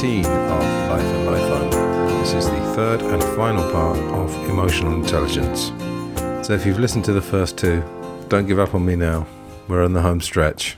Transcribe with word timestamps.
welcome 0.00 0.22
13 0.22 0.26
of 0.26 0.90
Life 0.90 1.02
and 1.02 1.26
Life 1.26 1.42
Only. 1.50 2.18
This 2.20 2.32
is 2.32 2.46
the 2.46 2.72
third 2.76 3.02
and 3.02 3.20
final 3.36 3.68
part 3.72 3.98
of 3.98 4.32
emotional 4.48 4.94
intelligence. 4.94 5.72
So, 6.46 6.52
if 6.52 6.64
you've 6.64 6.78
listened 6.78 7.04
to 7.06 7.12
the 7.12 7.20
first 7.20 7.58
two, 7.58 7.82
don't 8.28 8.46
give 8.46 8.60
up 8.60 8.76
on 8.76 8.86
me 8.86 8.94
now. 8.94 9.26
We're 9.66 9.84
on 9.84 9.94
the 9.94 10.02
home 10.02 10.20
stretch. 10.20 10.76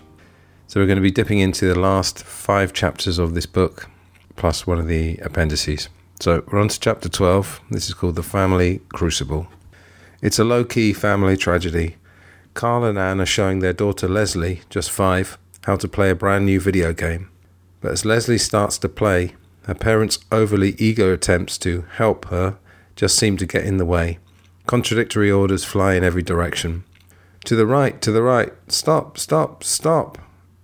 So, 0.68 0.80
we're 0.80 0.86
going 0.86 0.96
to 0.96 1.02
be 1.02 1.10
dipping 1.10 1.38
into 1.38 1.66
the 1.66 1.78
last 1.78 2.24
five 2.24 2.72
chapters 2.72 3.18
of 3.18 3.34
this 3.34 3.44
book, 3.44 3.90
plus 4.36 4.66
one 4.66 4.78
of 4.78 4.88
the 4.88 5.18
appendices. 5.18 5.90
So, 6.20 6.42
we're 6.50 6.60
on 6.60 6.68
to 6.68 6.80
chapter 6.80 7.10
12. 7.10 7.60
This 7.70 7.88
is 7.88 7.94
called 7.94 8.16
The 8.16 8.22
Family 8.22 8.80
Crucible. 8.88 9.48
It's 10.22 10.38
a 10.38 10.44
low 10.44 10.64
key 10.64 10.94
family 10.94 11.36
tragedy. 11.36 11.96
Carl 12.54 12.84
and 12.84 12.98
Anne 12.98 13.20
are 13.20 13.26
showing 13.26 13.58
their 13.58 13.74
daughter 13.74 14.08
Leslie, 14.08 14.62
just 14.70 14.90
five, 14.90 15.36
how 15.64 15.76
to 15.76 15.88
play 15.88 16.08
a 16.08 16.14
brand 16.14 16.46
new 16.46 16.58
video 16.58 16.94
game. 16.94 17.28
But 17.80 17.92
as 17.92 18.04
Leslie 18.04 18.38
starts 18.38 18.78
to 18.78 18.88
play, 18.88 19.34
her 19.64 19.74
parents' 19.74 20.18
overly 20.30 20.74
eager 20.78 21.12
attempts 21.12 21.58
to 21.58 21.84
help 21.92 22.26
her 22.26 22.58
just 22.96 23.16
seem 23.16 23.36
to 23.38 23.46
get 23.46 23.64
in 23.64 23.78
the 23.78 23.86
way. 23.86 24.18
Contradictory 24.66 25.30
orders 25.30 25.64
fly 25.64 25.94
in 25.94 26.04
every 26.04 26.22
direction. 26.22 26.84
To 27.44 27.56
the 27.56 27.66
right, 27.66 28.00
to 28.02 28.12
the 28.12 28.22
right, 28.22 28.52
stop, 28.68 29.16
stop, 29.18 29.64
stop, 29.64 30.18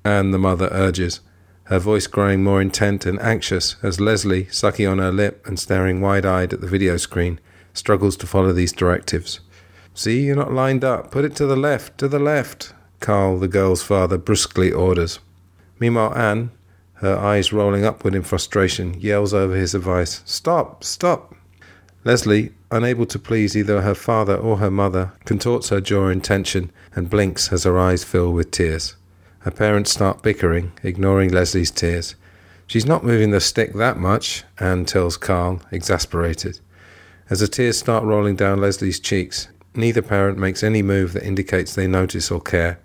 Anne 0.04 0.30
the 0.30 0.38
mother 0.38 0.68
urges, 0.70 1.20
her 1.64 1.78
voice 1.78 2.06
growing 2.06 2.44
more 2.44 2.60
intent 2.60 3.06
and 3.06 3.20
anxious 3.20 3.76
as 3.82 4.00
Leslie, 4.00 4.46
sucking 4.50 4.86
on 4.86 4.98
her 4.98 5.10
lip 5.10 5.44
and 5.46 5.58
staring 5.58 6.00
wide 6.00 6.24
eyed 6.24 6.52
at 6.52 6.60
the 6.60 6.68
video 6.68 6.96
screen, 6.96 7.40
struggles 7.72 8.16
to 8.18 8.26
follow 8.26 8.52
these 8.52 8.72
directives. 8.72 9.40
See, 9.92 10.20
you're 10.20 10.36
not 10.36 10.52
lined 10.52 10.84
up. 10.84 11.10
Put 11.10 11.24
it 11.24 11.34
to 11.36 11.46
the 11.46 11.56
left, 11.56 11.98
to 11.98 12.06
the 12.06 12.18
left, 12.18 12.72
Carl, 13.00 13.38
the 13.38 13.48
girl's 13.48 13.82
father, 13.82 14.18
brusquely 14.18 14.70
orders. 14.70 15.18
Meanwhile, 15.80 16.14
Anne, 16.16 16.50
her 16.96 17.16
eyes 17.16 17.52
rolling 17.52 17.84
upward 17.84 18.14
in 18.14 18.22
frustration, 18.22 18.94
yells 19.00 19.34
over 19.34 19.54
his 19.54 19.74
advice 19.74 20.22
Stop! 20.24 20.82
Stop! 20.82 21.34
Leslie, 22.04 22.52
unable 22.70 23.04
to 23.06 23.18
please 23.18 23.56
either 23.56 23.82
her 23.82 23.94
father 23.94 24.36
or 24.36 24.58
her 24.58 24.70
mother, 24.70 25.12
contorts 25.24 25.70
her 25.70 25.80
jaw 25.80 26.08
in 26.08 26.20
tension 26.20 26.70
and 26.94 27.10
blinks 27.10 27.52
as 27.52 27.64
her 27.64 27.78
eyes 27.78 28.04
fill 28.04 28.32
with 28.32 28.50
tears. 28.50 28.94
Her 29.40 29.50
parents 29.50 29.90
start 29.90 30.22
bickering, 30.22 30.72
ignoring 30.82 31.30
Leslie's 31.30 31.70
tears. 31.70 32.14
She's 32.66 32.86
not 32.86 33.04
moving 33.04 33.30
the 33.30 33.40
stick 33.40 33.74
that 33.74 33.96
much, 33.96 34.44
Anne 34.58 34.84
tells 34.84 35.16
Carl, 35.16 35.60
exasperated. 35.70 36.60
As 37.28 37.40
the 37.40 37.48
tears 37.48 37.78
start 37.78 38.04
rolling 38.04 38.36
down 38.36 38.60
Leslie's 38.60 39.00
cheeks, 39.00 39.48
neither 39.74 40.02
parent 40.02 40.38
makes 40.38 40.62
any 40.62 40.82
move 40.82 41.12
that 41.12 41.26
indicates 41.26 41.74
they 41.74 41.86
notice 41.86 42.30
or 42.30 42.40
care. 42.40 42.78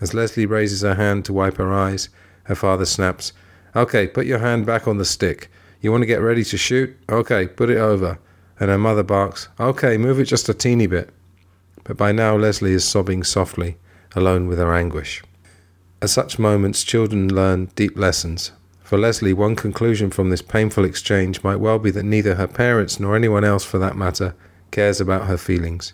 As 0.00 0.14
Leslie 0.14 0.46
raises 0.46 0.82
her 0.82 0.94
hand 0.94 1.24
to 1.26 1.32
wipe 1.32 1.56
her 1.56 1.72
eyes, 1.72 2.08
her 2.50 2.56
father 2.56 2.84
snaps, 2.84 3.32
Okay, 3.76 4.08
put 4.08 4.26
your 4.26 4.40
hand 4.40 4.66
back 4.66 4.88
on 4.88 4.98
the 4.98 5.04
stick. 5.04 5.48
You 5.80 5.92
want 5.92 6.02
to 6.02 6.06
get 6.06 6.20
ready 6.20 6.42
to 6.42 6.56
shoot? 6.58 6.96
Okay, 7.08 7.46
put 7.46 7.70
it 7.70 7.78
over. 7.78 8.18
And 8.58 8.68
her 8.70 8.76
mother 8.76 9.04
barks, 9.04 9.48
Okay, 9.60 9.96
move 9.96 10.18
it 10.18 10.24
just 10.24 10.48
a 10.48 10.54
teeny 10.54 10.88
bit. 10.88 11.10
But 11.84 11.96
by 11.96 12.10
now 12.10 12.36
Leslie 12.36 12.72
is 12.72 12.84
sobbing 12.84 13.22
softly, 13.22 13.78
alone 14.16 14.48
with 14.48 14.58
her 14.58 14.74
anguish. 14.74 15.22
At 16.02 16.10
such 16.10 16.40
moments, 16.40 16.82
children 16.82 17.32
learn 17.32 17.66
deep 17.76 17.96
lessons. 17.96 18.50
For 18.82 18.98
Leslie, 18.98 19.32
one 19.32 19.54
conclusion 19.54 20.10
from 20.10 20.30
this 20.30 20.42
painful 20.42 20.84
exchange 20.84 21.44
might 21.44 21.60
well 21.60 21.78
be 21.78 21.92
that 21.92 22.02
neither 22.02 22.34
her 22.34 22.48
parents, 22.48 22.98
nor 22.98 23.14
anyone 23.14 23.44
else 23.44 23.64
for 23.64 23.78
that 23.78 23.96
matter, 23.96 24.34
cares 24.72 25.00
about 25.00 25.26
her 25.28 25.36
feelings. 25.36 25.92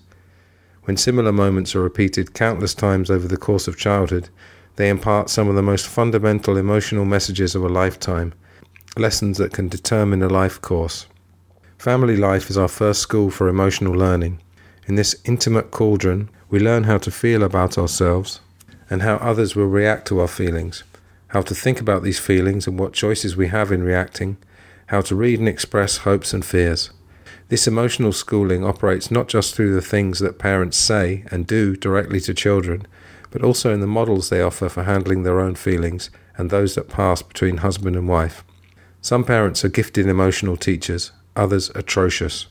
When 0.85 0.97
similar 0.97 1.33
moments 1.33 1.77
are 1.77 1.83
repeated 1.83 2.33
countless 2.33 2.73
times 2.73 3.11
over 3.11 3.29
the 3.29 3.37
course 3.37 3.69
of 3.69 3.77
childhood, 3.77 4.31
they 4.77 4.89
impart 4.89 5.31
some 5.31 5.49
of 5.49 5.55
the 5.55 5.63
most 5.63 5.87
fundamental 5.87 6.57
emotional 6.57 7.05
messages 7.05 7.55
of 7.55 7.65
a 7.65 7.69
lifetime, 7.69 8.35
lessons 8.97 9.39
that 9.39 9.53
can 9.53 9.69
determine 9.69 10.23
a 10.23 10.29
life 10.29 10.61
course. 10.61 11.07
Family 11.79 12.17
life 12.17 12.49
is 12.49 12.57
our 12.57 12.69
first 12.69 13.01
school 13.01 13.31
for 13.31 13.49
emotional 13.49 13.93
learning. 13.93 14.41
In 14.87 14.95
this 14.95 15.17
intimate 15.25 15.71
cauldron, 15.71 16.31
we 16.49 16.61
learn 16.61 16.85
how 16.85 16.99
to 16.99 17.11
feel 17.11 17.43
about 17.43 17.77
ourselves 17.77 18.41
and 18.89 19.03
how 19.03 19.17
others 19.17 19.57
will 19.57 19.67
react 19.67 20.07
to 20.09 20.21
our 20.21 20.29
feelings, 20.29 20.85
how 21.29 21.43
to 21.43 21.55
think 21.55 21.81
about 21.81 22.03
these 22.03 22.19
feelings 22.19 22.67
and 22.67 22.79
what 22.79 22.93
choices 22.93 23.37
we 23.37 23.49
have 23.49 23.73
in 23.73 23.83
reacting, 23.83 24.37
how 24.87 25.01
to 25.01 25.17
read 25.17 25.39
and 25.39 25.49
express 25.49 25.99
hopes 25.99 26.33
and 26.33 26.45
fears. 26.45 26.91
This 27.49 27.67
emotional 27.67 28.13
schooling 28.13 28.65
operates 28.65 29.11
not 29.11 29.29
just 29.29 29.55
through 29.55 29.75
the 29.75 29.83
things 29.83 30.19
that 30.21 30.39
parents 30.39 30.77
say 30.77 31.25
and 31.31 31.47
do 31.47 31.77
directly 31.77 32.21
to 32.21 32.35
children, 32.35 32.87
but 33.37 33.45
also 33.45 33.71
in 33.71 33.81
the 33.81 33.87
models 33.87 34.31
they 34.31 34.41
offer 34.41 34.67
for 34.67 34.85
handling 34.85 35.23
their 35.23 35.41
own 35.41 35.55
feelings 35.55 36.09
and 36.39 36.49
those 36.49 36.75
that 36.75 36.89
pass 36.89 37.21
between 37.21 37.59
husband 37.59 37.95
and 37.95 38.09
wife. 38.09 38.43
Some 39.03 39.25
parents 39.25 39.63
are 39.63 39.69
gifted 39.69 40.07
emotional 40.07 40.57
teachers, 40.57 41.13
others 41.37 41.71
atrocious. 41.75 42.47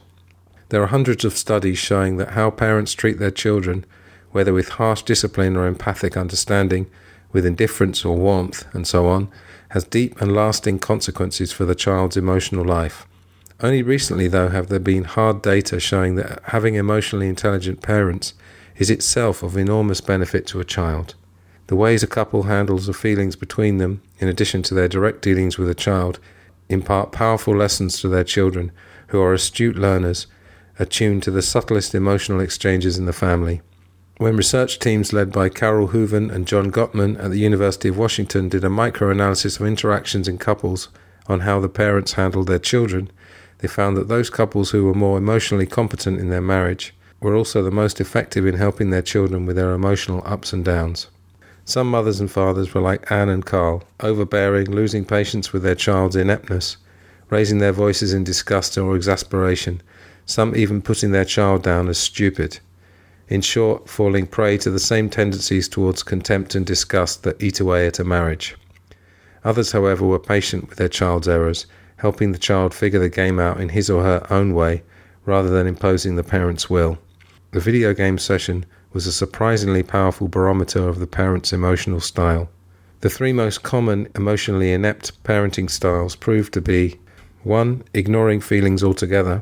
There 0.69 0.83
are 0.83 0.93
hundreds 0.93 1.25
of 1.25 1.35
studies 1.35 1.79
showing 1.79 2.17
that 2.17 2.33
how 2.33 2.51
parents 2.51 2.93
treat 2.93 3.17
their 3.17 3.31
children, 3.31 3.83
whether 4.29 4.53
with 4.53 4.77
harsh 4.77 5.01
discipline 5.01 5.57
or 5.57 5.65
empathic 5.65 6.15
understanding, 6.15 6.85
with 7.31 7.47
indifference 7.47 8.05
or 8.05 8.15
warmth, 8.15 8.67
and 8.75 8.87
so 8.87 9.07
on, 9.07 9.27
has 9.69 9.85
deep 9.85 10.21
and 10.21 10.35
lasting 10.35 10.77
consequences 10.77 11.51
for 11.51 11.65
the 11.65 11.73
child's 11.73 12.15
emotional 12.15 12.63
life. 12.63 13.07
Only 13.59 13.81
recently, 13.81 14.27
though, 14.27 14.49
have 14.49 14.67
there 14.67 14.77
been 14.77 15.05
hard 15.05 15.41
data 15.41 15.79
showing 15.79 16.13
that 16.17 16.43
having 16.43 16.75
emotionally 16.75 17.27
intelligent 17.27 17.81
parents 17.81 18.35
is 18.77 18.89
itself 18.89 19.43
of 19.43 19.57
enormous 19.57 20.01
benefit 20.01 20.45
to 20.47 20.59
a 20.59 20.65
child. 20.65 21.15
The 21.67 21.75
ways 21.75 22.03
a 22.03 22.07
couple 22.07 22.43
handles 22.43 22.85
the 22.85 22.93
feelings 22.93 23.35
between 23.35 23.77
them, 23.77 24.01
in 24.19 24.27
addition 24.27 24.61
to 24.63 24.73
their 24.73 24.87
direct 24.87 25.21
dealings 25.21 25.57
with 25.57 25.69
a 25.69 25.75
child, 25.75 26.19
impart 26.69 27.11
powerful 27.11 27.55
lessons 27.55 27.99
to 28.01 28.07
their 28.07 28.23
children, 28.23 28.71
who 29.07 29.21
are 29.21 29.33
astute 29.33 29.75
learners, 29.75 30.27
attuned 30.77 31.23
to 31.23 31.31
the 31.31 31.41
subtlest 31.41 31.95
emotional 31.95 32.39
exchanges 32.39 32.97
in 32.97 33.05
the 33.05 33.13
family. 33.13 33.61
When 34.17 34.37
research 34.37 34.79
teams 34.79 35.11
led 35.11 35.31
by 35.31 35.49
Carol 35.49 35.87
Hooven 35.87 36.29
and 36.29 36.47
John 36.47 36.71
Gottman 36.71 37.21
at 37.21 37.31
the 37.31 37.39
University 37.39 37.89
of 37.89 37.97
Washington 37.97 38.47
did 38.47 38.63
a 38.63 38.69
microanalysis 38.69 39.59
of 39.59 39.65
interactions 39.65 40.27
in 40.27 40.37
couples 40.37 40.89
on 41.27 41.41
how 41.41 41.59
the 41.59 41.69
parents 41.69 42.13
handled 42.13 42.47
their 42.47 42.59
children, 42.59 43.11
they 43.59 43.67
found 43.67 43.97
that 43.97 44.07
those 44.07 44.29
couples 44.29 44.71
who 44.71 44.85
were 44.85 44.93
more 44.93 45.17
emotionally 45.17 45.65
competent 45.65 46.19
in 46.19 46.29
their 46.29 46.41
marriage 46.41 46.93
were 47.21 47.35
also 47.35 47.63
the 47.63 47.71
most 47.71 47.99
effective 47.99 48.45
in 48.45 48.55
helping 48.55 48.89
their 48.89 49.01
children 49.01 49.45
with 49.45 49.55
their 49.55 49.73
emotional 49.73 50.21
ups 50.25 50.53
and 50.53 50.63
downs. 50.63 51.07
Some 51.63 51.89
mothers 51.89 52.19
and 52.19 52.29
fathers 52.29 52.73
were 52.73 52.81
like 52.81 53.11
Anne 53.11 53.29
and 53.29 53.45
Carl, 53.45 53.83
overbearing, 53.99 54.69
losing 54.69 55.05
patience 55.05 55.51
with 55.51 55.63
their 55.63 55.75
child's 55.75 56.15
ineptness, 56.15 56.77
raising 57.29 57.57
their 57.57 57.71
voices 57.71 58.13
in 58.13 58.23
disgust 58.23 58.77
or 58.77 58.95
exasperation, 58.95 59.81
some 60.25 60.55
even 60.55 60.81
putting 60.81 61.11
their 61.11 61.25
child 61.25 61.63
down 61.63 61.87
as 61.87 61.97
stupid. 61.97 62.59
In 63.27 63.41
short, 63.41 63.89
falling 63.89 64.27
prey 64.27 64.57
to 64.59 64.69
the 64.69 64.79
same 64.79 65.09
tendencies 65.09 65.67
towards 65.67 66.03
contempt 66.03 66.53
and 66.53 66.65
disgust 66.65 67.23
that 67.23 67.41
eat 67.41 67.59
away 67.59 67.87
at 67.87 67.99
a 67.99 68.03
marriage. 68.03 68.55
Others, 69.43 69.71
however, 69.71 70.05
were 70.05 70.19
patient 70.19 70.69
with 70.69 70.77
their 70.77 70.89
child's 70.89 71.27
errors 71.27 71.65
helping 71.97 72.31
the 72.31 72.37
child 72.37 72.73
figure 72.73 72.99
the 72.99 73.09
game 73.09 73.39
out 73.39 73.59
in 73.59 73.69
his 73.69 73.89
or 73.89 74.03
her 74.03 74.25
own 74.29 74.53
way 74.53 74.83
rather 75.25 75.49
than 75.49 75.67
imposing 75.67 76.15
the 76.15 76.23
parent's 76.23 76.69
will. 76.69 76.97
The 77.55 77.61
video 77.61 77.93
game 77.93 78.17
session 78.17 78.65
was 78.91 79.07
a 79.07 79.13
surprisingly 79.13 79.81
powerful 79.81 80.27
barometer 80.27 80.89
of 80.89 80.99
the 80.99 81.07
parent's 81.07 81.53
emotional 81.53 82.01
style. 82.01 82.49
The 82.99 83.09
three 83.09 83.31
most 83.31 83.63
common 83.63 84.09
emotionally 84.13 84.73
inept 84.73 85.23
parenting 85.23 85.69
styles 85.69 86.17
proved 86.17 86.51
to 86.55 86.59
be 86.59 86.99
1. 87.43 87.85
Ignoring 87.93 88.41
feelings 88.41 88.83
altogether. 88.83 89.41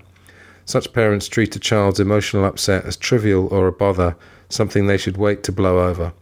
Such 0.64 0.94
parents 0.94 1.28
treat 1.28 1.56
a 1.56 1.60
child's 1.60 2.00
emotional 2.00 2.46
upset 2.46 2.86
as 2.86 2.98
trivial 2.98 3.48
or 3.48 3.66
a 3.66 3.72
bother, 3.72 4.16
something 4.48 4.86
they 4.86 4.98
should 4.98 5.18
wait 5.18 5.42
to 5.46 5.52
blow 5.52 5.80
over. 5.80 6.14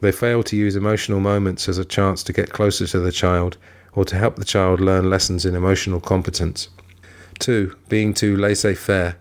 They 0.00 0.12
fail 0.12 0.44
to 0.44 0.56
use 0.56 0.76
emotional 0.76 1.18
moments 1.18 1.68
as 1.68 1.78
a 1.78 1.84
chance 1.84 2.22
to 2.22 2.32
get 2.32 2.52
closer 2.52 2.86
to 2.86 3.00
the 3.00 3.10
child 3.10 3.58
or 3.94 4.04
to 4.04 4.16
help 4.16 4.36
the 4.36 4.44
child 4.44 4.78
learn 4.78 5.10
lessons 5.10 5.44
in 5.44 5.56
emotional 5.56 5.98
competence. 5.98 6.68
2. 7.40 7.74
Being 7.88 8.14
too 8.14 8.36
laissez 8.36 8.76
faire. 8.76 9.16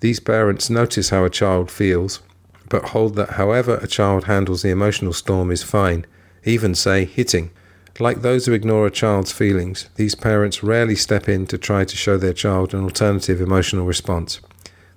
These 0.00 0.20
parents 0.20 0.68
notice 0.68 1.10
how 1.10 1.24
a 1.24 1.30
child 1.30 1.70
feels, 1.70 2.20
but 2.68 2.90
hold 2.90 3.14
that 3.16 3.30
however 3.30 3.76
a 3.76 3.86
child 3.86 4.24
handles 4.24 4.62
the 4.62 4.70
emotional 4.70 5.12
storm 5.12 5.50
is 5.50 5.62
fine, 5.62 6.06
even 6.44 6.74
say 6.74 7.04
hitting. 7.04 7.50
Like 7.98 8.20
those 8.20 8.44
who 8.44 8.52
ignore 8.52 8.86
a 8.86 8.90
child's 8.90 9.32
feelings, 9.32 9.88
these 9.96 10.14
parents 10.14 10.62
rarely 10.62 10.96
step 10.96 11.28
in 11.28 11.46
to 11.46 11.56
try 11.56 11.84
to 11.84 11.96
show 11.96 12.18
their 12.18 12.34
child 12.34 12.74
an 12.74 12.82
alternative 12.82 13.40
emotional 13.40 13.86
response. 13.86 14.40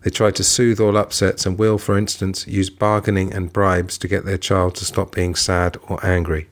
They 0.04 0.10
try 0.10 0.31
to 0.31 0.44
soothe 0.44 0.80
all 0.80 0.98
upsets 0.98 1.46
and 1.46 1.57
will, 1.57 1.78
for 1.78 1.98
instance, 1.98 2.48
use 2.48 2.69
bargaining 2.69 3.34
and 3.34 3.54
bribes 3.54 3.98
to 4.00 4.07
get 4.07 4.25
their 4.25 4.38
child 4.38 4.75
to 4.75 4.86
stop 4.86 5.16
being 5.16 5.36
sad 5.36 5.78
or 5.88 6.06
angry. 6.06 6.48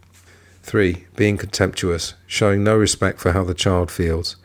3. 0.63 1.05
Being 1.15 1.37
contemptuous, 1.37 2.13
showing 2.25 2.63
no 2.63 2.77
respect 2.77 3.19
for 3.19 3.31
how 3.31 3.43
the 3.43 3.53
child 3.53 3.89
feels. 3.89 4.35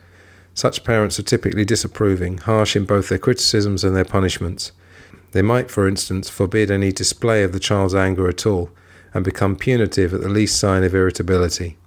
Such 0.53 0.83
parents 0.83 1.19
are 1.19 1.23
typically 1.23 1.65
disapproving, 1.65 2.37
harsh 2.37 2.75
in 2.75 2.85
both 2.85 3.09
their 3.09 3.17
criticisms 3.17 3.83
and 3.83 3.95
their 3.95 4.05
punishments. 4.05 4.71
They 5.31 5.41
might, 5.41 5.71
for 5.71 5.87
instance, 5.87 6.29
forbid 6.29 6.69
any 6.69 6.91
display 6.91 7.43
of 7.43 7.53
the 7.53 7.59
child's 7.59 7.95
anger 7.95 8.29
at 8.29 8.45
all, 8.45 8.69
and 9.13 9.25
become 9.25 9.55
punitive 9.55 10.13
at 10.13 10.21
the 10.21 10.29
least 10.29 10.59
sign 10.59 10.83
of 10.83 10.93
irritability. 10.93 11.77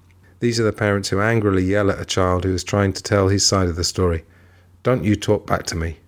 These 0.40 0.60
are 0.60 0.64
the 0.64 0.72
parents 0.72 1.08
who 1.08 1.20
angrily 1.20 1.64
yell 1.64 1.90
at 1.90 2.00
a 2.00 2.04
child 2.04 2.44
who 2.44 2.52
is 2.52 2.64
trying 2.64 2.92
to 2.94 3.02
tell 3.02 3.28
his 3.28 3.46
side 3.46 3.68
of 3.68 3.76
the 3.76 3.84
story. 3.84 4.24
Don't 4.82 5.04
you 5.04 5.16
talk 5.16 5.46
back 5.46 5.64
to 5.66 5.76
me. 5.76 5.98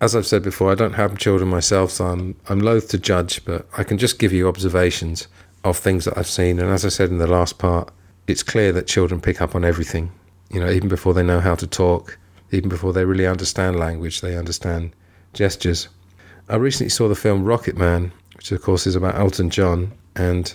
As 0.00 0.14
I've 0.14 0.26
said 0.26 0.42
before, 0.42 0.70
I 0.70 0.76
don't 0.76 0.92
have 0.92 1.16
children 1.18 1.48
myself, 1.48 1.92
so 1.92 2.06
I'm, 2.06 2.36
I'm 2.48 2.60
loath 2.60 2.88
to 2.90 2.98
judge, 2.98 3.44
but 3.44 3.66
I 3.76 3.84
can 3.84 3.98
just 3.98 4.18
give 4.18 4.32
you 4.32 4.46
observations 4.46 5.26
of 5.64 5.76
things 5.76 6.04
that 6.04 6.16
I've 6.16 6.28
seen. 6.28 6.60
And 6.60 6.70
as 6.70 6.84
I 6.84 6.88
said 6.88 7.10
in 7.10 7.18
the 7.18 7.26
last 7.26 7.58
part, 7.58 7.90
it's 8.26 8.42
clear 8.42 8.72
that 8.72 8.86
children 8.86 9.20
pick 9.20 9.40
up 9.40 9.54
on 9.54 9.64
everything. 9.64 10.12
You 10.50 10.60
know, 10.60 10.70
even 10.70 10.88
before 10.88 11.14
they 11.14 11.22
know 11.22 11.40
how 11.40 11.54
to 11.54 11.66
talk, 11.66 12.18
even 12.50 12.68
before 12.68 12.92
they 12.92 13.04
really 13.04 13.26
understand 13.26 13.78
language, 13.78 14.20
they 14.20 14.36
understand 14.36 14.94
gestures. 15.34 15.88
I 16.48 16.56
recently 16.56 16.88
saw 16.88 17.08
the 17.08 17.14
film 17.14 17.44
Rocketman, 17.44 18.12
which 18.36 18.50
of 18.52 18.62
course 18.62 18.86
is 18.86 18.96
about 18.96 19.16
Elton 19.16 19.50
John, 19.50 19.92
and 20.16 20.54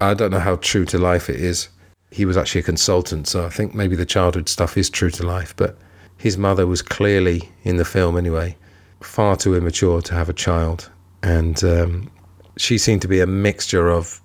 I 0.00 0.14
don't 0.14 0.32
know 0.32 0.40
how 0.40 0.56
true 0.56 0.84
to 0.86 0.98
life 0.98 1.30
it 1.30 1.36
is. 1.36 1.68
He 2.10 2.24
was 2.24 2.36
actually 2.36 2.62
a 2.62 2.64
consultant, 2.64 3.28
so 3.28 3.44
I 3.46 3.48
think 3.48 3.74
maybe 3.74 3.96
the 3.96 4.06
childhood 4.06 4.48
stuff 4.48 4.76
is 4.76 4.90
true 4.90 5.10
to 5.10 5.26
life, 5.26 5.54
but 5.56 5.78
his 6.18 6.36
mother 6.36 6.66
was 6.66 6.82
clearly, 6.82 7.50
in 7.62 7.76
the 7.76 7.84
film 7.84 8.16
anyway, 8.16 8.56
far 9.00 9.36
too 9.36 9.54
immature 9.54 10.00
to 10.02 10.14
have 10.14 10.28
a 10.28 10.32
child. 10.32 10.90
And 11.22 11.62
um, 11.64 12.10
she 12.56 12.78
seemed 12.78 13.02
to 13.02 13.08
be 13.08 13.20
a 13.20 13.26
mixture 13.26 13.90
of 13.90 14.20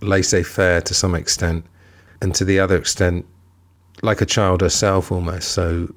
laissez 0.00 0.42
faire 0.42 0.80
to 0.82 0.94
some 0.94 1.14
extent, 1.14 1.64
and 2.20 2.34
to 2.34 2.44
the 2.44 2.58
other 2.58 2.76
extent, 2.76 3.26
like 4.02 4.20
a 4.20 4.26
child 4.26 4.60
herself 4.60 5.10
almost. 5.10 5.52
So 5.52 5.92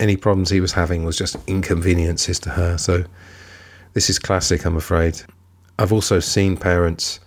any 0.00 0.16
problems 0.16 0.50
he 0.50 0.60
was 0.60 0.72
having 0.72 1.04
was 1.04 1.16
just 1.16 1.36
inconveniences 1.48 2.38
to 2.40 2.50
her. 2.50 2.76
So 2.78 3.04
this 3.94 4.10
is 4.10 4.18
classic, 4.18 4.64
I'm 4.64 4.76
afraid. 4.76 5.22
I've 5.78 5.92
also 5.92 6.20
seen 6.20 6.56
parents 6.56 7.20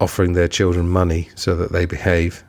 offering 0.00 0.32
their 0.32 0.48
children 0.48 0.88
money 0.88 1.28
so 1.34 1.54
that 1.56 1.72
they 1.72 1.86
behave. 1.86 2.42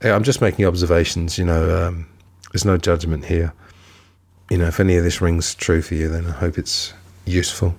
I'm 0.00 0.24
just 0.24 0.40
making 0.40 0.64
observations, 0.64 1.38
you 1.38 1.44
know, 1.44 1.86
um, 1.86 2.08
there's 2.52 2.64
no 2.64 2.76
judgment 2.76 3.24
here. 3.24 3.52
You 4.50 4.58
know, 4.58 4.66
if 4.66 4.80
any 4.80 4.96
of 4.96 5.04
this 5.04 5.20
rings 5.20 5.54
true 5.54 5.82
for 5.82 5.94
you, 5.94 6.08
then 6.08 6.26
I 6.26 6.32
hope 6.32 6.58
it's 6.58 6.92
useful. 7.24 7.74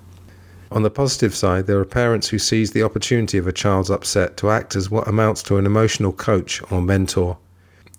On 0.71 0.83
the 0.83 0.89
positive 0.89 1.35
side, 1.35 1.67
there 1.67 1.79
are 1.79 1.85
parents 1.85 2.29
who 2.29 2.39
seize 2.39 2.71
the 2.71 2.81
opportunity 2.81 3.37
of 3.37 3.45
a 3.45 3.51
child's 3.51 3.91
upset 3.91 4.37
to 4.37 4.49
act 4.49 4.75
as 4.75 4.89
what 4.89 5.07
amounts 5.07 5.43
to 5.43 5.57
an 5.57 5.65
emotional 5.65 6.11
coach 6.11 6.61
or 6.71 6.81
mentor. 6.81 7.37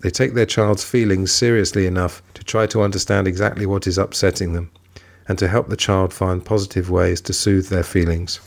They 0.01 0.09
take 0.09 0.33
their 0.33 0.45
child's 0.45 0.83
feelings 0.83 1.31
seriously 1.31 1.85
enough 1.85 2.21
to 2.33 2.43
try 2.43 2.67
to 2.67 2.81
understand 2.81 3.27
exactly 3.27 3.65
what 3.65 3.87
is 3.87 3.97
upsetting 3.97 4.53
them 4.53 4.71
and 5.27 5.39
to 5.39 5.47
help 5.47 5.69
the 5.69 5.77
child 5.77 6.13
find 6.13 6.45
positive 6.45 6.89
ways 6.89 7.21
to 7.21 7.33
soothe 7.33 7.69
their 7.69 7.83
feelings. 7.83 8.39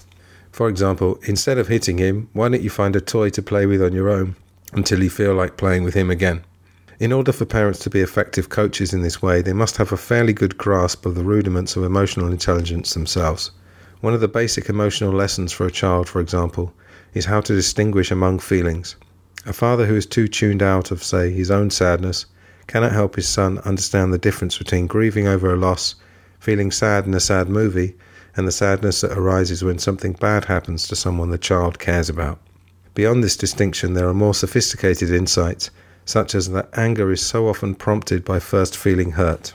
For 0.52 0.68
example, 0.68 1.18
instead 1.24 1.58
of 1.58 1.68
hitting 1.68 1.98
him, 1.98 2.28
why 2.32 2.48
don't 2.48 2.62
you 2.62 2.70
find 2.70 2.94
a 2.96 3.00
toy 3.00 3.30
to 3.30 3.42
play 3.42 3.66
with 3.66 3.82
on 3.82 3.92
your 3.92 4.08
own 4.08 4.36
until 4.72 5.02
you 5.02 5.10
feel 5.10 5.34
like 5.34 5.56
playing 5.56 5.84
with 5.84 5.94
him 5.94 6.10
again? 6.10 6.44
In 7.00 7.12
order 7.12 7.30
for 7.32 7.44
parents 7.44 7.78
to 7.80 7.90
be 7.90 8.00
effective 8.00 8.48
coaches 8.48 8.92
in 8.92 9.02
this 9.02 9.22
way, 9.22 9.40
they 9.40 9.52
must 9.52 9.76
have 9.76 9.92
a 9.92 9.96
fairly 9.96 10.32
good 10.32 10.58
grasp 10.58 11.06
of 11.06 11.14
the 11.14 11.22
rudiments 11.22 11.76
of 11.76 11.84
emotional 11.84 12.30
intelligence 12.30 12.92
themselves. 12.92 13.52
One 14.00 14.14
of 14.14 14.20
the 14.20 14.28
basic 14.28 14.68
emotional 14.68 15.12
lessons 15.12 15.52
for 15.52 15.66
a 15.66 15.70
child, 15.70 16.08
for 16.08 16.20
example, 16.20 16.74
is 17.14 17.24
how 17.24 17.40
to 17.40 17.54
distinguish 17.54 18.10
among 18.10 18.40
feelings. 18.40 18.96
A 19.46 19.52
father 19.52 19.86
who 19.86 19.94
is 19.94 20.06
too 20.06 20.28
tuned 20.28 20.62
out 20.62 20.90
of, 20.90 21.02
say, 21.02 21.30
his 21.30 21.50
own 21.50 21.70
sadness 21.70 22.26
cannot 22.66 22.92
help 22.92 23.16
his 23.16 23.28
son 23.28 23.58
understand 23.60 24.12
the 24.12 24.18
difference 24.18 24.58
between 24.58 24.86
grieving 24.86 25.26
over 25.26 25.52
a 25.52 25.56
loss, 25.56 25.94
feeling 26.38 26.70
sad 26.70 27.06
in 27.06 27.14
a 27.14 27.20
sad 27.20 27.48
movie, 27.48 27.96
and 28.36 28.46
the 28.46 28.52
sadness 28.52 29.00
that 29.00 29.16
arises 29.16 29.64
when 29.64 29.78
something 29.78 30.12
bad 30.12 30.44
happens 30.44 30.86
to 30.86 30.94
someone 30.96 31.30
the 31.30 31.38
child 31.38 31.78
cares 31.78 32.08
about. 32.08 32.38
Beyond 32.94 33.22
this 33.24 33.36
distinction, 33.36 33.94
there 33.94 34.08
are 34.08 34.14
more 34.14 34.34
sophisticated 34.34 35.10
insights, 35.10 35.70
such 36.04 36.34
as 36.34 36.50
that 36.50 36.68
anger 36.76 37.10
is 37.12 37.20
so 37.20 37.48
often 37.48 37.74
prompted 37.74 38.24
by 38.24 38.38
first 38.38 38.76
feeling 38.76 39.12
hurt. 39.12 39.54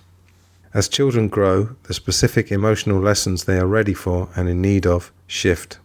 As 0.73 0.87
children 0.87 1.27
grow, 1.27 1.75
the 1.83 1.93
specific 1.93 2.51
emotional 2.51 2.99
lessons 2.99 3.43
they 3.43 3.59
are 3.59 3.67
ready 3.67 3.93
for 3.93 4.29
and 4.35 4.49
in 4.49 4.61
need 4.61 4.87
of 4.87 5.11
shift. 5.27 5.77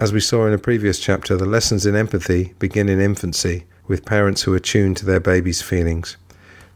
As 0.00 0.14
we 0.14 0.20
saw 0.20 0.46
in 0.46 0.54
a 0.54 0.58
previous 0.58 0.98
chapter, 0.98 1.36
the 1.36 1.44
lessons 1.44 1.84
in 1.84 1.94
empathy 1.94 2.54
begin 2.58 2.88
in 2.88 3.02
infancy 3.02 3.66
with 3.86 4.06
parents 4.06 4.40
who 4.40 4.54
are 4.54 4.58
tuned 4.58 4.96
to 4.96 5.04
their 5.04 5.20
baby's 5.20 5.60
feelings. 5.60 6.16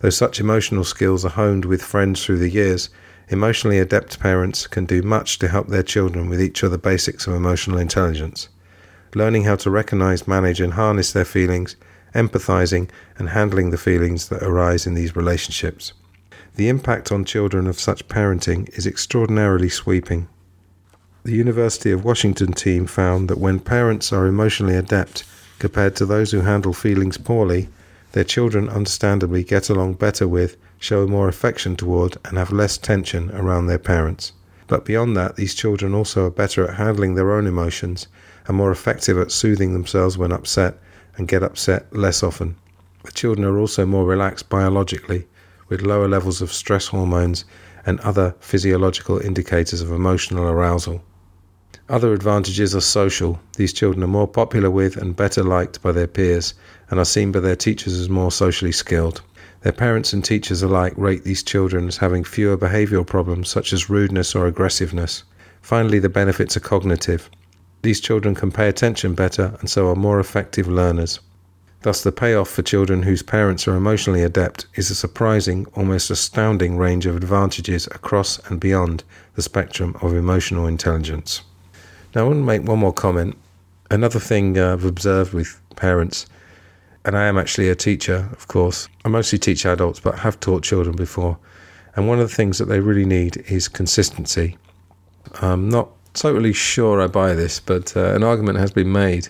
Though 0.01 0.11
such 0.11 0.41
emotional 0.41 0.85
skills 0.85 1.25
are 1.25 1.31
honed 1.31 1.65
with 1.65 1.83
friends 1.83 2.23
through 2.23 2.37
the 2.37 2.51
years, 2.51 2.91
emotionally 3.31 3.79
adept 3.79 4.21
parents 4.21 4.67
can 4.67 4.85
do 4.85 5.01
much 5.01 5.39
to 5.39 5.49
help 5.49 5.69
their 5.69 5.83
children 5.83 6.29
with 6.29 6.39
each 6.39 6.63
of 6.63 6.71
the 6.71 6.77
basics 6.77 7.27
of 7.27 7.33
emotional 7.33 7.79
intelligence. 7.79 8.51
Learning 9.15 9.45
how 9.45 9.57
to 9.57 9.71
recognize, 9.71 10.29
manage, 10.29 10.61
and 10.61 10.75
harness 10.75 11.11
their 11.11 11.25
feelings, 11.25 11.77
empathizing, 12.15 12.91
and 13.17 13.31
handling 13.31 13.71
the 13.71 13.79
feelings 13.79 14.29
that 14.29 14.43
arise 14.43 14.87
in 14.87 14.93
these 14.93 15.17
relationships. 15.17 15.95
The 16.57 16.69
impact 16.69 17.11
on 17.11 17.25
children 17.25 17.69
of 17.69 17.81
such 17.81 18.07
parenting 18.07 18.69
is 18.77 18.87
extraordinarily 18.87 19.71
sweeping. 19.71 20.29
The 21.25 21.33
University 21.33 21.91
of 21.91 22.05
Washington 22.05 22.53
team 22.53 22.85
found 22.85 23.31
that 23.31 23.39
when 23.39 23.59
parents 23.59 24.13
are 24.13 24.27
emotionally 24.27 24.77
adept 24.77 25.25
compared 25.59 25.97
to 25.97 26.05
those 26.05 26.33
who 26.33 26.43
handle 26.43 26.75
feelings 26.75 27.17
poorly, 27.17 27.71
their 28.13 28.25
children 28.25 28.69
understandably 28.69 29.43
get 29.43 29.71
along 29.71 29.95
better 29.95 30.29
with, 30.29 30.59
show 30.79 31.07
more 31.07 31.27
affection 31.27 31.77
toward, 31.77 32.19
and 32.27 32.37
have 32.37 32.53
less 32.53 32.77
tension 32.77 33.31
around 33.31 33.69
their 33.69 33.79
parents. 33.79 34.33
But 34.67 34.85
beyond 34.85 35.17
that, 35.17 35.37
these 35.37 35.55
children 35.55 35.95
also 35.95 36.27
are 36.27 36.31
better 36.31 36.69
at 36.69 36.77
handling 36.77 37.15
their 37.15 37.33
own 37.33 37.47
emotions 37.47 38.07
and 38.47 38.55
more 38.59 38.71
effective 38.71 39.17
at 39.17 39.33
soothing 39.33 39.73
themselves 39.73 40.19
when 40.19 40.31
upset 40.31 40.79
and 41.17 41.27
get 41.27 41.43
upset 41.43 41.91
less 41.97 42.23
often. 42.23 42.55
The 43.03 43.13
children 43.13 43.47
are 43.47 43.59
also 43.59 43.87
more 43.87 44.05
relaxed 44.05 44.51
biologically 44.51 45.27
with 45.71 45.81
lower 45.81 46.07
levels 46.07 46.43
of 46.43 46.53
stress 46.53 46.89
hormones 46.89 47.47
and 47.87 47.99
other 48.01 48.35
physiological 48.41 49.21
indicators 49.21 49.81
of 49.81 49.91
emotional 49.91 50.45
arousal. 50.45 51.03
Other 51.87 52.15
advantages 52.15 52.75
are 52.75 52.81
social. 52.81 53.39
These 53.59 53.75
children 53.75 54.03
are 54.03 54.07
more 54.07 54.27
popular 54.27 54.71
with 54.71 54.97
and 54.97 55.15
better 55.15 55.45
liked 55.45 55.83
by 55.83 55.93
their 55.93 56.07
peers 56.07 56.55
and 56.89 56.99
are 56.99 57.05
seen 57.05 57.31
by 57.31 57.41
their 57.41 57.57
teachers 57.57 57.93
as 58.01 58.09
more 58.09 58.33
socially 58.33 58.73
skilled. 58.73 59.21
Their 59.61 59.73
parents 59.73 60.15
and 60.15 60.25
teachers 60.25 60.63
alike 60.63 60.95
rate 60.97 61.25
these 61.25 61.43
children 61.43 61.87
as 61.89 61.99
having 61.99 62.25
fewer 62.25 62.57
behavioral 62.57 63.07
problems 63.07 63.51
such 63.51 63.75
as 63.75 63.91
rudeness 63.91 64.35
or 64.35 64.47
aggressiveness. 64.47 65.25
Finally, 65.61 65.99
the 65.99 66.09
benefits 66.09 66.57
are 66.57 66.61
cognitive. 66.61 67.29
These 67.83 68.01
children 68.01 68.35
can 68.35 68.51
pay 68.51 68.71
attention 68.71 69.13
better 69.13 69.55
and 69.61 69.69
so 69.69 69.91
are 69.91 69.95
more 69.95 70.19
effective 70.19 70.67
learners. 70.67 71.21
Thus, 71.83 72.03
the 72.03 72.13
payoff 72.13 72.49
for 72.49 72.63
children 72.63 73.03
whose 73.03 73.23
parents 73.23 73.69
are 73.69 73.77
emotionally 73.77 74.23
adept 74.23 74.65
is 74.75 74.91
a 74.91 74.95
surprising, 74.95 75.67
almost 75.75 76.11
astounding 76.11 76.79
range 76.79 77.05
of 77.05 77.15
advantages 77.15 77.87
across 77.89 78.39
and 78.49 78.59
beyond 78.59 79.05
the 79.35 79.43
spectrum 79.43 79.95
of 80.01 80.15
emotional 80.15 80.67
intelligence. 80.67 81.43
Now, 82.15 82.23
I 82.23 82.25
want 82.29 82.39
to 82.39 82.45
make 82.45 82.63
one 82.63 82.79
more 82.79 82.93
comment. 82.93 83.37
Another 83.91 84.21
thing 84.21 84.57
I've 84.59 84.85
observed 84.85 85.35
with 85.35 85.61
parents, 85.75 86.27
and 87.05 87.17
I 87.17 87.27
am 87.27 87.37
actually 87.37 87.69
a 87.69 87.75
teacher, 87.75 88.29
of 88.33 88.47
course. 88.47 88.89
I 89.05 89.09
mostly 89.09 89.39
teach 89.39 89.67
adults, 89.67 89.99
but 89.99 90.21
have 90.21 90.39
taught 90.39 90.63
children 90.63 90.95
before. 90.95 91.39
And 91.97 92.07
one 92.09 92.21
of 92.21 92.29
the 92.29 92.35
things 92.35 92.59
that 92.59 92.67
they 92.67 92.81
really 92.81 93.05
need 93.05 93.39
is 93.49 93.67
consistency. 93.67 94.57
I'm 95.43 95.69
not 95.69 95.91
totally 96.15 96.53
sure 96.53 97.01
I 97.01 97.09
buy 97.09 97.35
this, 97.35 97.59
but 97.59 97.97
uh, 97.97 98.15
an 98.15 98.23
argument 98.23 98.59
has 98.59 98.71
been 98.71 98.93
made 98.93 99.29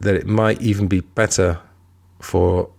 that 0.00 0.14
it 0.14 0.26
might 0.26 0.60
even 0.62 0.88
be 0.88 1.00
better 1.00 1.60
for 2.20 2.70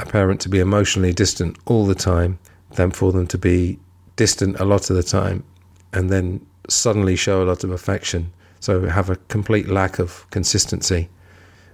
a 0.00 0.06
parent 0.06 0.40
to 0.40 0.48
be 0.48 0.58
emotionally 0.58 1.12
distant 1.12 1.56
all 1.66 1.86
the 1.86 1.94
time 1.94 2.38
than 2.72 2.90
for 2.90 3.12
them 3.12 3.26
to 3.28 3.38
be 3.38 3.78
distant 4.16 4.58
a 4.58 4.64
lot 4.64 4.90
of 4.90 4.96
the 4.96 5.02
time 5.02 5.44
and 5.92 6.10
then 6.10 6.44
suddenly 6.74 7.16
show 7.16 7.42
a 7.42 7.46
lot 7.46 7.64
of 7.64 7.70
affection. 7.70 8.32
So 8.60 8.86
have 8.86 9.10
a 9.10 9.16
complete 9.28 9.68
lack 9.68 9.98
of 9.98 10.28
consistency. 10.30 11.08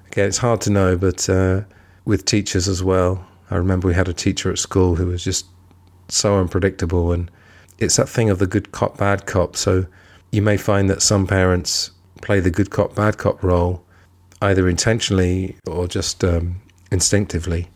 Again, 0.06 0.28
it's 0.28 0.38
hard 0.38 0.60
to 0.62 0.70
know, 0.70 0.96
but 0.96 1.28
uh, 1.28 1.62
with 2.04 2.24
teachers 2.24 2.66
as 2.66 2.82
well, 2.82 3.26
I 3.50 3.56
remember 3.56 3.88
we 3.88 3.94
had 3.94 4.08
a 4.08 4.14
teacher 4.14 4.50
at 4.50 4.58
school 4.58 4.96
who 4.96 5.06
was 5.06 5.22
just 5.22 5.46
so 6.08 6.38
unpredictable, 6.38 7.12
and 7.12 7.30
it's 7.78 7.96
that 7.96 8.08
thing 8.08 8.30
of 8.30 8.38
the 8.38 8.46
good 8.46 8.72
cop, 8.72 8.96
bad 8.96 9.26
cop. 9.26 9.56
So 9.56 9.86
you 10.32 10.40
may 10.40 10.56
find 10.56 10.88
that 10.88 11.02
some 11.02 11.26
parents 11.26 11.90
play 12.22 12.40
the 12.40 12.50
good 12.50 12.70
cop, 12.70 12.94
bad 12.94 13.18
cop 13.18 13.42
role 13.42 13.84
either 14.40 14.68
intentionally 14.68 15.56
or 15.66 15.88
just 15.88 16.22
um, 16.24 16.60
instinctively. 16.90 17.68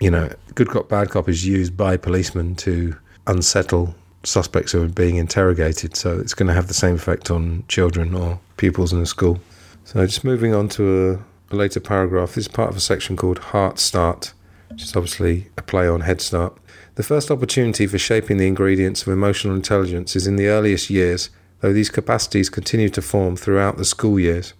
You 0.00 0.10
know, 0.10 0.32
good 0.54 0.68
cop, 0.68 0.88
bad 0.88 1.10
cop 1.10 1.28
is 1.28 1.46
used 1.46 1.76
by 1.76 1.96
policemen 1.96 2.54
to 2.56 2.96
unsettle 3.26 3.94
suspects 4.28 4.74
are 4.74 4.86
being 4.88 5.16
interrogated. 5.16 5.96
So 5.96 6.18
it's 6.18 6.34
going 6.34 6.48
to 6.48 6.54
have 6.54 6.68
the 6.68 6.74
same 6.74 6.94
effect 6.94 7.30
on 7.30 7.64
children 7.68 8.14
or 8.14 8.40
pupils 8.56 8.92
in 8.92 9.00
a 9.00 9.06
school. 9.06 9.40
So 9.84 10.04
just 10.06 10.24
moving 10.24 10.54
on 10.54 10.68
to 10.70 11.22
a, 11.50 11.54
a 11.54 11.56
later 11.56 11.80
paragraph, 11.80 12.34
this 12.34 12.44
is 12.44 12.48
part 12.48 12.70
of 12.70 12.76
a 12.76 12.80
section 12.80 13.16
called 13.16 13.38
Heart 13.38 13.78
Start, 13.78 14.32
which 14.70 14.82
is 14.82 14.94
obviously 14.94 15.48
a 15.56 15.62
play 15.62 15.88
on 15.88 16.02
Head 16.02 16.20
Start. 16.20 16.56
The 16.96 17.02
first 17.02 17.30
opportunity 17.30 17.86
for 17.86 17.98
shaping 17.98 18.36
the 18.36 18.46
ingredients 18.48 19.02
of 19.02 19.08
emotional 19.08 19.54
intelligence 19.54 20.16
is 20.16 20.26
in 20.26 20.36
the 20.36 20.48
earliest 20.48 20.90
years, 20.90 21.30
though 21.60 21.72
these 21.72 21.90
capacities 21.90 22.50
continue 22.50 22.88
to 22.90 23.02
form 23.02 23.36
throughout 23.36 23.76
the 23.76 23.84
school 23.84 24.18
years. 24.18 24.52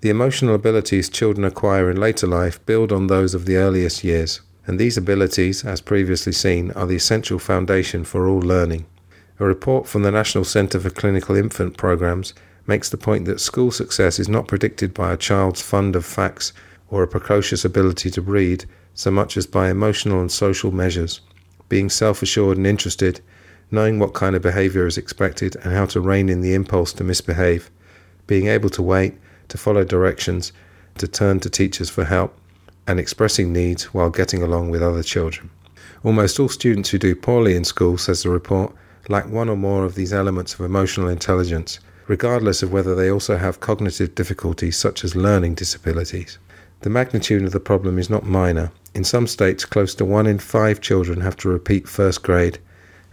The 0.00 0.10
emotional 0.10 0.54
abilities 0.54 1.08
children 1.08 1.44
acquire 1.44 1.88
in 1.88 2.00
later 2.00 2.26
life 2.26 2.64
build 2.66 2.90
on 2.90 3.06
those 3.06 3.34
of 3.34 3.46
the 3.46 3.56
earliest 3.56 4.02
years, 4.02 4.40
and 4.66 4.78
these 4.78 4.96
abilities, 4.96 5.64
as 5.64 5.80
previously 5.80 6.32
seen, 6.32 6.70
are 6.72 6.86
the 6.86 6.96
essential 6.96 7.38
foundation 7.38 8.04
for 8.04 8.28
all 8.28 8.40
learning. 8.40 8.86
A 9.40 9.44
report 9.44 9.88
from 9.88 10.02
the 10.02 10.10
National 10.10 10.44
Centre 10.44 10.78
for 10.78 10.90
Clinical 10.90 11.34
Infant 11.34 11.76
Programs 11.76 12.32
makes 12.66 12.88
the 12.88 12.96
point 12.96 13.24
that 13.24 13.40
school 13.40 13.70
success 13.70 14.18
is 14.18 14.28
not 14.28 14.46
predicted 14.46 14.94
by 14.94 15.12
a 15.12 15.16
child's 15.16 15.60
fund 15.60 15.96
of 15.96 16.04
facts 16.04 16.52
or 16.90 17.02
a 17.02 17.08
precocious 17.08 17.64
ability 17.64 18.10
to 18.10 18.20
read 18.20 18.64
so 18.94 19.10
much 19.10 19.36
as 19.36 19.46
by 19.46 19.70
emotional 19.70 20.20
and 20.20 20.30
social 20.30 20.70
measures, 20.70 21.20
being 21.68 21.88
self 21.88 22.22
assured 22.22 22.56
and 22.56 22.66
interested, 22.66 23.20
knowing 23.70 23.98
what 23.98 24.14
kind 24.14 24.36
of 24.36 24.42
behavior 24.42 24.86
is 24.86 24.98
expected 24.98 25.56
and 25.56 25.72
how 25.72 25.86
to 25.86 26.00
rein 26.00 26.28
in 26.28 26.40
the 26.40 26.54
impulse 26.54 26.92
to 26.92 27.02
misbehave, 27.02 27.70
being 28.26 28.46
able 28.46 28.68
to 28.68 28.82
wait, 28.82 29.14
to 29.48 29.58
follow 29.58 29.82
directions, 29.82 30.52
to 30.98 31.08
turn 31.08 31.40
to 31.40 31.50
teachers 31.50 31.88
for 31.88 32.04
help, 32.04 32.38
and 32.86 32.98
expressing 32.98 33.52
needs 33.52 33.84
while 33.94 34.10
getting 34.10 34.42
along 34.42 34.70
with 34.70 34.82
other 34.82 35.02
children. 35.02 35.50
Almost 36.04 36.40
all 36.40 36.48
students 36.48 36.90
who 36.90 36.98
do 36.98 37.14
poorly 37.14 37.54
in 37.54 37.64
school, 37.64 37.96
says 37.96 38.22
the 38.22 38.30
report, 38.30 38.74
lack 39.08 39.28
one 39.28 39.48
or 39.48 39.56
more 39.56 39.84
of 39.84 39.94
these 39.94 40.12
elements 40.12 40.54
of 40.54 40.60
emotional 40.60 41.08
intelligence, 41.08 41.78
regardless 42.08 42.62
of 42.62 42.72
whether 42.72 42.94
they 42.94 43.10
also 43.10 43.36
have 43.36 43.60
cognitive 43.60 44.14
difficulties 44.14 44.76
such 44.76 45.04
as 45.04 45.14
learning 45.14 45.54
disabilities. 45.54 46.38
The 46.80 46.90
magnitude 46.90 47.44
of 47.44 47.52
the 47.52 47.60
problem 47.60 47.98
is 47.98 48.10
not 48.10 48.24
minor. 48.24 48.72
In 48.94 49.04
some 49.04 49.26
states, 49.26 49.64
close 49.64 49.94
to 49.94 50.04
one 50.04 50.26
in 50.26 50.38
five 50.38 50.80
children 50.80 51.20
have 51.20 51.36
to 51.38 51.48
repeat 51.48 51.88
first 51.88 52.22
grade, 52.22 52.58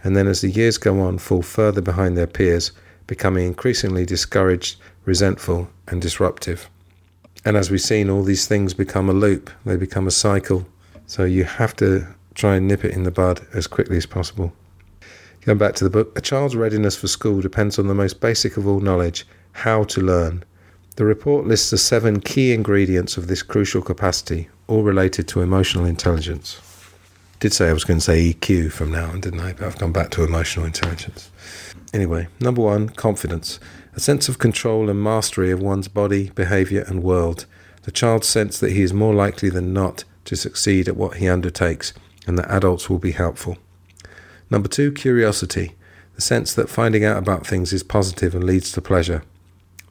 and 0.02 0.16
then 0.16 0.26
as 0.26 0.40
the 0.40 0.50
years 0.50 0.78
go 0.78 1.00
on, 1.00 1.18
fall 1.18 1.42
further 1.42 1.80
behind 1.80 2.16
their 2.16 2.26
peers, 2.26 2.72
becoming 3.06 3.46
increasingly 3.46 4.04
discouraged, 4.04 4.80
resentful, 5.04 5.68
and 5.86 6.02
disruptive. 6.02 6.68
And 7.44 7.56
as 7.56 7.70
we've 7.70 7.80
seen, 7.80 8.10
all 8.10 8.22
these 8.22 8.46
things 8.46 8.74
become 8.74 9.08
a 9.08 9.14
loop, 9.14 9.50
they 9.64 9.76
become 9.76 10.06
a 10.06 10.10
cycle. 10.10 10.66
So 11.06 11.24
you 11.24 11.44
have 11.44 11.74
to 11.76 12.06
try 12.34 12.56
and 12.56 12.68
nip 12.68 12.84
it 12.84 12.92
in 12.92 13.04
the 13.04 13.10
bud 13.10 13.46
as 13.54 13.66
quickly 13.66 13.96
as 13.96 14.06
possible. 14.06 14.52
Going 15.42 15.58
back 15.58 15.74
to 15.76 15.84
the 15.84 15.90
book, 15.90 16.16
a 16.16 16.20
child's 16.20 16.54
readiness 16.54 16.96
for 16.96 17.08
school 17.08 17.40
depends 17.40 17.78
on 17.78 17.86
the 17.86 17.94
most 17.94 18.20
basic 18.20 18.56
of 18.56 18.66
all 18.66 18.80
knowledge 18.80 19.26
how 19.52 19.84
to 19.84 20.00
learn. 20.00 20.44
The 20.96 21.04
report 21.04 21.46
lists 21.46 21.70
the 21.70 21.78
seven 21.78 22.20
key 22.20 22.52
ingredients 22.52 23.16
of 23.16 23.26
this 23.26 23.42
crucial 23.42 23.80
capacity, 23.80 24.50
all 24.68 24.82
related 24.82 25.26
to 25.28 25.40
emotional 25.40 25.86
intelligence. 25.86 26.60
Did 27.38 27.54
say 27.54 27.70
I 27.70 27.72
was 27.72 27.84
going 27.84 28.00
to 28.00 28.04
say 28.04 28.34
EQ 28.34 28.70
from 28.70 28.92
now 28.92 29.08
on, 29.08 29.20
didn't 29.22 29.40
I? 29.40 29.54
But 29.54 29.66
I've 29.66 29.78
gone 29.78 29.92
back 29.92 30.10
to 30.10 30.24
emotional 30.24 30.66
intelligence. 30.66 31.30
Anyway, 31.94 32.28
number 32.38 32.60
one, 32.60 32.90
confidence. 32.90 33.58
A 33.94 34.00
sense 34.00 34.28
of 34.28 34.38
control 34.38 34.88
and 34.88 35.02
mastery 35.02 35.50
of 35.50 35.60
one's 35.60 35.88
body, 35.88 36.30
behaviour, 36.34 36.84
and 36.86 37.02
world. 37.02 37.46
The 37.82 37.90
child's 37.90 38.28
sense 38.28 38.58
that 38.60 38.72
he 38.72 38.82
is 38.82 38.92
more 38.92 39.14
likely 39.14 39.50
than 39.50 39.72
not 39.72 40.04
to 40.26 40.36
succeed 40.36 40.88
at 40.88 40.96
what 40.96 41.16
he 41.16 41.28
undertakes 41.28 41.92
and 42.26 42.38
that 42.38 42.50
adults 42.50 42.88
will 42.88 42.98
be 42.98 43.12
helpful. 43.12 43.58
Number 44.50 44.68
two, 44.68 44.92
curiosity. 44.92 45.74
The 46.14 46.20
sense 46.20 46.54
that 46.54 46.68
finding 46.68 47.04
out 47.04 47.16
about 47.16 47.46
things 47.46 47.72
is 47.72 47.82
positive 47.82 48.34
and 48.34 48.44
leads 48.44 48.72
to 48.72 48.82
pleasure. 48.82 49.22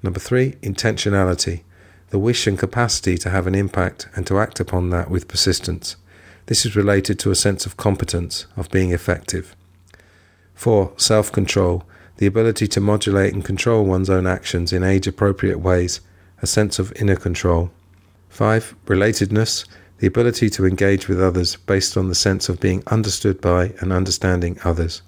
Number 0.03 0.19
three, 0.19 0.53
intentionality. 0.61 1.63
The 2.09 2.19
wish 2.19 2.47
and 2.47 2.57
capacity 2.57 3.17
to 3.19 3.29
have 3.29 3.47
an 3.47 3.55
impact 3.55 4.07
and 4.15 4.25
to 4.27 4.39
act 4.39 4.59
upon 4.59 4.89
that 4.89 5.09
with 5.09 5.27
persistence. 5.27 5.95
This 6.45 6.65
is 6.65 6.75
related 6.75 7.19
to 7.19 7.31
a 7.31 7.35
sense 7.35 7.65
of 7.65 7.77
competence, 7.77 8.45
of 8.55 8.71
being 8.71 8.91
effective. 8.91 9.55
Four, 10.55 10.93
self 10.97 11.31
control. 11.31 11.83
The 12.19 12.25
ability 12.25 12.67
to 12.67 12.81
modulate 12.81 13.33
and 13.33 13.45
control 13.45 13.85
one's 13.85 14.09
own 14.09 14.27
actions 14.27 14.73
in 14.73 14.83
age 14.83 15.07
appropriate 15.07 15.59
ways, 15.59 16.01
a 16.41 16.47
sense 16.47 16.77
of 16.77 16.91
inner 16.97 17.15
control. 17.15 17.71
Five, 18.27 18.75
relatedness 18.87 19.65
the 19.99 20.07
ability 20.07 20.49
to 20.49 20.65
engage 20.65 21.07
with 21.07 21.21
others 21.21 21.55
based 21.55 21.95
on 21.95 22.09
the 22.09 22.15
sense 22.15 22.49
of 22.49 22.59
being 22.59 22.83
understood 22.87 23.39
by 23.39 23.71
and 23.79 23.93
understanding 23.93 24.59
others. 24.65 25.01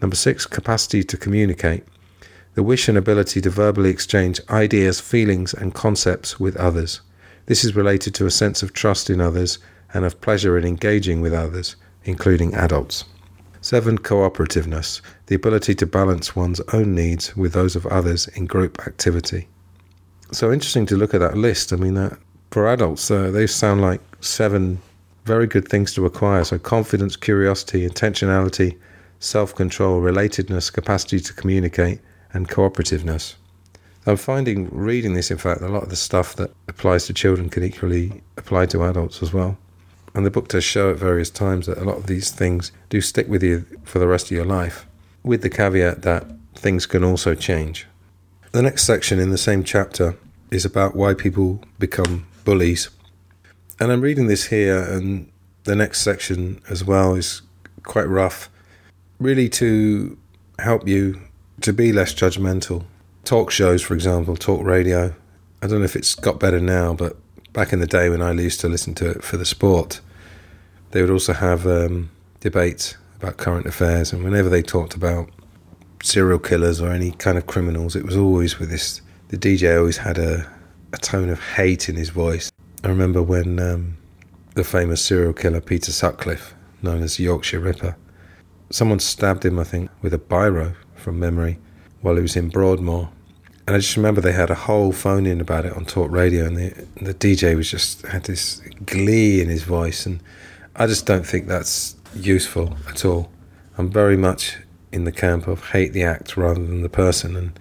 Number 0.00 0.16
six, 0.16 0.46
capacity 0.46 1.02
to 1.04 1.18
communicate, 1.18 1.84
the 2.54 2.62
wish 2.62 2.88
and 2.88 2.96
ability 2.96 3.42
to 3.42 3.50
verbally 3.50 3.90
exchange 3.90 4.40
ideas, 4.48 4.98
feelings, 4.98 5.52
and 5.52 5.74
concepts 5.74 6.40
with 6.40 6.56
others. 6.56 7.02
This 7.44 7.64
is 7.64 7.76
related 7.76 8.14
to 8.14 8.24
a 8.24 8.30
sense 8.30 8.62
of 8.62 8.72
trust 8.72 9.10
in 9.10 9.20
others 9.20 9.58
and 9.92 10.06
of 10.06 10.22
pleasure 10.22 10.56
in 10.56 10.64
engaging 10.64 11.20
with 11.20 11.34
others, 11.34 11.76
including 12.04 12.54
adults. 12.54 13.04
Seven, 13.70 13.98
cooperativeness, 13.98 15.00
the 15.26 15.36
ability 15.36 15.76
to 15.76 15.86
balance 15.86 16.34
one's 16.34 16.60
own 16.72 16.92
needs 16.92 17.36
with 17.36 17.52
those 17.52 17.76
of 17.76 17.86
others 17.86 18.26
in 18.26 18.46
group 18.46 18.84
activity. 18.84 19.46
So 20.32 20.50
interesting 20.50 20.86
to 20.86 20.96
look 20.96 21.14
at 21.14 21.20
that 21.20 21.36
list. 21.36 21.72
I 21.72 21.76
mean, 21.76 21.94
that 21.94 22.18
for 22.50 22.66
adults, 22.66 23.08
uh, 23.12 23.30
they 23.30 23.46
sound 23.46 23.80
like 23.80 24.00
seven 24.20 24.82
very 25.24 25.46
good 25.46 25.68
things 25.68 25.94
to 25.94 26.04
acquire. 26.04 26.42
So, 26.42 26.58
confidence, 26.58 27.14
curiosity, 27.14 27.88
intentionality, 27.88 28.76
self 29.20 29.54
control, 29.54 30.00
relatedness, 30.00 30.72
capacity 30.72 31.20
to 31.20 31.32
communicate, 31.32 32.00
and 32.32 32.48
cooperativeness. 32.48 33.36
I'm 34.04 34.16
finding 34.16 34.68
reading 34.72 35.14
this, 35.14 35.30
in 35.30 35.38
fact, 35.38 35.60
a 35.60 35.68
lot 35.68 35.84
of 35.84 35.90
the 35.90 35.94
stuff 35.94 36.34
that 36.34 36.50
applies 36.66 37.06
to 37.06 37.14
children 37.14 37.48
can 37.48 37.62
equally 37.62 38.20
apply 38.36 38.66
to 38.66 38.82
adults 38.82 39.22
as 39.22 39.32
well. 39.32 39.56
And 40.14 40.26
the 40.26 40.30
book 40.30 40.48
does 40.48 40.64
show 40.64 40.90
at 40.90 40.96
various 40.96 41.30
times 41.30 41.66
that 41.66 41.78
a 41.78 41.84
lot 41.84 41.96
of 41.96 42.06
these 42.06 42.30
things 42.30 42.72
do 42.88 43.00
stick 43.00 43.28
with 43.28 43.42
you 43.42 43.64
for 43.84 43.98
the 43.98 44.08
rest 44.08 44.26
of 44.26 44.32
your 44.32 44.44
life, 44.44 44.86
with 45.22 45.42
the 45.42 45.50
caveat 45.50 46.02
that 46.02 46.26
things 46.54 46.86
can 46.86 47.04
also 47.04 47.34
change. 47.34 47.86
The 48.52 48.62
next 48.62 48.84
section 48.84 49.20
in 49.20 49.30
the 49.30 49.38
same 49.38 49.62
chapter 49.62 50.16
is 50.50 50.64
about 50.64 50.96
why 50.96 51.14
people 51.14 51.62
become 51.78 52.26
bullies. 52.44 52.90
And 53.78 53.92
I'm 53.92 54.00
reading 54.00 54.26
this 54.26 54.46
here, 54.46 54.82
and 54.82 55.30
the 55.64 55.76
next 55.76 56.00
section 56.00 56.60
as 56.68 56.84
well 56.84 57.14
is 57.14 57.42
quite 57.84 58.08
rough, 58.08 58.50
really 59.20 59.48
to 59.50 60.18
help 60.58 60.88
you 60.88 61.20
to 61.60 61.72
be 61.72 61.92
less 61.92 62.12
judgmental. 62.12 62.84
Talk 63.24 63.50
shows, 63.50 63.82
for 63.82 63.94
example, 63.94 64.36
talk 64.36 64.64
radio. 64.64 65.14
I 65.62 65.66
don't 65.66 65.78
know 65.78 65.84
if 65.84 65.96
it's 65.96 66.14
got 66.14 66.40
better 66.40 66.60
now, 66.60 66.94
but 66.94 67.16
back 67.52 67.72
in 67.72 67.80
the 67.80 67.86
day 67.86 68.08
when 68.08 68.22
I 68.22 68.32
used 68.32 68.60
to 68.60 68.68
listen 68.68 68.94
to 68.96 69.10
it 69.10 69.24
for 69.24 69.36
the 69.36 69.44
sport, 69.44 70.00
they 70.90 71.00
would 71.00 71.10
also 71.10 71.32
have 71.32 71.66
um, 71.66 72.10
debates 72.40 72.96
about 73.16 73.36
current 73.36 73.66
affairs, 73.66 74.12
and 74.12 74.24
whenever 74.24 74.48
they 74.48 74.62
talked 74.62 74.94
about 74.94 75.28
serial 76.02 76.38
killers 76.38 76.80
or 76.80 76.90
any 76.90 77.12
kind 77.12 77.36
of 77.36 77.46
criminals, 77.46 77.94
it 77.94 78.04
was 78.04 78.16
always 78.16 78.58
with 78.58 78.70
this. 78.70 79.02
The 79.28 79.36
DJ 79.36 79.78
always 79.78 79.98
had 79.98 80.18
a 80.18 80.50
a 80.92 80.98
tone 80.98 81.28
of 81.28 81.40
hate 81.40 81.88
in 81.88 81.96
his 81.96 82.10
voice. 82.10 82.50
I 82.82 82.88
remember 82.88 83.22
when 83.22 83.58
um, 83.60 83.96
the 84.54 84.64
famous 84.64 85.04
serial 85.04 85.32
killer 85.32 85.60
Peter 85.60 85.92
Sutcliffe, 85.92 86.54
known 86.82 87.02
as 87.02 87.20
Yorkshire 87.20 87.60
Ripper, 87.60 87.96
someone 88.70 88.98
stabbed 88.98 89.44
him, 89.44 89.58
I 89.58 89.64
think, 89.64 89.90
with 90.02 90.14
a 90.14 90.18
biro 90.18 90.74
from 90.96 91.18
memory 91.18 91.58
while 92.00 92.16
he 92.16 92.22
was 92.22 92.36
in 92.36 92.48
Broadmoor. 92.48 93.10
And 93.70 93.76
I 93.76 93.78
just 93.78 93.96
remember 93.96 94.20
they 94.20 94.32
had 94.32 94.50
a 94.50 94.56
whole 94.56 94.90
phone 94.90 95.26
in 95.26 95.40
about 95.40 95.64
it 95.64 95.72
on 95.74 95.84
talk 95.84 96.10
radio, 96.10 96.44
and 96.44 96.56
the, 96.56 96.70
the 97.00 97.14
DJ 97.14 97.54
was 97.54 97.70
just 97.70 98.04
had 98.04 98.24
this 98.24 98.60
glee 98.84 99.40
in 99.40 99.48
his 99.48 99.62
voice, 99.62 100.06
and 100.06 100.20
I 100.74 100.88
just 100.88 101.06
don't 101.06 101.24
think 101.24 101.46
that's 101.46 101.94
useful 102.12 102.76
at 102.88 103.04
all. 103.04 103.30
I'm 103.78 103.88
very 103.88 104.16
much 104.16 104.56
in 104.90 105.04
the 105.04 105.12
camp 105.12 105.46
of 105.46 105.68
hate 105.68 105.92
the 105.92 106.02
act 106.02 106.36
rather 106.36 106.58
than 106.58 106.82
the 106.82 106.88
person, 106.88 107.36
and 107.36 107.60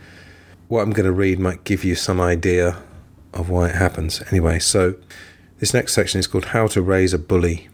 what 0.68 0.82
I'm 0.82 0.94
going 0.94 1.06
to 1.06 1.12
read 1.12 1.40
might 1.40 1.64
give 1.64 1.84
you 1.84 1.94
some 1.94 2.20
idea 2.20 2.78
of 3.32 3.52
why 3.52 3.70
it 3.70 3.76
happens. 3.76 4.24
Anyway, 4.32 4.58
so 4.58 4.96
this 5.60 5.76
next 5.76 5.94
section 5.94 6.20
is 6.20 6.26
called 6.26 6.46
How 6.46 6.66
to 6.70 6.82
Raise 6.82 7.14
a 7.14 7.20
Bully. 7.20 7.70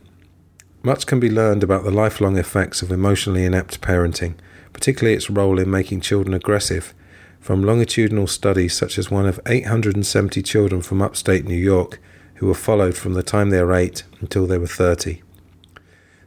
Much 0.84 1.06
can 1.06 1.22
be 1.22 1.32
learned 1.32 1.64
about 1.64 1.86
the 1.86 1.90
lifelong 1.90 2.38
effects 2.38 2.82
of 2.82 2.92
emotionally 2.92 3.46
inept 3.46 3.80
parenting, 3.80 4.34
particularly 4.74 5.16
its 5.16 5.30
role 5.30 5.58
in 5.58 5.72
making 5.72 6.02
children 6.02 6.34
aggressive, 6.34 6.94
from 7.46 7.62
longitudinal 7.62 8.26
studies 8.26 8.74
such 8.74 8.98
as 8.98 9.12
one 9.12 9.28
of 9.28 9.40
870 9.46 10.42
children 10.42 10.82
from 10.82 11.00
upstate 11.00 11.46
New 11.46 11.54
York 11.54 12.02
who 12.38 12.48
were 12.48 12.56
followed 12.56 12.98
from 12.98 13.14
the 13.14 13.22
time 13.22 13.52
they 13.52 13.62
were 13.62 13.72
8 13.72 14.02
until 14.20 14.48
they 14.48 14.58
were 14.58 14.66
30. 14.66 15.22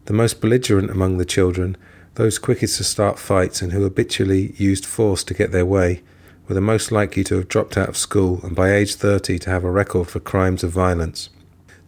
The 0.04 0.12
most 0.12 0.40
belligerent 0.40 0.90
among 0.90 1.18
the 1.18 1.24
children, 1.24 1.76
those 2.14 2.38
quickest 2.38 2.76
to 2.76 2.84
start 2.84 3.18
fights 3.18 3.60
and 3.60 3.72
who 3.72 3.82
habitually 3.82 4.54
used 4.58 4.86
force 4.86 5.24
to 5.24 5.34
get 5.34 5.50
their 5.50 5.66
way, 5.66 6.04
were 6.46 6.54
the 6.54 6.60
most 6.60 6.92
likely 6.92 7.24
to 7.24 7.34
have 7.34 7.48
dropped 7.48 7.76
out 7.76 7.88
of 7.88 7.96
school 7.96 8.38
and 8.44 8.54
by 8.54 8.72
age 8.72 8.94
30 8.94 9.40
to 9.40 9.50
have 9.50 9.64
a 9.64 9.72
record 9.72 10.06
for 10.06 10.20
crimes 10.20 10.62
of 10.62 10.70
violence. 10.70 11.30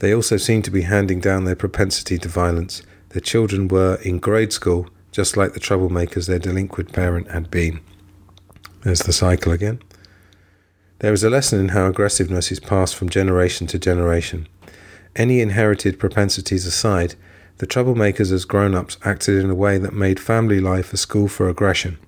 They 0.01 0.13
also 0.13 0.39
seemed 0.39 0.65
to 0.65 0.73
be 0.73 0.83
handing 0.83 1.21
down 1.21 1.45
their 1.45 1.55
propensity 1.55 2.19
to 2.19 2.29
violence. 2.29 2.83
Their 3.11 3.21
children 3.21 3.69
were 3.69 4.01
in 4.03 4.19
grade 4.19 4.53
school, 4.53 4.89
just 5.13 5.37
like 5.37 5.53
the 5.53 5.61
troublemakers 5.61 6.27
their 6.27 6.41
delinquent 6.41 6.93
parent 6.93 7.31
had 7.31 7.49
been. 7.49 7.79
There's 8.83 9.01
the 9.01 9.13
cycle 9.13 9.53
again. 9.53 9.83
There 11.01 11.13
is 11.13 11.23
a 11.23 11.31
lesson 11.31 11.61
in 11.61 11.69
how 11.69 11.87
aggressiveness 11.87 12.51
is 12.51 12.61
passed 12.61 12.97
from 12.97 13.11
generation 13.11 13.67
to 13.69 13.79
generation. 13.79 14.49
Any 15.15 15.41
inherited 15.41 15.99
propensities 15.99 16.67
aside, 16.67 17.15
the 17.59 17.67
troublemakers 17.67 18.33
as 18.33 18.47
grown 18.47 18.75
ups 18.75 18.97
acted 19.05 19.43
in 19.43 19.51
a 19.51 19.55
way 19.55 19.77
that 19.77 19.93
made 19.93 20.19
family 20.19 20.61
life 20.61 20.95
a 20.95 20.97
school 20.97 21.29
for 21.29 21.49
aggression. 21.49 21.99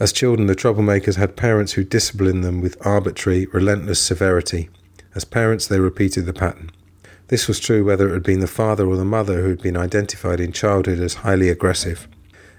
As 0.00 0.12
children, 0.12 0.46
the 0.46 0.56
troublemakers 0.56 1.16
had 1.16 1.36
parents 1.36 1.72
who 1.72 1.84
disciplined 1.84 2.44
them 2.44 2.62
with 2.62 2.78
arbitrary, 2.86 3.46
relentless 3.46 4.00
severity. 4.00 4.70
As 5.14 5.24
parents, 5.24 5.66
they 5.66 5.80
repeated 5.80 6.24
the 6.24 6.32
pattern. 6.32 6.70
This 7.28 7.48
was 7.48 7.60
true 7.60 7.84
whether 7.84 8.08
it 8.08 8.14
had 8.14 8.22
been 8.22 8.40
the 8.40 8.46
father 8.46 8.86
or 8.86 8.96
the 8.96 9.04
mother 9.04 9.42
who 9.42 9.50
had 9.50 9.62
been 9.62 9.76
identified 9.76 10.40
in 10.40 10.52
childhood 10.52 11.00
as 11.00 11.14
highly 11.14 11.50
aggressive. 11.50 12.08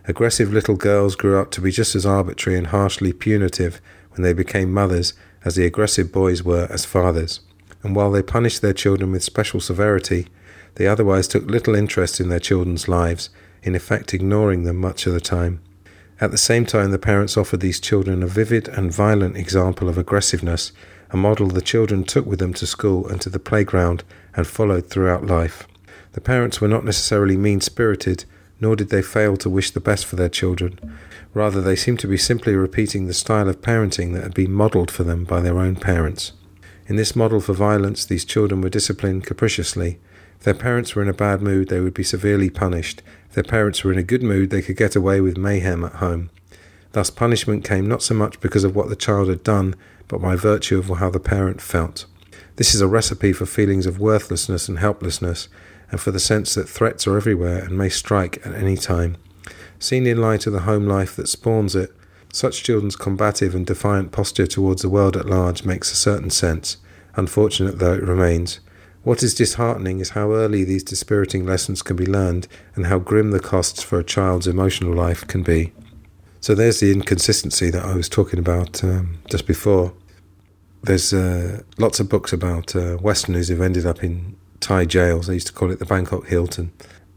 Aggressive 0.08 0.54
little 0.54 0.76
girls 0.76 1.18
grew 1.18 1.38
up 1.38 1.52
to 1.52 1.60
be 1.60 1.70
just 1.70 1.94
as 1.94 2.06
arbitrary 2.06 2.58
and 2.58 2.68
harshly 2.68 3.12
punitive 3.12 3.82
when 4.12 4.22
they 4.22 4.32
became 4.32 4.74
mothers 4.74 5.14
as 5.44 5.56
the 5.56 5.66
aggressive 5.66 6.14
boys 6.14 6.42
were 6.42 6.66
as 6.70 6.86
fathers. 6.86 7.42
And 7.84 7.94
while 7.94 8.12
they 8.12 8.24
punished 8.24 8.62
their 8.62 8.74
children 8.74 9.12
with 9.12 9.24
special 9.24 9.60
severity, 9.60 10.28
they 10.76 10.88
otherwise 10.88 11.28
took 11.28 11.50
little 11.50 11.76
interest 11.76 12.22
in 12.22 12.30
their 12.30 12.40
children's 12.40 12.88
lives, 12.88 13.30
in 13.64 13.76
effect 13.76 14.14
ignoring 14.14 14.64
them 14.64 14.78
much 14.78 15.06
of 15.08 15.14
the 15.14 15.20
time. 15.20 15.60
At 16.22 16.32
the 16.32 16.38
same 16.38 16.66
time, 16.66 16.92
the 16.92 16.98
parents 16.98 17.36
offered 17.36 17.60
these 17.60 17.80
children 17.80 18.24
a 18.24 18.28
vivid 18.28 18.70
and 18.70 18.94
violent 18.94 19.36
example 19.36 19.90
of 19.90 19.98
aggressiveness, 19.98 20.72
a 21.12 21.18
model 21.18 21.48
the 21.48 21.62
children 21.62 22.06
took 22.06 22.26
with 22.26 22.40
them 22.40 22.54
to 22.54 22.66
school 22.66 23.08
and 23.08 23.20
to 23.22 23.30
the 23.30 23.40
playground 23.40 24.06
and 24.36 24.48
followed 24.48 24.90
throughout 24.90 25.26
life. 25.26 25.68
The 26.14 26.22
parents 26.22 26.62
were 26.62 26.68
not 26.70 26.86
necessarily 26.86 27.36
mean 27.36 27.60
spirited, 27.60 28.24
nor 28.60 28.76
did 28.76 28.90
they 28.90 29.02
fail 29.02 29.38
to 29.38 29.50
wish 29.50 29.72
the 29.72 29.80
best 29.80 30.06
for 30.06 30.16
their 30.16 30.30
children. 30.30 30.80
Rather, 31.34 31.62
they 31.62 31.76
seemed 31.76 32.00
to 32.00 32.08
be 32.08 32.18
simply 32.18 32.56
repeating 32.56 33.06
the 33.06 33.14
style 33.14 33.48
of 33.48 33.62
parenting 33.62 34.14
that 34.14 34.24
had 34.24 34.34
been 34.34 34.52
modelled 34.52 34.90
for 34.90 35.04
them 35.04 35.24
by 35.24 35.40
their 35.40 35.60
own 35.60 35.76
parents. 35.76 36.34
In 36.88 36.96
this 36.96 37.16
model 37.16 37.40
for 37.40 37.54
violence, 37.54 38.06
these 38.06 38.26
children 38.26 38.62
were 38.62 38.70
disciplined 38.70 39.26
capriciously. 39.26 40.00
If 40.38 40.44
their 40.44 40.54
parents 40.54 40.96
were 40.96 41.02
in 41.02 41.10
a 41.10 41.14
bad 41.14 41.42
mood, 41.42 41.70
they 41.70 41.82
would 41.82 41.94
be 41.94 42.04
severely 42.04 42.50
punished. 42.50 43.02
If 43.30 43.36
their 43.36 43.44
parents 43.44 43.84
were 43.84 43.92
in 43.92 44.00
a 44.00 44.04
good 44.04 44.24
mood, 44.24 44.50
they 44.50 44.62
could 44.62 44.78
get 44.78 44.96
away 44.96 45.20
with 45.20 45.38
mayhem 45.38 45.84
at 45.84 45.94
home. 45.94 46.30
Thus, 46.94 47.10
punishment 47.10 47.64
came 47.64 47.88
not 47.88 48.02
so 48.02 48.16
much 48.16 48.40
because 48.40 48.64
of 48.64 48.76
what 48.76 48.90
the 48.90 48.96
child 48.96 49.28
had 49.28 49.44
done, 49.44 49.76
but 50.08 50.22
by 50.22 50.36
virtue 50.36 50.80
of 50.80 50.88
how 50.98 51.10
the 51.10 51.20
parent 51.20 51.62
felt. 51.62 52.06
This 52.56 52.74
is 52.74 52.82
a 52.82 52.88
recipe 52.88 53.34
for 53.34 53.46
feelings 53.46 53.86
of 53.86 54.00
worthlessness 54.00 54.68
and 54.68 54.80
helplessness, 54.80 55.48
and 55.92 56.00
for 56.00 56.12
the 56.12 56.20
sense 56.20 56.56
that 56.56 56.70
threats 56.70 57.08
are 57.08 57.18
everywhere 57.18 57.64
and 57.64 57.78
may 57.78 57.90
strike 57.90 58.46
at 58.46 58.54
any 58.54 58.78
time. 58.78 59.18
Seen 59.80 60.06
in 60.06 60.22
light 60.22 60.48
of 60.48 60.54
the 60.54 60.62
home 60.62 60.88
life 60.88 61.16
that 61.16 61.30
spawns 61.30 61.76
it, 61.76 61.92
such 62.34 62.64
children's 62.64 62.96
combative 62.96 63.56
and 63.56 63.66
defiant 63.66 64.12
posture 64.12 64.48
towards 64.48 64.82
the 64.82 64.90
world 64.90 65.16
at 65.16 65.26
large 65.26 65.64
makes 65.64 65.92
a 65.92 65.96
certain 65.96 66.30
sense, 66.30 66.78
unfortunate 67.16 67.80
though 67.80 67.94
it 67.94 68.04
remains. 68.04 68.60
What 69.04 69.24
is 69.24 69.34
disheartening 69.34 70.00
is 70.02 70.10
how 70.10 70.34
early 70.34 70.64
these 70.64 70.84
dispiriting 70.84 71.46
lessons 71.46 71.82
can 71.82 71.96
be 71.96 72.06
learned 72.06 72.48
and 72.76 72.88
how 72.88 73.00
grim 73.00 73.32
the 73.32 73.40
costs 73.40 73.82
for 73.82 74.00
a 74.00 74.04
child's 74.04 74.48
emotional 74.48 74.94
life 74.94 75.26
can 75.28 75.44
be. 75.44 75.72
So 76.42 76.54
there's 76.54 76.80
the 76.80 76.92
inconsistency 76.92 77.70
that 77.70 77.86
I 77.86 77.96
was 77.96 78.10
talking 78.10 78.40
about 78.40 78.84
um, 78.84 79.20
just 79.30 79.48
before. 79.48 79.94
There's 80.84 81.14
uh, 81.14 81.62
lots 81.78 82.00
of 82.00 82.10
books 82.10 82.34
about 82.34 82.76
uh, 82.76 82.98
Westerners 83.02 83.48
who've 83.48 83.62
ended 83.62 83.86
up 83.86 84.04
in 84.04 84.36
Thai 84.60 84.86
jails. 84.86 85.28
They 85.28 85.36
used 85.36 85.48
to 85.48 85.54
call 85.54 85.72
it 85.72 85.80
the 85.80 85.86
Bangkok 85.86 86.28
Hilton. 86.28 86.72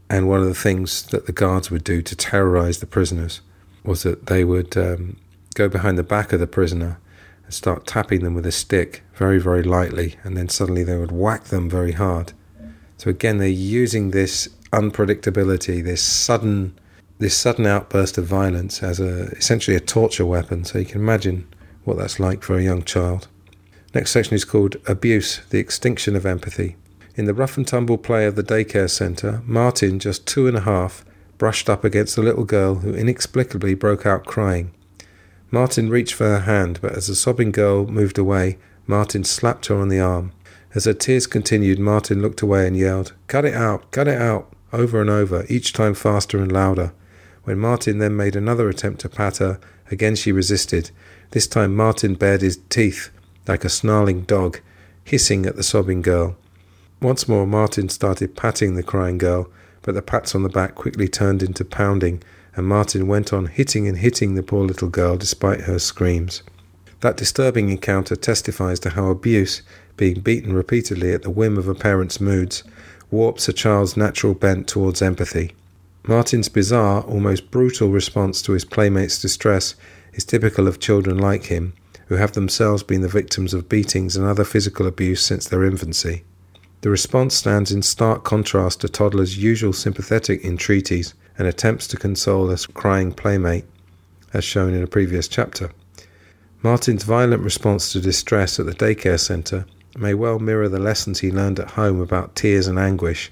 And 0.09 0.27
one 0.27 0.41
of 0.41 0.47
the 0.47 0.53
things 0.53 1.03
that 1.03 1.25
the 1.25 1.31
guards 1.31 1.71
would 1.71 1.83
do 1.83 2.01
to 2.01 2.15
terrorize 2.15 2.79
the 2.79 2.85
prisoners 2.85 3.41
was 3.83 4.03
that 4.03 4.27
they 4.27 4.43
would 4.43 4.75
um, 4.77 5.17
go 5.55 5.69
behind 5.69 5.97
the 5.97 6.03
back 6.03 6.33
of 6.33 6.39
the 6.39 6.47
prisoner 6.47 6.99
and 7.45 7.53
start 7.53 7.87
tapping 7.87 8.23
them 8.23 8.33
with 8.33 8.45
a 8.45 8.51
stick 8.51 9.03
very, 9.15 9.39
very 9.39 9.63
lightly, 9.63 10.15
and 10.23 10.35
then 10.35 10.49
suddenly 10.49 10.83
they 10.83 10.97
would 10.97 11.11
whack 11.11 11.45
them 11.45 11.69
very 11.69 11.93
hard. 11.93 12.33
So 12.97 13.09
again, 13.09 13.37
they're 13.37 13.47
using 13.47 14.11
this 14.11 14.47
unpredictability, 14.71 15.83
this 15.83 16.03
sudden, 16.03 16.77
this 17.19 17.35
sudden 17.35 17.65
outburst 17.65 18.17
of 18.17 18.25
violence 18.25 18.83
as 18.83 18.99
a 18.99 19.27
essentially 19.31 19.75
a 19.75 19.79
torture 19.79 20.25
weapon. 20.25 20.65
So 20.65 20.79
you 20.79 20.85
can 20.85 21.01
imagine 21.01 21.47
what 21.83 21.97
that's 21.97 22.19
like 22.19 22.43
for 22.43 22.57
a 22.57 22.63
young 22.63 22.83
child. 22.83 23.27
Next 23.93 24.11
section 24.11 24.35
is 24.35 24.45
called 24.45 24.77
Abuse, 24.87 25.41
the 25.49 25.59
Extinction 25.59 26.15
of 26.15 26.25
Empathy. 26.25 26.75
In 27.15 27.25
the 27.25 27.33
rough 27.33 27.57
and 27.57 27.67
tumble 27.67 27.97
play 27.97 28.25
of 28.25 28.35
the 28.35 28.43
daycare 28.43 28.89
centre, 28.89 29.41
Martin, 29.45 29.99
just 29.99 30.25
two 30.25 30.47
and 30.47 30.55
a 30.55 30.61
half, 30.61 31.03
brushed 31.37 31.69
up 31.69 31.83
against 31.83 32.17
a 32.17 32.21
little 32.21 32.45
girl 32.45 32.75
who 32.75 32.93
inexplicably 32.93 33.73
broke 33.73 34.05
out 34.05 34.25
crying. 34.25 34.71
Martin 35.49 35.89
reached 35.89 36.13
for 36.13 36.25
her 36.25 36.39
hand, 36.41 36.79
but 36.81 36.93
as 36.93 37.07
the 37.07 37.15
sobbing 37.15 37.51
girl 37.51 37.85
moved 37.85 38.17
away, 38.17 38.57
Martin 38.87 39.25
slapped 39.25 39.65
her 39.65 39.75
on 39.75 39.89
the 39.89 39.99
arm. 39.99 40.31
As 40.73 40.85
her 40.85 40.93
tears 40.93 41.27
continued, 41.27 41.79
Martin 41.79 42.21
looked 42.21 42.41
away 42.41 42.65
and 42.65 42.77
yelled, 42.77 43.13
Cut 43.27 43.43
it 43.43 43.53
out! 43.53 43.91
Cut 43.91 44.07
it 44.07 44.21
out! 44.21 44.53
over 44.71 45.01
and 45.01 45.09
over, 45.09 45.45
each 45.49 45.73
time 45.73 45.93
faster 45.93 46.37
and 46.37 46.51
louder. 46.51 46.93
When 47.43 47.59
Martin 47.59 47.97
then 47.97 48.15
made 48.15 48.35
another 48.35 48.69
attempt 48.69 49.01
to 49.01 49.09
pat 49.09 49.37
her, 49.37 49.59
again 49.89 50.15
she 50.15 50.31
resisted. 50.31 50.91
This 51.31 51.47
time 51.47 51.75
Martin 51.75 52.15
bared 52.15 52.41
his 52.41 52.59
teeth 52.69 53.09
like 53.47 53.65
a 53.65 53.69
snarling 53.69 54.21
dog, 54.21 54.59
hissing 55.03 55.45
at 55.45 55.55
the 55.55 55.63
sobbing 55.63 56.01
girl. 56.01 56.37
Once 57.01 57.27
more, 57.27 57.47
Martin 57.47 57.89
started 57.89 58.35
patting 58.35 58.75
the 58.75 58.83
crying 58.83 59.17
girl, 59.17 59.49
but 59.81 59.95
the 59.95 60.01
pats 60.03 60.35
on 60.35 60.43
the 60.43 60.49
back 60.49 60.75
quickly 60.75 61.07
turned 61.07 61.41
into 61.41 61.65
pounding, 61.65 62.21
and 62.55 62.67
Martin 62.67 63.07
went 63.07 63.33
on 63.33 63.47
hitting 63.47 63.87
and 63.87 63.97
hitting 63.97 64.35
the 64.35 64.43
poor 64.43 64.63
little 64.63 64.87
girl 64.87 65.17
despite 65.17 65.61
her 65.61 65.79
screams. 65.79 66.43
That 66.99 67.17
disturbing 67.17 67.69
encounter 67.69 68.15
testifies 68.15 68.79
to 68.81 68.91
how 68.91 69.07
abuse, 69.07 69.63
being 69.97 70.21
beaten 70.21 70.53
repeatedly 70.53 71.11
at 71.11 71.23
the 71.23 71.31
whim 71.31 71.57
of 71.57 71.67
a 71.67 71.73
parent's 71.73 72.21
moods, 72.21 72.63
warps 73.09 73.49
a 73.49 73.53
child's 73.53 73.97
natural 73.97 74.35
bent 74.35 74.67
towards 74.67 75.01
empathy. 75.01 75.55
Martin's 76.07 76.49
bizarre, 76.49 77.01
almost 77.01 77.49
brutal 77.49 77.89
response 77.89 78.43
to 78.43 78.51
his 78.51 78.65
playmate's 78.65 79.19
distress 79.19 79.73
is 80.13 80.23
typical 80.23 80.67
of 80.67 80.79
children 80.79 81.17
like 81.17 81.45
him, 81.45 81.73
who 82.07 82.15
have 82.15 82.33
themselves 82.33 82.83
been 82.83 83.01
the 83.01 83.07
victims 83.07 83.55
of 83.55 83.69
beatings 83.69 84.15
and 84.15 84.25
other 84.25 84.43
physical 84.43 84.85
abuse 84.85 85.25
since 85.25 85.47
their 85.47 85.63
infancy. 85.63 86.23
The 86.81 86.89
response 86.89 87.35
stands 87.35 87.71
in 87.71 87.83
stark 87.83 88.23
contrast 88.23 88.81
to 88.81 88.89
toddlers' 88.89 89.37
usual 89.37 89.71
sympathetic 89.71 90.43
entreaties 90.43 91.13
and 91.37 91.47
attempts 91.47 91.85
to 91.87 91.97
console 91.97 92.49
a 92.49 92.57
crying 92.57 93.11
playmate, 93.11 93.65
as 94.33 94.43
shown 94.43 94.73
in 94.73 94.81
a 94.81 94.87
previous 94.87 95.27
chapter. 95.27 95.71
Martin's 96.63 97.03
violent 97.03 97.43
response 97.43 97.91
to 97.91 97.99
distress 97.99 98.59
at 98.59 98.65
the 98.65 98.73
daycare 98.73 99.19
centre 99.19 99.65
may 99.95 100.15
well 100.15 100.39
mirror 100.39 100.69
the 100.69 100.79
lessons 100.79 101.19
he 101.19 101.31
learned 101.31 101.59
at 101.59 101.71
home 101.71 102.01
about 102.01 102.35
tears 102.35 102.65
and 102.65 102.79
anguish. 102.79 103.31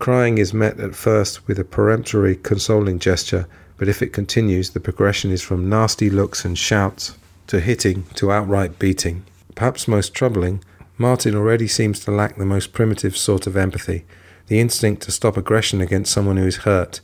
Crying 0.00 0.38
is 0.38 0.52
met 0.52 0.80
at 0.80 0.96
first 0.96 1.46
with 1.46 1.60
a 1.60 1.64
peremptory, 1.64 2.34
consoling 2.36 2.98
gesture, 2.98 3.46
but 3.76 3.88
if 3.88 4.02
it 4.02 4.12
continues, 4.12 4.70
the 4.70 4.80
progression 4.80 5.30
is 5.30 5.42
from 5.42 5.68
nasty 5.68 6.10
looks 6.10 6.44
and 6.44 6.58
shouts 6.58 7.16
to 7.46 7.60
hitting 7.60 8.04
to 8.14 8.32
outright 8.32 8.78
beating. 8.80 9.24
Perhaps 9.54 9.86
most 9.86 10.14
troubling, 10.14 10.64
Martin 11.02 11.34
already 11.34 11.66
seems 11.66 11.98
to 11.98 12.12
lack 12.12 12.36
the 12.36 12.46
most 12.46 12.72
primitive 12.72 13.16
sort 13.16 13.48
of 13.48 13.56
empathy, 13.56 14.04
the 14.46 14.60
instinct 14.60 15.02
to 15.02 15.10
stop 15.10 15.36
aggression 15.36 15.80
against 15.80 16.12
someone 16.12 16.36
who 16.36 16.46
is 16.46 16.58
hurt. 16.58 17.00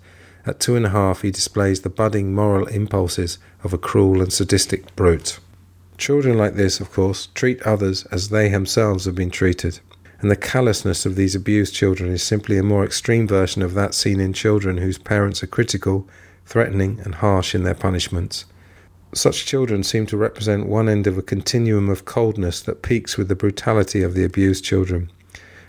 At 0.46 0.60
two 0.60 0.76
and 0.76 0.86
a 0.86 0.90
half, 0.90 1.22
he 1.22 1.32
displays 1.32 1.80
the 1.80 1.90
budding 1.90 2.32
moral 2.32 2.68
impulses 2.68 3.38
of 3.64 3.72
a 3.72 3.78
cruel 3.78 4.22
and 4.22 4.32
sadistic 4.32 4.94
brute. 4.94 5.40
Children 5.96 6.38
like 6.38 6.54
this, 6.54 6.78
of 6.78 6.92
course, 6.92 7.26
treat 7.34 7.60
others 7.62 8.04
as 8.12 8.28
they 8.28 8.48
themselves 8.48 9.04
have 9.04 9.16
been 9.16 9.32
treated, 9.32 9.80
and 10.20 10.30
the 10.30 10.36
callousness 10.36 11.04
of 11.04 11.16
these 11.16 11.34
abused 11.34 11.74
children 11.74 12.08
is 12.12 12.22
simply 12.22 12.56
a 12.56 12.62
more 12.62 12.84
extreme 12.84 13.26
version 13.26 13.62
of 13.62 13.74
that 13.74 13.94
seen 13.94 14.20
in 14.20 14.32
children 14.32 14.76
whose 14.76 14.98
parents 14.98 15.42
are 15.42 15.48
critical, 15.48 16.08
threatening, 16.46 17.00
and 17.04 17.16
harsh 17.16 17.52
in 17.52 17.64
their 17.64 17.74
punishments. 17.74 18.44
Such 19.14 19.46
children 19.46 19.82
seem 19.84 20.04
to 20.06 20.16
represent 20.16 20.66
one 20.66 20.88
end 20.88 21.06
of 21.06 21.16
a 21.16 21.22
continuum 21.22 21.88
of 21.88 22.04
coldness 22.04 22.60
that 22.62 22.82
peaks 22.82 23.16
with 23.16 23.28
the 23.28 23.34
brutality 23.34 24.02
of 24.02 24.14
the 24.14 24.24
abused 24.24 24.64
children. 24.64 25.10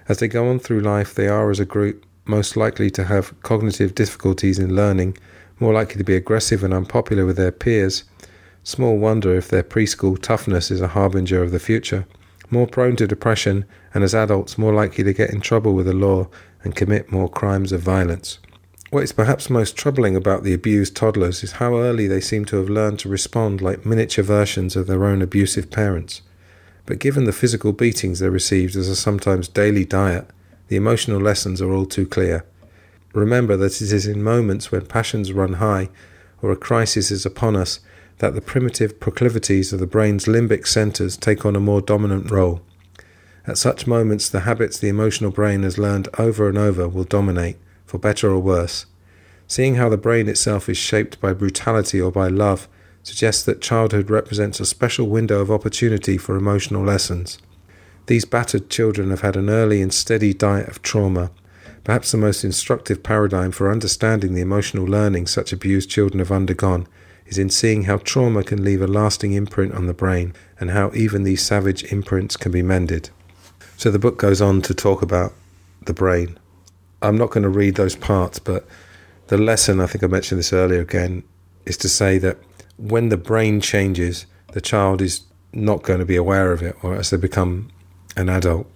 As 0.10 0.20
they 0.20 0.28
go 0.28 0.50
on 0.50 0.60
through 0.60 0.82
life, 0.82 1.16
they 1.16 1.28
are, 1.28 1.50
as 1.50 1.60
a 1.60 1.66
group, 1.66 2.06
most 2.26 2.58
likely 2.58 2.90
to 2.92 3.06
have 3.06 3.40
cognitive 3.42 3.96
difficulties 3.96 4.60
in 4.60 4.76
learning, 4.76 5.18
more 5.60 5.74
likely 5.74 5.98
to 5.98 6.04
be 6.04 6.16
aggressive 6.16 6.64
and 6.64 6.74
unpopular 6.74 7.26
with 7.26 7.38
their 7.38 7.52
peers. 7.52 8.04
Small 8.64 8.98
wonder 8.98 9.34
if 9.36 9.48
their 9.48 9.64
preschool 9.64 10.22
toughness 10.22 10.70
is 10.70 10.82
a 10.82 10.90
harbinger 10.90 11.42
of 11.42 11.52
the 11.52 11.60
future. 11.60 12.06
More 12.50 12.68
prone 12.68 12.98
to 12.98 13.08
depression, 13.08 13.66
and 13.94 14.04
as 14.04 14.14
adults, 14.14 14.58
more 14.58 14.74
likely 14.74 15.04
to 15.06 15.14
get 15.14 15.30
in 15.30 15.40
trouble 15.40 15.74
with 15.74 15.86
the 15.86 15.94
law 15.94 16.28
and 16.64 16.76
commit 16.76 17.12
more 17.12 17.30
crimes 17.30 17.72
of 17.72 17.82
violence. 17.82 18.40
What 18.92 19.04
is 19.04 19.12
perhaps 19.12 19.52
most 19.52 19.78
troubling 19.78 20.16
about 20.16 20.42
the 20.42 20.54
abused 20.54 20.96
toddlers 20.96 21.44
is 21.44 21.54
how 21.54 21.78
early 21.78 22.08
they 22.08 22.20
seem 22.20 22.44
to 22.46 22.56
have 22.56 22.72
learned 22.72 22.98
to 23.00 23.10
respond 23.10 23.62
like 23.62 23.86
miniature 23.86 24.24
versions 24.24 24.76
of 24.76 24.88
their 24.88 25.06
own 25.06 25.22
abusive 25.22 25.70
parents. 25.70 26.24
But 26.88 26.98
given 26.98 27.26
the 27.26 27.32
physical 27.32 27.72
beatings 27.72 28.18
they 28.18 28.30
received 28.30 28.76
as 28.76 28.88
a 28.88 28.96
sometimes 28.96 29.48
daily 29.48 29.86
diet, 29.86 30.28
the 30.70 30.76
emotional 30.76 31.22
lessons 31.22 31.62
are 31.62 31.72
all 31.72 31.86
too 31.86 32.08
clear. 32.08 32.46
Remember 33.14 33.56
that 33.58 33.80
it 33.80 33.92
is 33.92 34.08
in 34.08 34.24
moments 34.24 34.72
when 34.72 34.88
passions 34.88 35.32
run 35.32 35.54
high 35.54 35.90
or 36.42 36.52
a 36.52 36.58
crisis 36.58 37.12
is 37.12 37.28
upon 37.28 37.56
us 37.56 37.82
that 38.18 38.34
the 38.34 38.42
primitive 38.42 39.00
proclivities 39.00 39.72
of 39.72 39.80
the 39.80 39.86
brain's 39.86 40.26
limbic 40.26 40.66
centers 40.66 41.16
take 41.16 41.46
on 41.46 41.56
a 41.56 41.60
more 41.60 41.82
dominant 41.82 42.32
role. 42.32 42.62
At 43.46 43.60
such 43.60 43.86
moments, 43.86 44.30
the 44.30 44.42
habits 44.42 44.80
the 44.80 44.90
emotional 44.90 45.30
brain 45.30 45.62
has 45.62 45.78
learned 45.78 46.08
over 46.18 46.50
and 46.50 46.58
over 46.58 46.90
will 46.90 47.04
dominate 47.04 47.58
for 47.90 47.98
better 47.98 48.30
or 48.30 48.40
worse. 48.40 48.86
Seeing 49.48 49.76
how 49.76 49.90
the 49.90 49.98
brain 49.98 50.30
itself 50.30 50.70
is 50.70 50.78
shaped 50.78 51.20
by 51.20 51.34
brutality 51.34 52.00
or 52.00 52.12
by 52.12 52.28
love 52.28 52.68
suggests 53.02 53.42
that 53.44 53.62
childhood 53.62 54.12
represents 54.12 54.60
a 54.60 54.66
special 54.66 55.08
window 55.08 55.42
of 55.42 55.50
opportunity 55.50 56.16
for 56.16 56.36
emotional 56.36 56.84
lessons. 56.84 57.40
These 58.06 58.26
battered 58.26 58.70
children 58.70 59.10
have 59.10 59.22
had 59.22 59.36
an 59.36 59.50
early 59.50 59.82
and 59.82 59.92
steady 59.92 60.36
diet 60.36 60.68
of 60.68 60.84
trauma. 60.84 61.32
Perhaps 61.84 62.12
the 62.12 62.18
most 62.18 62.44
instructive 62.44 63.02
paradigm 63.02 63.50
for 63.52 63.72
understanding 63.72 64.36
the 64.36 64.42
emotional 64.42 64.86
learning 64.86 65.26
such 65.26 65.52
abused 65.52 65.90
children 65.90 66.20
have 66.20 66.32
undergone 66.32 66.88
is 67.26 67.40
in 67.40 67.50
seeing 67.50 67.84
how 67.84 67.98
trauma 67.98 68.44
can 68.44 68.64
leave 68.64 68.84
a 68.84 68.88
lasting 68.88 69.34
imprint 69.34 69.74
on 69.74 69.88
the 69.88 69.94
brain 69.96 70.34
and 70.60 70.70
how 70.70 70.92
even 70.94 71.24
these 71.24 71.44
savage 71.44 71.84
imprints 71.92 72.38
can 72.38 72.52
be 72.52 72.62
mended. 72.62 73.10
So 73.78 73.90
the 73.90 73.98
book 73.98 74.18
goes 74.20 74.42
on 74.42 74.62
to 74.64 74.76
talk 74.76 75.02
about 75.02 75.34
the 75.86 75.94
brain. 75.94 76.38
I'm 77.02 77.18
not 77.18 77.32
going 77.32 77.44
to 77.44 77.50
read 77.50 77.76
those 77.76 77.96
parts, 77.96 78.40
but 78.40 78.68
the 79.28 79.38
lesson, 79.38 79.80
I 79.80 79.88
think 79.88 80.04
I 80.04 80.08
mentioned 80.08 80.40
this 80.40 80.54
earlier 80.54 80.82
again, 80.82 81.24
is 81.66 81.78
to 81.78 81.90
say 81.90 82.18
that 82.18 82.38
when 82.78 83.10
the 83.10 83.18
brain 83.18 83.62
changes, 83.62 84.26
the 84.54 84.62
child 84.62 85.02
is 85.02 85.22
not 85.54 85.84
going 85.84 86.00
to 86.00 86.06
be 86.06 86.16
aware 86.16 86.52
of 86.52 86.62
it 86.62 86.76
or 86.84 86.96
as 86.96 87.10
they 87.10 87.18
become 87.18 87.70
an 88.16 88.30
adult. 88.30 88.68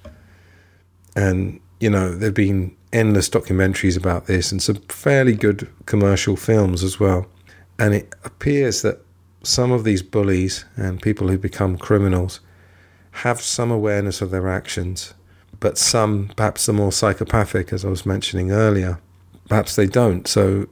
And, 1.16 1.60
you 1.80 1.90
know, 1.90 2.10
there 2.12 2.28
have 2.28 2.36
been 2.36 2.76
endless 2.92 3.30
documentaries 3.30 3.98
about 3.98 4.28
this 4.28 4.52
and 4.52 4.62
some 4.62 4.76
fairly 4.88 5.34
good 5.34 5.68
commercial 5.86 6.36
films 6.36 6.84
as 6.84 7.00
well. 7.00 7.28
And 7.80 7.94
it 7.94 8.14
appears 8.24 8.82
that 8.84 9.00
some 9.44 9.72
of 9.72 9.84
these 9.84 10.02
bullies 10.02 10.66
and 10.76 11.02
people 11.02 11.28
who 11.28 11.38
become 11.38 11.78
criminals 11.78 12.40
have 13.18 13.42
some 13.42 13.72
awareness 13.72 14.22
of 14.22 14.32
their 14.32 14.48
actions, 14.48 15.14
but 15.64 15.78
some, 15.78 16.30
perhaps 16.36 16.66
the 16.66 16.74
more 16.74 16.92
psychopathic, 16.92 17.72
as 17.72 17.86
I 17.86 17.88
was 17.88 18.06
mentioning 18.06 18.52
earlier, 18.52 19.00
perhaps 19.48 19.78
they 19.78 19.88
don't. 19.88 20.28
So 20.28 20.68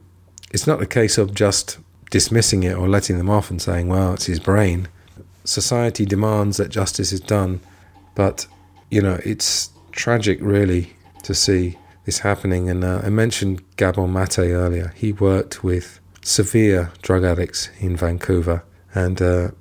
it's 0.50 0.66
not 0.66 0.82
a 0.82 0.86
case 0.86 1.16
of 1.16 1.32
just 1.32 1.78
dismissing 2.10 2.62
it 2.62 2.76
or 2.76 2.90
letting 2.90 3.16
them 3.16 3.30
off 3.30 3.50
and 3.50 3.60
saying, 3.60 3.88
well, 3.88 4.12
it's 4.12 4.26
his 4.26 4.38
brain. 4.38 4.88
Society 5.44 6.04
demands 6.04 6.58
that 6.58 6.68
justice 6.68 7.10
is 7.10 7.20
done, 7.20 7.60
but, 8.14 8.46
you 8.90 9.00
know, 9.00 9.18
it's 9.24 9.70
tragic 9.92 10.38
really 10.42 10.92
to 11.22 11.32
see 11.34 11.78
this 12.04 12.18
happening. 12.18 12.68
And 12.68 12.84
uh, 12.84 13.00
I 13.02 13.08
mentioned 13.08 13.62
Gabor 13.76 14.06
Mate 14.06 14.40
earlier. 14.40 14.92
He 14.94 15.10
worked 15.14 15.64
with 15.64 16.00
severe 16.20 16.92
drug 17.00 17.24
addicts 17.24 17.70
in 17.80 17.96
Vancouver. 17.96 18.62
And 18.94 19.22
uh, 19.22 19.52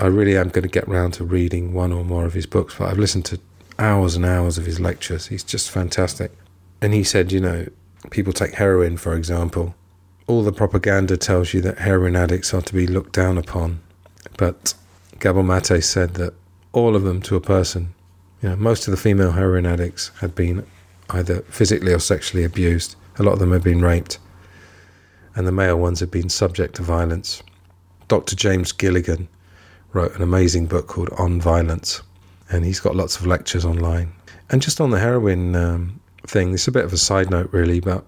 I 0.00 0.06
really 0.06 0.34
am 0.38 0.48
going 0.48 0.62
to 0.62 0.68
get 0.68 0.88
round 0.88 1.12
to 1.14 1.24
reading 1.24 1.74
one 1.74 1.92
or 1.92 2.04
more 2.04 2.24
of 2.24 2.32
his 2.32 2.46
books, 2.46 2.74
but 2.78 2.88
I've 2.90 2.98
listened 2.98 3.26
to 3.26 3.38
hours 3.82 4.16
and 4.16 4.24
hours 4.24 4.58
of 4.58 4.66
his 4.66 4.80
lectures. 4.80 5.26
He's 5.26 5.44
just 5.44 5.70
fantastic. 5.70 6.32
And 6.80 6.94
he 6.94 7.04
said, 7.04 7.32
you 7.32 7.40
know, 7.40 7.66
people 8.10 8.32
take 8.32 8.54
heroin, 8.54 8.96
for 8.96 9.14
example. 9.14 9.74
All 10.26 10.42
the 10.42 10.52
propaganda 10.52 11.16
tells 11.16 11.52
you 11.52 11.60
that 11.62 11.78
heroin 11.78 12.16
addicts 12.16 12.54
are 12.54 12.62
to 12.62 12.74
be 12.74 12.86
looked 12.86 13.12
down 13.12 13.38
upon. 13.38 13.80
But 14.38 14.74
Gabor 15.18 15.42
Mate 15.42 15.82
said 15.82 16.14
that 16.14 16.34
all 16.72 16.96
of 16.96 17.02
them 17.02 17.20
to 17.22 17.36
a 17.36 17.40
person, 17.40 17.94
you 18.40 18.48
know, 18.48 18.56
most 18.56 18.86
of 18.86 18.92
the 18.92 18.96
female 18.96 19.32
heroin 19.32 19.66
addicts 19.66 20.10
had 20.20 20.34
been 20.34 20.64
either 21.10 21.42
physically 21.42 21.92
or 21.92 21.98
sexually 21.98 22.44
abused. 22.44 22.96
A 23.18 23.22
lot 23.22 23.32
of 23.32 23.38
them 23.40 23.52
had 23.52 23.62
been 23.62 23.82
raped 23.82 24.18
and 25.34 25.46
the 25.46 25.52
male 25.52 25.76
ones 25.76 26.00
had 26.00 26.10
been 26.10 26.28
subject 26.28 26.76
to 26.76 26.82
violence. 26.82 27.42
Dr. 28.08 28.36
James 28.36 28.72
Gilligan 28.72 29.28
wrote 29.92 30.14
an 30.14 30.22
amazing 30.22 30.66
book 30.66 30.86
called 30.86 31.10
On 31.18 31.40
Violence, 31.40 32.02
and 32.52 32.64
he's 32.64 32.80
got 32.80 32.94
lots 32.94 33.16
of 33.16 33.26
lectures 33.26 33.64
online. 33.64 34.12
And 34.50 34.60
just 34.60 34.80
on 34.80 34.90
the 34.90 34.98
heroin 34.98 35.56
um, 35.56 36.00
thing, 36.26 36.52
it's 36.52 36.68
a 36.68 36.72
bit 36.72 36.84
of 36.84 36.92
a 36.92 36.98
side 36.98 37.30
note, 37.30 37.48
really, 37.52 37.80
but 37.80 38.04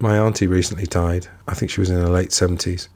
my 0.00 0.18
auntie 0.18 0.46
recently 0.46 0.86
died. 0.86 1.26
I 1.48 1.54
think 1.54 1.70
she 1.70 1.80
was 1.80 1.90
in 1.90 1.96
her 1.96 2.08
late 2.08 2.30
70s. 2.30 2.88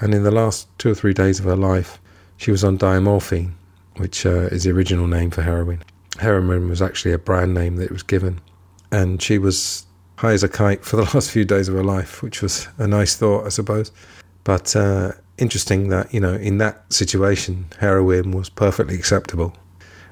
And 0.00 0.14
in 0.14 0.24
the 0.24 0.30
last 0.30 0.66
two 0.78 0.90
or 0.90 0.94
three 0.94 1.14
days 1.14 1.38
of 1.38 1.44
her 1.44 1.56
life, 1.56 2.00
she 2.36 2.50
was 2.50 2.64
on 2.64 2.78
diamorphine, 2.78 3.52
which 3.96 4.26
uh, 4.26 4.48
is 4.50 4.64
the 4.64 4.72
original 4.72 5.06
name 5.06 5.30
for 5.30 5.42
heroin. 5.42 5.82
Heroin 6.18 6.68
was 6.68 6.82
actually 6.82 7.12
a 7.12 7.18
brand 7.18 7.54
name 7.54 7.76
that 7.76 7.84
it 7.84 7.92
was 7.92 8.02
given. 8.02 8.40
And 8.90 9.22
she 9.22 9.38
was 9.38 9.86
high 10.16 10.32
as 10.32 10.42
a 10.42 10.48
kite 10.48 10.84
for 10.84 10.96
the 10.96 11.02
last 11.14 11.30
few 11.30 11.44
days 11.44 11.68
of 11.68 11.74
her 11.74 11.84
life, 11.84 12.22
which 12.22 12.42
was 12.42 12.66
a 12.78 12.86
nice 12.86 13.14
thought, 13.14 13.46
I 13.46 13.50
suppose. 13.50 13.92
But 14.42 14.74
uh, 14.74 15.12
interesting 15.38 15.88
that, 15.90 16.12
you 16.12 16.20
know, 16.20 16.34
in 16.34 16.58
that 16.58 16.92
situation, 16.92 17.66
heroin 17.78 18.32
was 18.32 18.48
perfectly 18.48 18.96
acceptable. 18.96 19.54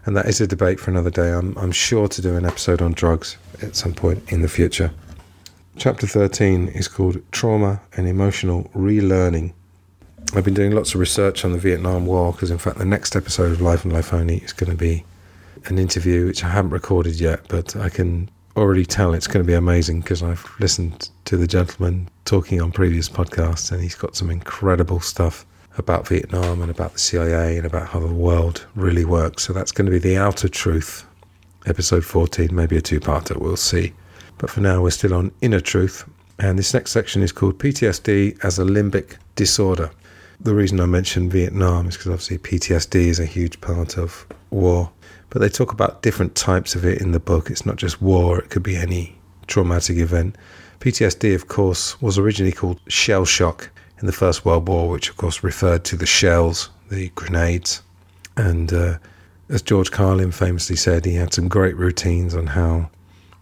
And 0.06 0.16
that 0.16 0.26
is 0.26 0.40
a 0.40 0.46
debate 0.46 0.80
for 0.80 0.90
another 0.90 1.11
day. 1.11 1.32
I'm, 1.32 1.56
I'm 1.58 1.72
sure 1.72 2.08
to 2.08 2.22
do 2.22 2.37
an 2.37 2.44
episode 2.44 2.80
on 2.80 2.92
drugs 2.92 3.37
at 3.62 3.76
some 3.76 3.92
point 3.92 4.32
in 4.32 4.42
the 4.42 4.48
future. 4.48 4.90
Chapter 5.76 6.06
13 6.06 6.68
is 6.68 6.88
called 6.88 7.20
Trauma 7.30 7.80
and 7.96 8.08
Emotional 8.08 8.64
Relearning. 8.74 9.52
I've 10.34 10.44
been 10.44 10.54
doing 10.54 10.72
lots 10.72 10.94
of 10.94 11.00
research 11.00 11.44
on 11.44 11.52
the 11.52 11.58
Vietnam 11.58 12.06
War 12.06 12.32
because, 12.32 12.50
in 12.50 12.58
fact, 12.58 12.78
the 12.78 12.84
next 12.84 13.16
episode 13.16 13.52
of 13.52 13.61
Life 13.61 13.84
and 13.84 13.92
Life 13.92 14.12
Only 14.12 14.38
is 14.38 14.52
going 14.52 14.70
to 14.70 14.76
be 14.76 15.04
an 15.66 15.78
interview 15.78 16.26
which 16.26 16.44
I 16.44 16.48
haven't 16.48 16.70
recorded 16.70 17.20
yet, 17.20 17.46
but 17.48 17.76
I 17.76 17.88
can 17.88 18.30
already 18.56 18.84
tell 18.84 19.14
it's 19.14 19.26
going 19.26 19.44
to 19.44 19.46
be 19.46 19.54
amazing 19.54 20.00
because 20.00 20.22
I've 20.22 20.44
listened 20.58 21.11
to 21.26 21.37
the 21.37 21.46
gentleman 21.46 22.08
talking 22.24 22.61
on 22.61 22.72
previous 22.72 23.08
podcasts 23.08 23.70
and 23.70 23.80
he's 23.80 23.94
got 23.94 24.16
some 24.16 24.30
incredible 24.30 25.00
stuff 25.00 25.46
about 25.78 26.08
Vietnam 26.08 26.60
and 26.60 26.70
about 26.70 26.92
the 26.92 26.98
CIA 26.98 27.56
and 27.56 27.66
about 27.66 27.88
how 27.88 28.00
the 28.00 28.12
world 28.12 28.66
really 28.74 29.04
works. 29.04 29.44
So 29.44 29.52
that's 29.52 29.72
going 29.72 29.86
to 29.86 29.92
be 29.92 29.98
the 29.98 30.16
outer 30.16 30.48
truth, 30.48 31.06
episode 31.66 32.04
14, 32.04 32.54
maybe 32.54 32.76
a 32.76 32.80
two 32.80 33.00
parter, 33.00 33.36
we'll 33.36 33.56
see. 33.56 33.94
But 34.38 34.50
for 34.50 34.60
now, 34.60 34.82
we're 34.82 34.90
still 34.90 35.14
on 35.14 35.32
inner 35.40 35.60
truth. 35.60 36.08
And 36.38 36.58
this 36.58 36.74
next 36.74 36.92
section 36.92 37.22
is 37.22 37.32
called 37.32 37.58
PTSD 37.58 38.44
as 38.44 38.58
a 38.58 38.64
limbic 38.64 39.16
disorder. 39.34 39.90
The 40.40 40.54
reason 40.54 40.80
I 40.80 40.86
mentioned 40.86 41.32
Vietnam 41.32 41.88
is 41.88 41.96
because 41.96 42.12
obviously 42.12 42.38
PTSD 42.38 42.94
is 43.06 43.18
a 43.18 43.26
huge 43.26 43.60
part 43.60 43.96
of 43.96 44.26
war 44.50 44.90
but 45.30 45.40
they 45.40 45.48
talk 45.48 45.72
about 45.72 46.02
different 46.02 46.34
types 46.34 46.74
of 46.74 46.84
it 46.84 47.00
in 47.00 47.12
the 47.12 47.20
book. 47.20 47.50
It's 47.50 47.66
not 47.66 47.76
just 47.76 48.00
war, 48.00 48.38
it 48.38 48.50
could 48.50 48.62
be 48.62 48.76
any 48.76 49.16
traumatic 49.46 49.98
event. 49.98 50.36
PTSD, 50.80 51.34
of 51.34 51.48
course, 51.48 52.00
was 52.00 52.18
originally 52.18 52.52
called 52.52 52.80
shell 52.88 53.24
shock 53.24 53.70
in 54.00 54.06
the 54.06 54.12
First 54.12 54.44
World 54.44 54.68
War, 54.68 54.88
which, 54.88 55.11
of 55.11 55.16
course, 55.16 55.42
referred 55.42 55.84
to 55.84 55.96
the 55.96 56.06
shells, 56.06 56.70
the 56.90 57.11
grenades. 57.11 57.82
And 58.37 58.72
uh, 58.72 58.98
as 59.48 59.62
George 59.62 59.90
Carlin 59.90 60.32
famously 60.32 60.76
said, 60.76 61.04
he 61.04 61.14
had 61.14 61.32
some 61.32 61.48
great 61.48 61.76
routines 61.76 62.34
on 62.34 62.48
how 62.48 62.90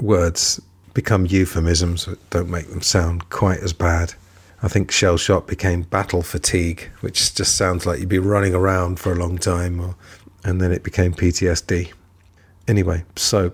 words 0.01 0.61
become 0.95 1.27
euphemisms 1.27 2.07
that 2.07 2.31
don't 2.31 2.51
make 2.51 2.69
them 2.71 2.83
sound 2.83 3.29
quite 3.29 3.61
as 3.61 3.73
bad. 3.73 4.15
I 4.63 4.69
think 4.69 4.91
shell 4.91 5.19
shock 5.19 5.47
became 5.47 5.83
battle 5.83 6.23
fatigue, 6.23 6.91
which 7.01 7.35
just 7.35 7.57
sounds 7.57 7.85
like 7.85 8.01
you'd 8.01 8.09
be 8.09 8.19
running 8.19 8.55
around 8.55 8.99
for 8.99 9.13
a 9.13 9.17
long 9.17 9.37
time 9.37 9.81
or 9.81 9.95
and 10.47 10.61
then 10.61 10.71
it 10.71 10.85
became 10.85 11.13
PTSD. 11.13 11.93
Anyway, 12.69 13.05
so 13.17 13.53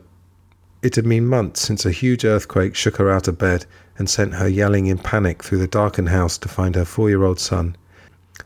it 0.82 0.94
had 0.94 1.08
been 1.08 1.26
months 1.26 1.62
since 1.62 1.86
a 1.86 1.90
huge 1.90 2.24
earthquake 2.24 2.74
shook 2.74 2.96
her 2.98 3.10
out 3.10 3.28
of 3.28 3.38
bed 3.38 3.64
and 3.98 4.08
sent 4.08 4.34
her 4.34 4.48
yelling 4.48 4.86
in 4.86 4.98
panic 4.98 5.42
through 5.42 5.58
the 5.58 5.66
darkened 5.66 6.08
house 6.08 6.38
to 6.38 6.48
find 6.48 6.74
her 6.74 6.84
four 6.84 7.08
year 7.08 7.24
old 7.24 7.38
son. 7.38 7.76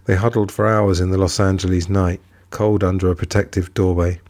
They 0.05 0.17
huddled 0.17 0.53
for 0.53 0.67
hours 0.67 1.01
in 1.01 1.11
the 1.11 1.19
Los 1.19 1.41
Angeles 1.41 1.89
night, 1.89 2.21
cold 2.51 2.85
under 2.85 3.11
a 3.11 3.17
protective 3.17 3.73
doorway, 3.75 4.21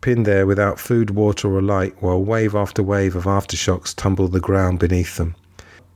pinned 0.00 0.26
there 0.26 0.46
without 0.46 0.78
food, 0.78 1.10
water, 1.10 1.54
or 1.54 1.62
light, 1.62 1.94
while 2.00 2.22
wave 2.22 2.54
after 2.54 2.82
wave 2.82 3.16
of 3.16 3.24
aftershocks 3.24 3.94
tumbled 3.94 4.32
the 4.32 4.40
ground 4.40 4.78
beneath 4.78 5.16
them. 5.16 5.34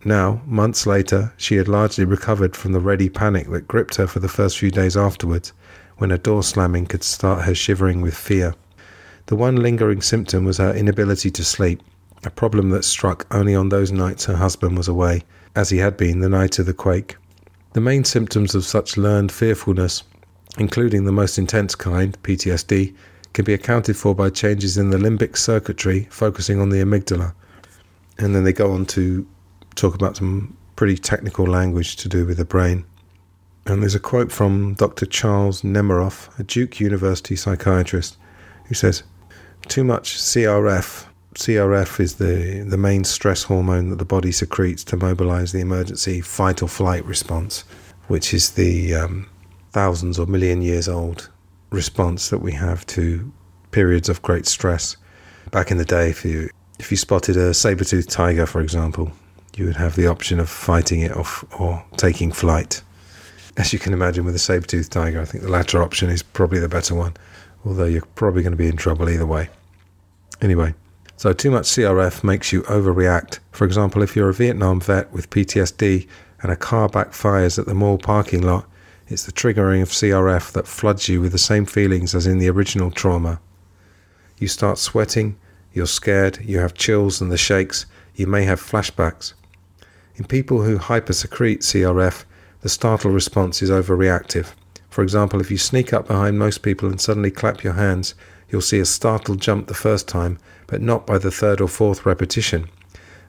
Now, 0.05 0.43
months 0.47 0.87
later, 0.87 1.33
she 1.37 1.57
had 1.57 1.69
largely 1.69 2.05
recovered 2.05 2.57
from 2.57 2.73
the 2.73 2.81
ready 2.81 3.09
panic 3.09 3.49
that 3.51 3.69
gripped 3.69 3.97
her 3.97 4.07
for 4.07 4.19
the 4.19 4.29
first 4.29 4.59
few 4.59 4.71
days 4.71 4.97
afterwards, 4.97 5.53
when 5.99 6.11
a 6.11 6.19
door 6.19 6.43
slamming 6.43 6.87
could 6.87 7.05
start 7.05 7.45
her 7.45 7.55
shivering 7.55 8.01
with 8.01 8.15
fear. 8.15 8.55
The 9.27 9.37
one 9.37 9.57
lingering 9.57 10.03
symptom 10.03 10.45
was 10.45 10.59
her 10.59 10.75
inability 10.75 11.31
to 11.31 11.45
sleep, 11.45 11.81
a 12.25 12.31
problem 12.31 12.71
that 12.71 12.85
struck 12.85 13.27
only 13.31 13.55
on 13.55 13.69
those 13.69 13.93
nights 13.93 14.25
her 14.25 14.37
husband 14.37 14.77
was 14.77 14.89
away, 14.89 15.23
as 15.57 15.71
he 15.71 15.79
had 15.79 15.97
been 15.97 16.21
the 16.21 16.29
night 16.29 16.59
of 16.59 16.67
the 16.67 16.75
quake. 16.75 17.17
The 17.73 17.81
main 17.81 18.05
symptoms 18.05 18.55
of 18.55 18.65
such 18.65 18.97
learned 18.97 19.33
fearfulness, 19.33 20.03
including 20.59 21.05
the 21.05 21.13
most 21.13 21.39
intense 21.39 21.75
kind, 21.75 22.21
PTSD, 22.23 22.95
can 23.33 23.45
be 23.45 23.55
accounted 23.55 23.97
for 23.97 24.15
by 24.15 24.31
changes 24.31 24.77
in 24.77 24.91
the 24.91 24.99
limbic 24.99 25.37
circuitry 25.37 26.07
focusing 26.11 26.61
on 26.61 26.69
the 26.69 26.79
amygdala. 26.79 27.35
And 28.19 28.35
then 28.35 28.45
they 28.45 28.53
go 28.53 28.73
on 28.73 28.87
to 28.87 29.27
talk 29.75 29.95
about 29.95 30.19
some 30.19 30.57
pretty 30.77 30.97
technical 30.97 31.47
language 31.47 31.97
to 31.97 32.09
do 32.09 32.27
with 32.27 32.37
the 32.37 32.45
brain. 32.45 32.85
And 33.67 33.81
there's 33.81 33.95
a 33.95 34.01
quote 34.01 34.33
from 34.33 34.75
Dr. 34.75 35.07
Charles 35.07 35.63
Nemeroff, 35.63 36.37
a 36.39 36.43
Duke 36.43 36.81
University 36.81 37.37
psychiatrist, 37.37 38.17
who 38.67 38.75
says, 38.75 39.03
Too 39.69 39.85
much 39.85 40.17
CRF. 40.17 41.07
CRF 41.35 42.01
is 42.01 42.17
the, 42.17 42.65
the 42.69 42.77
main 42.77 43.05
stress 43.05 43.45
hormone 43.45 43.89
that 43.91 43.97
the 43.97 44.05
body 44.05 44.33
secretes 44.33 44.85
to 44.85 44.97
mobilize 44.97 45.53
the 45.53 45.61
emergency 45.61 46.21
fight 46.21 46.63
or 46.63 46.69
flight 46.69 47.05
response, 47.05 47.65
which 48.09 48.35
is 48.35 48.51
the 48.51 48.95
um, 48.95 49.29
thousands 49.71 50.19
or 50.19 50.27
million 50.27 50.63
years 50.63 50.89
old 50.89 51.31
response 51.71 52.29
that 52.31 52.39
we 52.39 52.53
have 52.53 52.85
to 52.87 53.33
periods 53.71 54.09
of 54.09 54.21
great 54.23 54.47
stress. 54.47 54.97
Back 55.51 55.71
in 55.71 55.79
the 55.79 55.85
day, 55.85 56.11
if 56.11 56.25
you 56.25 56.51
if 56.79 56.91
you 56.91 56.97
spotted 56.97 57.37
a 57.37 57.55
saber-toothed 57.55 58.11
tiger, 58.11 58.45
for 58.45 58.61
example, 58.61 59.13
you 59.57 59.67
would 59.67 59.77
have 59.77 59.95
the 59.95 60.07
option 60.07 60.41
of 60.41 60.49
fighting 60.49 61.01
it 61.01 61.17
off 61.17 61.45
or 61.61 61.85
taking 61.97 62.33
flight 62.33 62.83
as 63.57 63.73
you 63.73 63.79
can 63.79 63.93
imagine 63.93 64.25
with 64.25 64.35
a 64.35 64.39
saber-toothed 64.39 64.91
tiger, 64.91 65.21
I 65.21 65.25
think 65.25 65.45
the 65.45 65.51
latter 65.51 65.83
option 65.83 66.09
is 66.09 66.23
probably 66.23 66.59
the 66.59 66.69
better 66.69 66.95
one, 66.95 67.15
although 67.65 67.85
you're 67.85 68.05
probably 68.15 68.43
going 68.43 68.53
to 68.53 68.57
be 68.57 68.69
in 68.69 68.77
trouble 68.77 69.09
either 69.11 69.27
way. 69.27 69.51
Anyway, 70.41 70.75
so 71.17 71.33
too 71.33 71.51
much 71.51 71.65
CRF 71.65 72.25
makes 72.25 72.53
you 72.53 72.63
overreact. 72.63 73.39
For 73.53 73.65
example, 73.65 74.03
if 74.03 74.17
you're 74.17 74.31
a 74.31 74.35
Vietnam 74.35 74.81
vet 74.81 75.13
with 75.13 75.31
PTSD 75.31 76.09
and 76.43 76.51
a 76.51 76.57
car 76.57 76.89
backfires 76.89 77.59
at 77.59 77.67
the 77.67 77.75
mall 77.75 77.99
parking 77.99 78.43
lot, 78.43 78.67
it's 79.09 79.25
the 79.25 79.33
triggering 79.33 79.83
of 79.83 79.91
CRF 79.91 80.53
that 80.53 80.67
floods 80.67 81.09
you 81.09 81.21
with 81.21 81.33
the 81.33 81.39
same 81.39 81.67
feelings 81.67 82.15
as 82.15 82.27
in 82.27 82.39
the 82.39 82.49
original 82.49 82.91
trauma. 82.91 83.41
You 84.39 84.49
start 84.49 84.79
sweating, 84.79 85.39
you're 85.73 85.87
scared, 85.87 86.39
you 86.43 86.59
have 86.59 86.75
chills 86.75 87.21
and 87.21 87.31
the 87.31 87.37
shakes, 87.37 87.87
you 88.15 88.27
may 88.27 88.45
have 88.45 88.61
flashbacks. 88.61 89.35
In 90.17 90.25
people 90.25 90.63
who 90.63 90.79
hypersecrete 90.79 91.61
CRF, 91.61 92.25
the 92.63 92.69
startle 92.69 93.11
response 93.11 93.63
is 93.63 93.71
overreactive. 93.71 94.53
For 94.91 95.03
example, 95.03 95.41
if 95.41 95.51
you 95.51 95.59
sneak 95.59 95.93
up 95.93 96.07
behind 96.07 96.39
most 96.39 96.63
people 96.63 96.89
and 96.89 97.01
suddenly 97.01 97.31
clap 97.31 97.65
your 97.65 97.73
hands, 97.75 98.15
you'll 98.53 98.61
see 98.61 98.79
a 98.79 98.85
startled 98.85 99.41
jump 99.41 99.67
the 99.67 99.75
first 99.75 100.07
time, 100.07 100.39
but 100.67 100.83
not 100.83 101.07
by 101.07 101.19
the 101.19 101.31
third 101.31 101.61
or 101.61 101.69
fourth 101.69 102.07
repetition. 102.07 102.69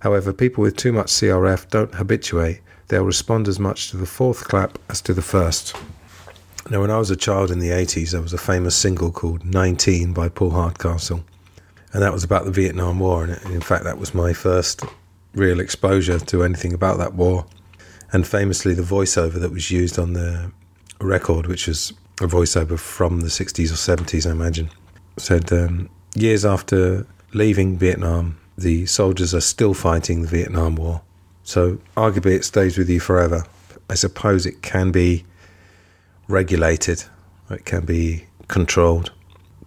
However, 0.02 0.34
people 0.34 0.62
with 0.62 0.76
too 0.76 0.92
much 0.92 1.08
CRF 1.08 1.70
don't 1.70 1.96
habituate, 1.96 2.60
they'll 2.90 3.06
respond 3.06 3.48
as 3.48 3.58
much 3.58 3.90
to 3.90 3.98
the 3.98 4.06
fourth 4.06 4.48
clap 4.48 4.78
as 4.90 5.02
to 5.02 5.14
the 5.14 5.22
first. 5.22 5.76
Now, 6.70 6.82
when 6.82 6.92
I 6.92 6.98
was 6.98 7.10
a 7.10 7.16
child 7.16 7.52
in 7.52 7.60
the 7.60 7.70
80s, 7.70 8.12
there 8.12 8.22
was 8.22 8.34
a 8.34 8.38
famous 8.38 8.76
single 8.76 9.12
called 9.12 9.46
19 9.46 10.14
by 10.14 10.30
Paul 10.30 10.52
Hardcastle, 10.52 11.24
and 11.94 12.02
that 12.02 12.14
was 12.14 12.24
about 12.24 12.46
the 12.46 12.52
Vietnam 12.52 13.00
War. 13.00 13.24
And 13.24 13.54
in 13.54 13.62
fact, 13.62 13.84
that 13.86 13.98
was 13.98 14.14
my 14.14 14.34
first 14.34 14.84
real 15.34 15.60
exposure 15.60 16.20
to 16.20 16.44
anything 16.44 16.74
about 16.74 16.98
that 16.98 17.14
war. 17.14 17.46
And 18.12 18.28
famously, 18.28 18.74
the 18.74 18.84
voiceover 18.84 19.40
that 19.42 19.52
was 19.52 19.72
used 19.72 19.98
on 19.98 20.14
the 20.14 20.52
record, 21.00 21.48
which 21.48 21.68
was 21.68 21.94
a 22.22 22.28
voiceover 22.28 22.78
from 22.78 23.22
the 23.22 23.28
60s 23.28 23.72
or 23.72 23.96
70s, 23.96 24.28
I 24.28 24.32
imagine, 24.32 24.70
said 25.18 25.52
um, 25.52 25.90
years 26.16 26.46
after 26.46 27.06
leaving 27.34 27.78
Vietnam, 27.78 28.38
the 28.58 28.86
soldiers 28.86 29.34
are 29.34 29.42
still 29.42 29.74
fighting 29.74 30.22
the 30.22 30.28
Vietnam 30.28 30.76
War. 30.76 31.02
So 31.44 31.80
arguably 31.98 32.36
it 32.36 32.46
stays 32.46 32.78
with 32.78 32.90
you 32.90 33.00
forever. 33.00 33.46
I 33.90 33.96
suppose 33.96 34.46
it 34.46 34.62
can 34.62 34.92
be 34.92 35.26
regulated, 36.28 37.04
it 37.50 37.66
can 37.66 37.86
be 37.86 38.26
controlled. 38.48 39.12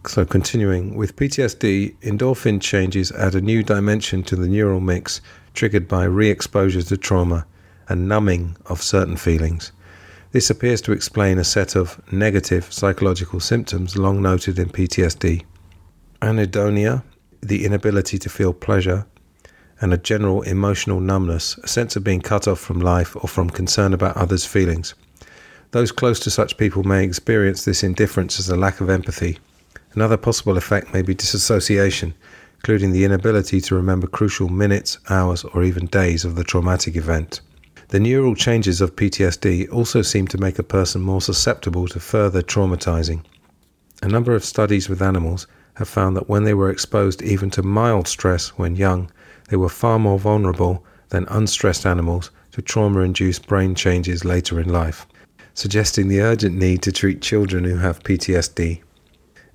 So 0.07 0.25
continuing 0.25 0.95
with 0.95 1.17
PTSD, 1.17 1.97
endorphin 2.01 2.61
changes 2.61 3.11
add 3.13 3.35
a 3.35 3.41
new 3.41 3.63
dimension 3.63 4.23
to 4.25 4.37
the 4.37 4.49
neural 4.49 4.81
mix 4.81 5.21
triggered 5.53 5.89
by 5.89 6.05
re-exposure 6.05 6.83
to 6.83 6.97
trauma 6.97 7.47
and 7.89 8.09
numbing 8.09 8.57
of 8.67 8.83
certain 8.83 9.17
feelings. 9.17 9.73
This 10.37 10.51
appears 10.51 10.83
to 10.83 10.93
explain 10.93 11.39
a 11.39 11.45
set 11.45 11.75
of 11.77 11.99
negative 12.13 12.71
psychological 12.71 13.41
symptoms 13.41 13.97
long 13.97 14.21
noted 14.21 14.59
in 14.59 14.69
PTSD. 14.69 15.43
Anhedonia, 16.21 17.03
the 17.41 17.65
inability 17.65 18.19
to 18.19 18.29
feel 18.29 18.53
pleasure, 18.53 19.07
and 19.81 19.95
a 19.95 19.97
general 19.97 20.43
emotional 20.43 21.01
numbness, 21.01 21.57
a 21.63 21.69
sense 21.69 21.97
of 21.97 22.05
being 22.05 22.21
cut 22.21 22.47
off 22.47 22.61
from 22.61 22.81
life 22.81 23.17
or 23.17 23.29
from 23.29 23.49
concern 23.49 23.95
about 23.95 24.15
others' 24.19 24.45
feelings. 24.45 24.93
Those 25.71 25.91
close 25.91 26.21
to 26.21 26.31
such 26.31 26.59
people 26.59 26.85
may 26.85 27.03
experience 27.03 27.65
this 27.65 27.83
indifference 27.83 28.39
as 28.39 28.51
a 28.51 28.59
lack 28.59 28.83
of 28.83 28.91
empathy. 28.91 29.39
Another 29.95 30.19
possible 30.19 30.59
effect 30.59 30.93
may 30.93 31.01
be 31.01 31.15
disassociation, 31.15 32.13
including 32.57 32.93
the 32.93 33.07
inability 33.07 33.63
to 33.63 33.75
remember 33.75 34.07
crucial 34.07 34.51
minutes, 34.51 34.99
hours, 35.09 35.45
or 35.45 35.65
even 35.65 35.87
days 35.87 36.27
of 36.27 36.37
the 36.37 36.45
traumatic 36.45 36.95
event. 36.95 37.41
The 37.89 38.01
neural 38.01 38.35
changes 38.35 38.81
of 38.81 38.97
PTSD 38.97 39.73
also 39.73 40.03
seem 40.03 40.27
to 40.29 40.39
make 40.39 40.59
a 40.59 40.65
person 40.65 41.03
more 41.03 41.21
susceptible 41.21 41.87
to 41.89 42.01
further 42.01 42.43
traumatizing. 42.43 43.23
A 44.03 44.09
number 44.09 44.35
of 44.35 44.45
studies 44.45 44.89
with 44.89 45.01
animals 45.01 45.47
have 45.75 45.89
found 45.89 46.17
that 46.17 46.29
when 46.29 46.43
they 46.43 46.55
were 46.55 46.71
exposed 46.71 47.23
even 47.23 47.49
to 47.51 47.63
mild 47.63 48.09
stress 48.09 48.49
when 48.59 48.75
young, 48.75 49.11
they 49.51 49.57
were 49.57 49.69
far 49.69 50.01
more 50.01 50.19
vulnerable 50.19 50.85
than 51.11 51.27
unstressed 51.29 51.87
animals 51.87 52.31
to 52.53 52.61
trauma 52.61 53.01
induced 53.01 53.47
brain 53.47 53.75
changes 53.75 54.25
later 54.25 54.59
in 54.59 54.69
life, 54.69 55.07
suggesting 55.55 56.09
the 56.09 56.21
urgent 56.21 56.57
need 56.57 56.83
to 56.83 56.91
treat 56.91 57.23
children 57.23 57.63
who 57.63 57.77
have 57.77 58.03
PTSD. 58.03 58.83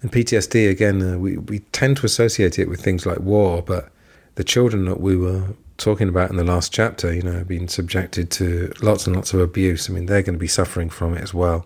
And 0.02 0.12
PTSD, 0.12 0.70
again, 0.70 1.02
uh, 1.02 1.18
we, 1.18 1.38
we 1.38 1.60
tend 1.74 1.98
to 1.98 2.06
associate 2.06 2.58
it 2.58 2.70
with 2.70 2.82
things 2.82 3.06
like 3.06 3.20
war, 3.20 3.62
but 3.62 3.90
the 4.36 4.44
children 4.44 4.86
that 4.86 5.02
we 5.02 5.18
were 5.18 5.50
talking 5.82 6.08
about 6.08 6.30
in 6.30 6.38
the 6.38 6.44
last 6.44 6.72
chapter, 6.72 7.14
you 7.14 7.22
know, 7.22 7.44
being 7.44 7.68
subjected 7.68 8.30
to 8.32 8.72
lots 8.82 9.08
and 9.08 9.16
lots 9.16 9.34
of 9.34 9.40
abuse, 9.40 9.90
I 9.90 9.94
mean, 9.94 10.06
they're 10.06 10.22
going 10.22 10.36
to 10.36 10.40
be 10.40 10.48
suffering 10.48 10.90
from 10.90 11.16
it 11.16 11.22
as 11.22 11.34
well. 11.34 11.66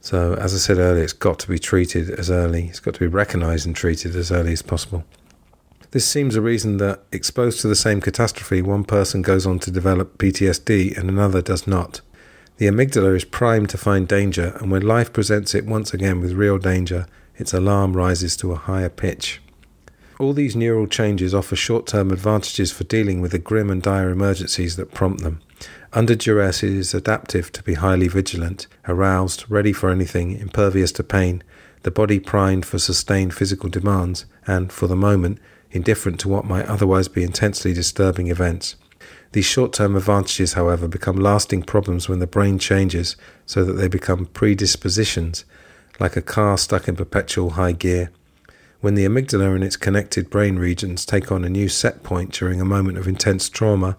So, 0.00 0.34
as 0.34 0.54
I 0.54 0.58
said 0.58 0.78
earlier, 0.78 1.02
it's 1.04 1.12
got 1.12 1.38
to 1.40 1.48
be 1.48 1.58
treated 1.58 2.10
as 2.10 2.30
early, 2.30 2.66
it's 2.68 2.80
got 2.80 2.94
to 2.94 3.00
be 3.00 3.06
recognized 3.06 3.66
and 3.66 3.76
treated 3.76 4.16
as 4.16 4.30
early 4.30 4.52
as 4.52 4.62
possible. 4.62 5.04
This 5.90 6.06
seems 6.06 6.36
a 6.36 6.40
reason 6.40 6.76
that, 6.76 7.00
exposed 7.10 7.60
to 7.60 7.68
the 7.68 7.74
same 7.74 8.00
catastrophe, 8.00 8.62
one 8.62 8.84
person 8.84 9.22
goes 9.22 9.44
on 9.44 9.58
to 9.60 9.70
develop 9.70 10.18
PTSD 10.18 10.96
and 10.96 11.10
another 11.10 11.42
does 11.42 11.66
not. 11.66 12.00
The 12.58 12.66
amygdala 12.66 13.16
is 13.16 13.24
primed 13.24 13.70
to 13.70 13.78
find 13.78 14.06
danger, 14.06 14.56
and 14.60 14.70
when 14.70 14.82
life 14.82 15.12
presents 15.12 15.54
it 15.54 15.66
once 15.66 15.92
again 15.92 16.20
with 16.20 16.32
real 16.32 16.58
danger, 16.58 17.06
its 17.36 17.52
alarm 17.52 17.96
rises 17.96 18.36
to 18.36 18.52
a 18.52 18.56
higher 18.56 18.90
pitch. 18.90 19.40
All 20.20 20.34
these 20.34 20.54
neural 20.54 20.86
changes 20.86 21.34
offer 21.34 21.56
short 21.56 21.86
term 21.86 22.10
advantages 22.10 22.70
for 22.70 22.84
dealing 22.84 23.22
with 23.22 23.30
the 23.32 23.38
grim 23.38 23.70
and 23.70 23.80
dire 23.80 24.10
emergencies 24.10 24.76
that 24.76 24.92
prompt 24.92 25.22
them. 25.22 25.40
Under 25.94 26.14
duress, 26.14 26.62
it 26.62 26.72
is 26.72 26.92
adaptive 26.92 27.50
to 27.52 27.62
be 27.62 27.72
highly 27.72 28.06
vigilant, 28.06 28.66
aroused, 28.86 29.46
ready 29.48 29.72
for 29.72 29.88
anything, 29.88 30.38
impervious 30.38 30.92
to 30.92 31.02
pain, 31.02 31.42
the 31.84 31.90
body 31.90 32.20
primed 32.20 32.66
for 32.66 32.78
sustained 32.78 33.32
physical 33.32 33.70
demands, 33.70 34.26
and, 34.46 34.70
for 34.70 34.86
the 34.86 34.94
moment, 34.94 35.38
indifferent 35.70 36.20
to 36.20 36.28
what 36.28 36.44
might 36.44 36.66
otherwise 36.66 37.08
be 37.08 37.22
intensely 37.22 37.72
disturbing 37.72 38.26
events. 38.26 38.76
These 39.32 39.46
short 39.46 39.72
term 39.72 39.96
advantages, 39.96 40.52
however, 40.52 40.86
become 40.86 41.16
lasting 41.16 41.62
problems 41.62 42.10
when 42.10 42.18
the 42.18 42.26
brain 42.26 42.58
changes 42.58 43.16
so 43.46 43.64
that 43.64 43.72
they 43.72 43.88
become 43.88 44.26
predispositions, 44.26 45.46
like 45.98 46.14
a 46.14 46.20
car 46.20 46.58
stuck 46.58 46.88
in 46.88 46.96
perpetual 46.96 47.52
high 47.52 47.72
gear. 47.72 48.10
When 48.80 48.94
the 48.94 49.04
amygdala 49.04 49.54
and 49.54 49.62
its 49.62 49.76
connected 49.76 50.30
brain 50.30 50.56
regions 50.56 51.04
take 51.04 51.30
on 51.30 51.44
a 51.44 51.50
new 51.50 51.68
set 51.68 52.02
point 52.02 52.32
during 52.32 52.62
a 52.62 52.64
moment 52.64 52.96
of 52.96 53.06
intense 53.06 53.50
trauma, 53.50 53.98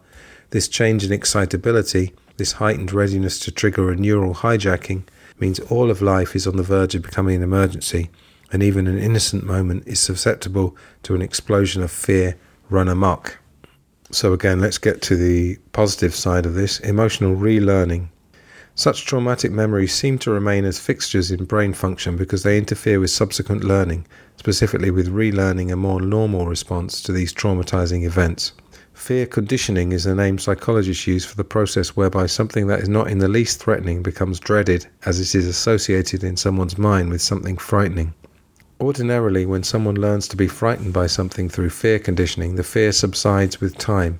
this 0.49 0.67
change 0.67 1.05
in 1.05 1.11
excitability, 1.11 2.13
this 2.37 2.53
heightened 2.53 2.91
readiness 2.91 3.37
to 3.41 3.51
trigger 3.51 3.91
a 3.91 3.95
neural 3.95 4.33
hijacking, 4.33 5.03
means 5.39 5.59
all 5.59 5.91
of 5.91 6.01
life 6.01 6.35
is 6.35 6.47
on 6.47 6.57
the 6.57 6.63
verge 6.63 6.95
of 6.95 7.03
becoming 7.03 7.35
an 7.35 7.43
emergency, 7.43 8.09
and 8.51 8.63
even 8.63 8.87
an 8.87 8.97
innocent 8.97 9.43
moment 9.43 9.87
is 9.87 9.99
susceptible 9.99 10.75
to 11.03 11.13
an 11.13 11.21
explosion 11.21 11.83
of 11.83 11.91
fear 11.91 12.35
run 12.71 12.87
amok. 12.87 13.37
So, 14.09 14.33
again, 14.33 14.59
let's 14.59 14.79
get 14.79 15.03
to 15.03 15.15
the 15.15 15.57
positive 15.73 16.15
side 16.15 16.47
of 16.47 16.55
this 16.55 16.79
emotional 16.79 17.35
relearning. 17.35 18.07
Such 18.73 19.05
traumatic 19.05 19.51
memories 19.51 19.93
seem 19.93 20.17
to 20.19 20.31
remain 20.31 20.65
as 20.65 20.79
fixtures 20.79 21.29
in 21.29 21.45
brain 21.45 21.73
function 21.73 22.15
because 22.15 22.43
they 22.43 22.57
interfere 22.57 22.99
with 22.99 23.11
subsequent 23.11 23.63
learning, 23.63 24.07
specifically 24.41 24.89
with 24.89 25.13
relearning 25.13 25.71
a 25.71 25.75
more 25.75 26.01
normal 26.01 26.47
response 26.47 26.99
to 26.99 27.11
these 27.11 27.31
traumatizing 27.31 28.03
events. 28.03 28.53
Fear 28.91 29.27
conditioning 29.27 29.91
is 29.91 30.05
the 30.05 30.15
name 30.15 30.39
psychologists 30.39 31.05
use 31.05 31.23
for 31.23 31.35
the 31.35 31.43
process 31.43 31.89
whereby 31.89 32.25
something 32.25 32.65
that 32.65 32.79
is 32.79 32.89
not 32.89 33.07
in 33.07 33.19
the 33.19 33.27
least 33.27 33.59
threatening 33.59 34.01
becomes 34.01 34.39
dreaded 34.39 34.87
as 35.05 35.19
it 35.19 35.35
is 35.37 35.45
associated 35.45 36.23
in 36.23 36.37
someone's 36.37 36.75
mind 36.75 37.11
with 37.11 37.21
something 37.21 37.55
frightening. 37.55 38.15
Ordinarily, 38.79 39.45
when 39.45 39.61
someone 39.61 39.93
learns 39.93 40.27
to 40.29 40.35
be 40.35 40.47
frightened 40.47 40.91
by 40.91 41.05
something 41.05 41.47
through 41.47 41.69
fear 41.69 41.99
conditioning, 41.99 42.55
the 42.55 42.63
fear 42.63 42.91
subsides 42.91 43.61
with 43.61 43.77
time. 43.77 44.19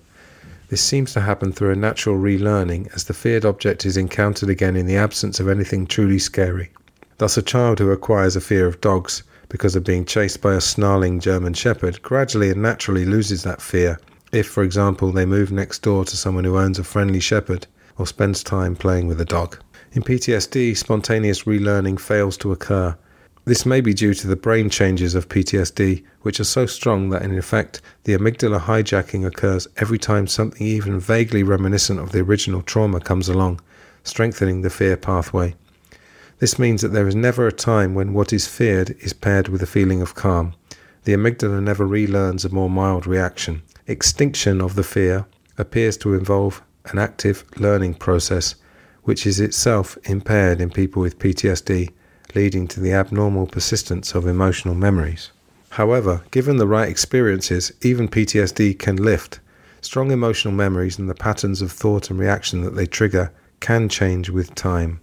This 0.68 0.84
seems 0.84 1.14
to 1.14 1.22
happen 1.22 1.52
through 1.52 1.72
a 1.72 1.76
natural 1.76 2.16
relearning 2.16 2.94
as 2.94 3.06
the 3.06 3.16
feared 3.16 3.44
object 3.44 3.88
is 3.88 3.98
encountered 3.98 4.50
again 4.50 4.76
in 4.76 4.86
the 4.86 4.98
absence 4.98 5.40
of 5.40 5.50
anything 5.50 5.88
truly 5.88 6.20
scary. 6.20 6.70
Thus, 7.18 7.38
a 7.38 7.42
child 7.42 7.80
who 7.80 7.90
acquires 7.90 8.36
a 8.36 8.42
fear 8.42 8.68
of 8.68 8.82
dogs 8.82 9.24
because 9.52 9.76
of 9.76 9.84
being 9.84 10.06
chased 10.06 10.42
by 10.42 10.54
a 10.54 10.62
snarling 10.62 11.20
German 11.20 11.54
Shepherd 11.54 12.02
gradually 12.02 12.52
and 12.52 12.62
naturally 12.62 13.04
loses 13.04 13.44
that 13.44 13.62
fear 13.62 14.00
if, 14.32 14.48
for 14.48 14.64
example, 14.64 15.12
they 15.12 15.26
move 15.26 15.52
next 15.52 15.80
door 15.80 16.06
to 16.06 16.16
someone 16.16 16.46
who 16.46 16.58
owns 16.58 16.80
a 16.80 16.86
friendly 16.86 17.20
shepherd 17.20 17.68
or 17.98 18.08
spends 18.08 18.44
time 18.44 18.78
playing 18.78 19.08
with 19.08 19.20
a 19.20 19.26
dog. 19.26 19.60
In 19.92 20.04
PTSD, 20.04 20.78
spontaneous 20.78 21.44
relearning 21.44 22.00
fails 22.00 22.38
to 22.38 22.54
occur. 22.54 22.98
This 23.44 23.66
may 23.66 23.82
be 23.82 23.94
due 23.94 24.14
to 24.14 24.28
the 24.28 24.38
brain 24.38 24.70
changes 24.70 25.16
of 25.16 25.28
PTSD, 25.28 26.06
which 26.22 26.40
are 26.40 26.46
so 26.46 26.66
strong 26.66 27.10
that 27.10 27.24
in 27.24 27.38
effect 27.38 27.82
the 28.06 28.14
amygdala 28.14 28.62
hijacking 28.62 29.26
occurs 29.26 29.68
every 29.78 30.00
time 30.00 30.28
something 30.28 30.66
even 30.66 30.98
vaguely 30.98 31.44
reminiscent 31.44 32.00
of 32.00 32.14
the 32.14 32.22
original 32.22 32.62
trauma 32.62 33.02
comes 33.02 33.28
along, 33.28 33.60
strengthening 34.06 34.62
the 34.62 34.70
fear 34.70 34.96
pathway. 34.96 35.56
This 36.42 36.58
means 36.58 36.82
that 36.82 36.88
there 36.88 37.08
is 37.08 37.16
never 37.16 37.46
a 37.46 37.52
time 37.52 37.94
when 37.94 38.14
what 38.14 38.34
is 38.34 38.48
feared 38.48 38.96
is 39.00 39.14
paired 39.14 39.48
with 39.48 39.62
a 39.62 39.68
feeling 39.68 40.02
of 40.02 40.16
calm. 40.16 40.56
The 41.04 41.14
amygdala 41.14 41.62
never 41.62 41.86
relearns 41.86 42.44
a 42.44 42.50
more 42.50 42.68
mild 42.68 43.06
reaction. 43.06 43.62
Extinction 43.86 44.60
of 44.60 44.74
the 44.74 44.84
fear 44.84 45.28
appears 45.60 45.98
to 45.98 46.16
involve 46.16 46.64
an 46.86 46.98
active 46.98 47.44
learning 47.58 47.94
process, 47.94 48.56
which 49.04 49.28
is 49.28 49.40
itself 49.40 50.00
impaired 50.06 50.60
in 50.60 50.72
people 50.72 51.04
with 51.04 51.20
PTSD, 51.20 51.92
leading 52.34 52.68
to 52.70 52.80
the 52.80 52.92
abnormal 52.92 53.46
persistence 53.46 54.16
of 54.16 54.26
emotional 54.26 54.74
memories. 54.74 55.30
However, 55.70 56.24
given 56.32 56.58
the 56.58 56.66
right 56.66 56.90
experiences, 56.90 57.72
even 57.84 58.08
PTSD 58.08 58.80
can 58.80 58.96
lift. 58.96 59.40
Strong 59.82 60.10
emotional 60.10 60.56
memories 60.56 60.98
and 60.98 61.08
the 61.08 61.14
patterns 61.14 61.62
of 61.62 61.72
thought 61.72 62.10
and 62.10 62.18
reaction 62.18 62.64
that 62.64 62.74
they 62.74 62.88
trigger 62.88 63.32
can 63.60 63.88
change 63.88 64.32
with 64.32 64.56
time. 64.56 65.01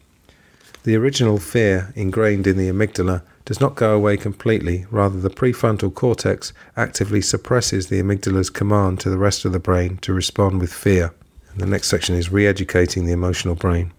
The 0.89 0.97
original 0.97 1.37
fear 1.37 1.93
ingrained 1.95 2.47
in 2.47 2.57
the 2.57 2.71
amygdala 2.71 3.21
does 3.45 3.61
not 3.61 3.75
go 3.75 3.95
away 3.95 4.17
completely, 4.17 4.87
rather, 4.91 5.21
the 5.21 5.29
prefrontal 5.29 5.93
cortex 5.93 6.55
actively 6.79 7.21
suppresses 7.21 7.89
the 7.89 8.01
amygdala's 8.01 8.49
command 8.49 8.99
to 9.01 9.11
the 9.11 9.19
rest 9.19 9.45
of 9.45 9.53
the 9.53 9.59
brain 9.59 9.99
to 9.99 10.15
respond 10.15 10.63
with 10.63 10.73
fear. 10.73 11.13
And 11.53 11.61
the 11.61 11.67
next 11.67 11.89
section 11.89 12.15
is 12.15 12.33
re 12.33 12.47
educating 12.47 13.05
the 13.05 13.13
emotional 13.13 13.55
brain. 13.55 13.93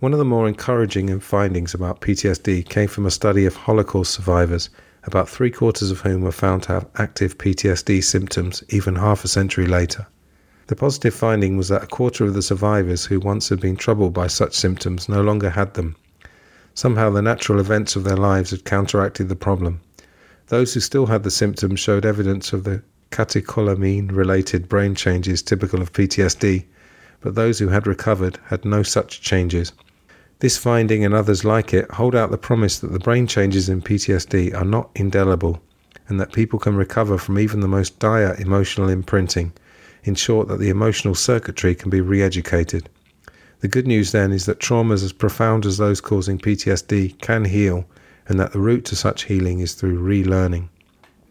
One 0.00 0.12
of 0.12 0.18
the 0.18 0.26
more 0.26 0.46
encouraging 0.46 1.18
findings 1.20 1.72
about 1.72 2.02
PTSD 2.02 2.68
came 2.68 2.88
from 2.88 3.06
a 3.06 3.10
study 3.10 3.46
of 3.46 3.56
Holocaust 3.56 4.12
survivors, 4.12 4.68
about 5.04 5.26
three 5.26 5.50
quarters 5.50 5.90
of 5.90 6.00
whom 6.02 6.20
were 6.20 6.32
found 6.32 6.64
to 6.64 6.72
have 6.72 6.86
active 6.96 7.38
PTSD 7.38 8.04
symptoms 8.04 8.62
even 8.68 8.96
half 8.96 9.24
a 9.24 9.28
century 9.28 9.66
later. 9.66 10.06
The 10.66 10.76
positive 10.76 11.14
finding 11.14 11.56
was 11.56 11.68
that 11.68 11.82
a 11.82 11.86
quarter 11.86 12.26
of 12.26 12.34
the 12.34 12.42
survivors 12.42 13.06
who 13.06 13.20
once 13.20 13.48
had 13.48 13.58
been 13.58 13.76
troubled 13.76 14.12
by 14.12 14.26
such 14.26 14.54
symptoms 14.54 15.08
no 15.08 15.22
longer 15.22 15.48
had 15.48 15.72
them. 15.72 15.96
Somehow 16.74 17.10
the 17.10 17.22
natural 17.22 17.60
events 17.60 17.96
of 17.96 18.04
their 18.04 18.16
lives 18.16 18.50
had 18.50 18.64
counteracted 18.64 19.28
the 19.28 19.36
problem. 19.36 19.80
Those 20.46 20.74
who 20.74 20.80
still 20.80 21.06
had 21.06 21.22
the 21.22 21.30
symptoms 21.30 21.80
showed 21.80 22.06
evidence 22.06 22.52
of 22.52 22.64
the 22.64 22.82
catecholamine 23.10 24.12
related 24.12 24.68
brain 24.68 24.94
changes 24.94 25.42
typical 25.42 25.82
of 25.82 25.92
PTSD, 25.92 26.64
but 27.20 27.34
those 27.34 27.58
who 27.58 27.68
had 27.68 27.86
recovered 27.86 28.38
had 28.46 28.64
no 28.64 28.82
such 28.82 29.20
changes. 29.20 29.72
This 30.38 30.56
finding 30.56 31.04
and 31.04 31.12
others 31.12 31.44
like 31.44 31.74
it 31.74 31.90
hold 31.90 32.14
out 32.14 32.30
the 32.30 32.38
promise 32.38 32.78
that 32.78 32.92
the 32.92 32.98
brain 32.98 33.26
changes 33.26 33.68
in 33.68 33.82
PTSD 33.82 34.54
are 34.54 34.64
not 34.64 34.90
indelible 34.94 35.60
and 36.08 36.18
that 36.18 36.32
people 36.32 36.58
can 36.58 36.76
recover 36.76 37.18
from 37.18 37.38
even 37.38 37.60
the 37.60 37.68
most 37.68 37.98
dire 37.98 38.34
emotional 38.40 38.88
imprinting. 38.88 39.52
In 40.02 40.14
short, 40.14 40.48
that 40.48 40.58
the 40.58 40.70
emotional 40.70 41.14
circuitry 41.14 41.74
can 41.74 41.90
be 41.90 42.00
re 42.00 42.22
educated. 42.22 42.88
The 43.60 43.68
good 43.68 43.86
news 43.86 44.12
then 44.12 44.32
is 44.32 44.46
that 44.46 44.58
traumas 44.58 45.04
as 45.04 45.12
profound 45.12 45.66
as 45.66 45.76
those 45.76 46.00
causing 46.00 46.38
PTSD 46.38 47.20
can 47.20 47.44
heal, 47.44 47.84
and 48.26 48.40
that 48.40 48.52
the 48.52 48.58
route 48.58 48.86
to 48.86 48.96
such 48.96 49.24
healing 49.24 49.60
is 49.60 49.74
through 49.74 50.00
relearning. 50.00 50.70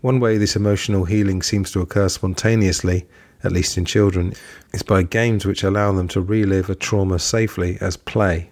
One 0.02 0.20
way 0.20 0.38
this 0.38 0.56
emotional 0.56 1.06
healing 1.06 1.42
seems 1.42 1.72
to 1.72 1.82
occur 1.82 2.08
spontaneously, 2.08 3.08
at 3.44 3.52
least 3.52 3.80
in 3.80 3.86
children, 3.86 4.34
is 4.74 4.84
by 4.84 5.02
games 5.02 5.44
which 5.44 5.64
allow 5.64 5.92
them 5.92 6.08
to 6.10 6.22
relive 6.22 6.70
a 6.70 6.76
trauma 6.76 7.18
safely 7.18 7.80
as 7.82 7.98
play. 7.98 8.52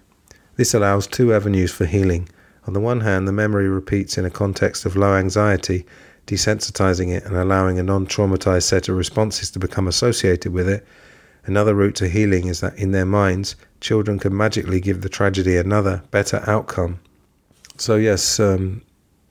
This 0.56 0.74
allows 0.74 1.06
two 1.06 1.32
avenues 1.32 1.72
for 1.72 1.86
healing. 1.86 2.30
On 2.66 2.74
the 2.74 2.80
one 2.80 3.02
hand, 3.02 3.28
the 3.28 3.32
memory 3.32 3.70
repeats 3.70 4.18
in 4.18 4.26
a 4.26 4.32
context 4.32 4.86
of 4.88 4.96
low 4.96 5.14
anxiety, 5.16 5.86
desensitizing 6.26 7.16
it 7.16 7.26
and 7.26 7.36
allowing 7.36 7.78
a 7.78 7.84
non 7.84 8.08
traumatized 8.08 8.64
set 8.64 8.90
of 8.90 8.98
responses 8.98 9.52
to 9.52 9.60
become 9.60 9.88
associated 9.88 10.52
with 10.52 10.68
it. 10.68 10.84
Another 11.46 11.76
route 11.76 11.96
to 11.96 12.10
healing 12.10 12.48
is 12.48 12.60
that 12.60 12.78
in 12.78 12.92
their 12.92 13.06
minds, 13.06 13.56
children 13.82 14.20
can 14.20 14.36
magically 14.36 14.80
give 14.80 15.02
the 15.02 15.10
tragedy 15.10 15.58
another, 15.58 16.04
better 16.12 16.44
outcome. 16.48 17.00
So, 17.78 17.96
yes, 17.96 18.40
um, 18.40 18.82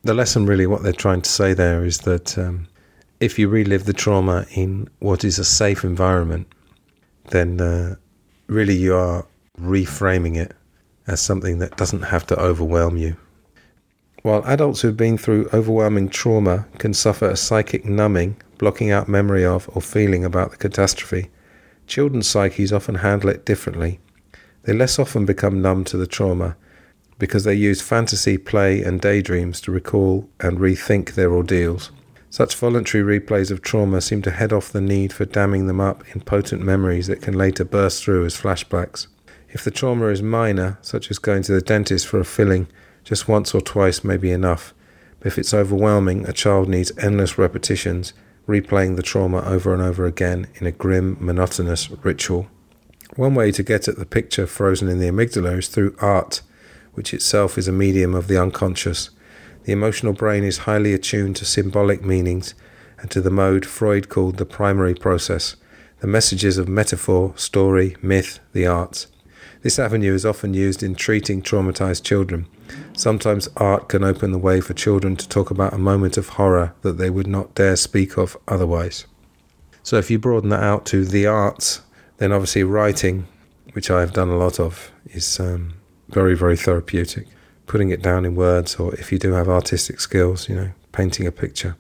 the 0.04 0.14
lesson 0.14 0.46
really, 0.46 0.66
what 0.66 0.82
they're 0.82 0.92
trying 0.92 1.22
to 1.22 1.30
say 1.30 1.52
there 1.52 1.85
is 1.85 1.98
that 2.00 2.38
um, 2.38 2.68
if 3.20 3.38
you 3.38 3.48
relive 3.48 3.85
the 3.85 3.92
trauma 3.92 4.46
in 4.54 4.88
what 5.00 5.24
is 5.24 5.38
a 5.38 5.44
safe 5.44 5.85
environment, 5.85 6.46
then 7.30 7.61
uh, 7.61 7.96
really 8.46 8.76
you 8.76 8.94
are 8.94 9.26
reframing 9.61 10.37
it 10.37 10.54
as 11.06 11.20
something 11.20 11.59
that 11.59 11.76
doesn't 11.76 12.02
have 12.02 12.26
to 12.26 12.38
overwhelm 12.38 12.96
you. 12.96 13.16
While 14.22 14.44
adults 14.44 14.80
who've 14.80 14.96
been 14.96 15.18
through 15.18 15.48
overwhelming 15.52 16.09
trauma 16.09 16.66
can 16.78 16.94
suffer 16.94 17.28
a 17.28 17.37
psychic 17.37 17.85
numbing, 17.85 18.37
blocking 18.59 18.90
out 18.90 19.09
memory 19.09 19.44
of 19.44 19.70
or 19.74 19.80
feeling 19.80 20.24
about 20.24 20.50
the 20.50 20.56
catastrophe, 20.56 21.30
children's 21.87 22.28
psyches 22.28 22.72
often 22.72 22.96
handle 22.96 23.30
it 23.30 23.44
differently. 23.44 24.00
They 24.66 24.72
less 24.72 24.98
often 24.98 25.24
become 25.24 25.62
numb 25.62 25.85
to 25.85 25.96
the 25.96 26.09
trauma 26.09 26.57
because 27.20 27.44
they 27.44 27.55
use 27.55 27.81
fantasy, 27.81 28.37
play, 28.37 28.83
and 28.83 29.00
daydreams 29.00 29.61
to 29.62 29.70
recall 29.70 30.29
and 30.40 30.59
rethink 30.59 31.14
their 31.14 31.33
ordeals. 31.33 31.92
Such 32.31 32.57
voluntary 32.57 33.20
replays 33.20 33.52
of 33.52 33.62
trauma 33.62 34.00
seem 34.00 34.22
to 34.22 34.33
head 34.33 34.52
off 34.52 34.72
the 34.72 34.81
need 34.81 35.12
for 35.12 35.24
damming 35.24 35.68
them 35.68 35.81
up 35.81 36.05
in 36.14 36.20
potent 36.20 36.62
memories 36.62 37.07
that 37.07 37.22
can 37.22 37.35
later 37.35 37.64
burst 37.64 38.02
through 38.02 38.26
as 38.26 38.37
flashbacks. 38.37 39.07
If 39.50 39.62
the 39.62 39.70
trauma 39.70 40.09
is 40.09 40.20
minor, 40.20 40.79
such 40.83 41.12
as 41.12 41.18
going 41.18 41.44
to 41.44 41.52
the 41.52 41.61
dentist 41.61 42.09
for 42.09 42.18
a 42.18 42.24
filling, 42.24 42.66
just 43.05 43.29
once 43.29 43.55
or 43.55 43.61
twice 43.61 44.02
may 44.02 44.16
be 44.16 44.33
enough. 44.33 44.74
But 45.20 45.29
if 45.29 45.38
it's 45.38 45.55
overwhelming, 45.55 46.26
a 46.26 46.33
child 46.33 46.68
needs 46.68 46.90
endless 46.98 47.38
repetitions, 47.38 48.12
replaying 48.48 48.96
the 48.96 49.02
trauma 49.02 49.42
over 49.42 49.72
and 49.72 49.81
over 49.81 50.07
again 50.07 50.48
in 50.57 50.66
a 50.66 50.72
grim, 50.72 51.16
monotonous 51.20 51.88
ritual. 51.88 52.48
One 53.14 53.35
way 53.35 53.53
to 53.53 53.62
get 53.62 53.88
at 53.88 53.97
the 53.97 54.05
picture 54.05 54.47
frozen 54.47 54.88
in 54.88 54.99
the 54.99 55.09
amygdala 55.09 55.59
is 55.59 55.69
through 55.69 55.97
art, 56.01 56.42
which 56.95 57.14
itself 57.14 57.57
is 57.57 57.69
a 57.69 57.73
medium 57.73 58.14
of 58.14 58.27
the 58.27 58.40
unconscious. 58.40 59.11
The 59.64 59.73
emotional 59.73 60.12
brain 60.12 60.45
is 60.45 60.59
highly 60.59 60.92
attuned 60.92 61.37
to 61.37 61.45
symbolic 61.45 62.05
meanings 62.05 62.55
and 62.99 63.11
to 63.11 63.21
the 63.21 63.31
mode 63.31 63.64
Freud 63.64 64.09
called 64.09 64.37
the 64.37 64.45
primary 64.45 64.95
process, 64.95 65.57
the 66.01 66.07
messages 66.07 66.59
of 66.59 66.69
metaphor, 66.69 67.33
story, 67.37 67.97
myth, 68.03 68.40
the 68.53 68.66
arts. 68.66 69.07
This 69.62 69.79
avenue 69.79 70.14
is 70.14 70.27
often 70.27 70.55
used 70.55 70.83
in 70.83 70.95
treating 70.95 71.42
traumatized 71.42 72.03
children. 72.03 72.47
Sometimes 72.97 73.49
art 73.57 73.88
can 73.88 74.05
open 74.05 74.33
the 74.33 74.38
way 74.38 74.61
for 74.61 74.75
children 74.75 75.16
to 75.16 75.29
talk 75.29 75.51
about 75.51 75.73
a 75.73 75.79
moment 75.79 76.16
of 76.16 76.31
horror 76.31 76.75
that 76.83 76.99
they 76.99 77.11
would 77.11 77.27
not 77.27 77.55
dare 77.55 77.77
speak 77.77 78.16
of 78.16 78.37
otherwise. 78.49 79.07
So, 79.83 79.97
if 79.99 80.11
you 80.11 80.19
broaden 80.19 80.51
that 80.51 80.62
out 80.62 80.85
to 80.87 81.05
the 81.05 81.27
arts, 81.27 81.81
then 82.18 82.33
obviously 82.33 82.64
writing, 82.64 83.26
which 83.72 83.90
I 83.90 84.00
have 84.00 84.12
done 84.12 84.29
a 84.29 84.37
lot 84.37 84.59
of, 84.59 84.90
is 85.07 85.38
um, 85.40 85.74
very, 86.09 86.37
very 86.37 86.57
therapeutic. 86.57 87.26
Putting 87.66 87.90
it 87.90 88.00
down 88.02 88.24
in 88.24 88.37
words, 88.37 88.76
or 88.76 88.94
if 88.94 89.11
you 89.11 89.18
do 89.18 89.33
have 89.33 89.48
artistic 89.48 90.00
skills, 90.00 90.48
you 90.48 90.55
know, 90.55 90.70
painting 90.92 91.26
a 91.26 91.33
picture. 91.33 91.76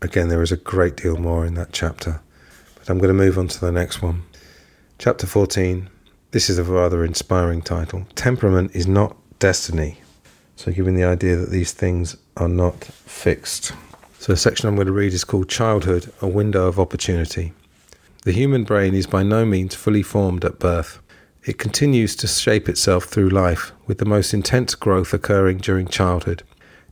Again, 0.00 0.28
there 0.28 0.42
is 0.42 0.52
a 0.52 0.56
great 0.56 0.96
deal 0.96 1.16
more 1.16 1.44
in 1.44 1.54
that 1.54 1.72
chapter, 1.72 2.20
but 2.76 2.88
I'm 2.88 2.98
going 2.98 3.08
to 3.08 3.14
move 3.14 3.38
on 3.38 3.48
to 3.48 3.60
the 3.60 3.72
next 3.72 4.02
one. 4.02 4.22
Chapter 4.98 5.26
14 5.26 5.88
this 6.34 6.50
is 6.50 6.58
a 6.58 6.64
rather 6.64 7.04
inspiring 7.04 7.62
title. 7.62 8.08
Temperament 8.16 8.72
is 8.74 8.88
not 8.88 9.16
destiny. 9.38 10.00
So, 10.56 10.72
giving 10.72 10.96
the 10.96 11.04
idea 11.04 11.36
that 11.36 11.50
these 11.50 11.70
things 11.70 12.16
are 12.36 12.48
not 12.48 12.82
fixed. 12.82 13.72
So, 14.18 14.32
the 14.32 14.36
section 14.36 14.68
I'm 14.68 14.74
going 14.74 14.88
to 14.88 14.92
read 14.92 15.12
is 15.12 15.22
called 15.22 15.48
Childhood 15.48 16.12
A 16.20 16.26
Window 16.26 16.66
of 16.66 16.80
Opportunity. 16.80 17.52
The 18.24 18.32
human 18.32 18.64
brain 18.64 18.94
is 18.94 19.06
by 19.06 19.22
no 19.22 19.44
means 19.44 19.74
fully 19.74 20.02
formed 20.02 20.46
at 20.46 20.58
birth. 20.58 20.98
It 21.44 21.58
continues 21.58 22.16
to 22.16 22.26
shape 22.26 22.70
itself 22.70 23.04
through 23.04 23.28
life, 23.28 23.72
with 23.86 23.98
the 23.98 24.06
most 24.06 24.32
intense 24.32 24.74
growth 24.74 25.12
occurring 25.12 25.58
during 25.58 25.86
childhood. 25.88 26.42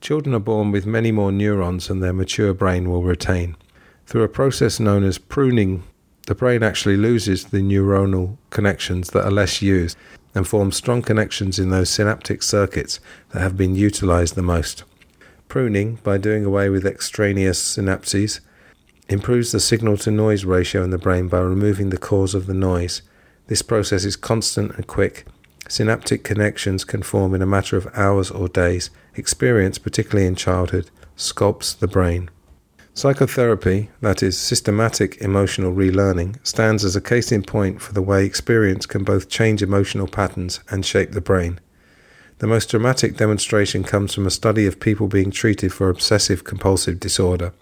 Children 0.03 0.35
are 0.35 0.41
born 0.41 0.71
with 0.71 0.85
many 0.85 1.11
more 1.11 1.33
neurons 1.33 1.89
than 1.89 2.01
their 2.01 2.13
mature 2.13 2.53
brain 2.53 2.91
will 2.91 3.03
retain. 3.03 3.57
Through 4.07 4.25
a 4.25 4.29
process 4.29 4.79
known 4.79 5.05
as 5.05 5.17
pruning 5.17 5.85
the 6.27 6.35
brain 6.35 6.63
actually 6.63 6.99
loses 6.99 7.47
the 7.47 7.63
neuronal 7.63 8.37
connections 8.51 9.09
that 9.11 9.25
are 9.25 9.31
less 9.31 9.63
used 9.63 9.97
and 10.35 10.47
forms 10.47 10.77
strong 10.77 11.01
connections 11.01 11.59
in 11.59 11.71
those 11.71 11.89
synaptic 11.89 12.43
circuits 12.43 13.01
that 13.31 13.41
have 13.41 13.57
been 13.57 13.75
utilized 13.75 14.35
the 14.35 14.43
most. 14.43 14.85
Pruning, 15.49 15.99
by 16.03 16.19
doing 16.19 16.45
away 16.45 16.69
with 16.69 16.87
extraneous 16.87 17.77
synapses, 17.77 18.41
improves 19.13 19.53
the 19.53 19.61
signal 19.61 19.97
to 19.99 20.11
noise 20.11 20.45
ratio 20.45 20.83
in 20.83 20.91
the 20.91 20.99
brain 20.99 21.29
by 21.29 21.39
removing 21.39 21.91
the 21.91 21.99
cause 21.99 22.35
of 22.35 22.47
the 22.47 22.55
noise. 22.55 23.03
This 23.47 23.63
process 23.63 24.05
is 24.05 24.17
constant 24.17 24.75
and 24.77 24.87
quick. 24.87 25.27
Synaptic 25.69 26.25
connections 26.25 26.85
can 26.85 27.03
form 27.03 27.35
in 27.35 27.43
a 27.43 27.47
matter 27.47 27.77
of 27.77 27.89
hours 27.95 28.31
or 28.31 28.49
days. 28.49 28.91
Experience, 29.15 29.79
particularly 29.79 30.27
in 30.27 30.35
childhood, 30.35 30.91
sculpts 31.17 31.79
the 31.79 31.87
brain. 31.87 32.31
Psychotherapy, 32.95 33.89
that 34.03 34.23
is, 34.23 34.37
systematic 34.37 35.17
emotional 35.23 35.73
relearning, 35.73 36.37
stands 36.47 36.85
as 36.85 36.95
a 36.95 37.01
case 37.01 37.33
in 37.33 37.43
point 37.43 37.81
for 37.81 37.95
the 37.95 38.03
way 38.03 38.25
experience 38.25 38.85
can 38.85 39.03
both 39.03 39.31
change 39.31 39.63
emotional 39.63 40.07
patterns 40.07 40.61
and 40.71 40.85
shape 40.85 41.13
the 41.13 41.21
brain. 41.21 41.59
The 42.39 42.47
most 42.47 42.71
dramatic 42.71 43.17
demonstration 43.17 43.83
comes 43.83 44.13
from 44.13 44.27
a 44.27 44.31
study 44.31 44.67
of 44.67 44.81
people 44.81 45.09
being 45.09 45.31
treated 45.31 45.73
for 45.73 45.89
obsessive 45.89 46.45
compulsive 46.45 47.01
disorder. 47.01 47.53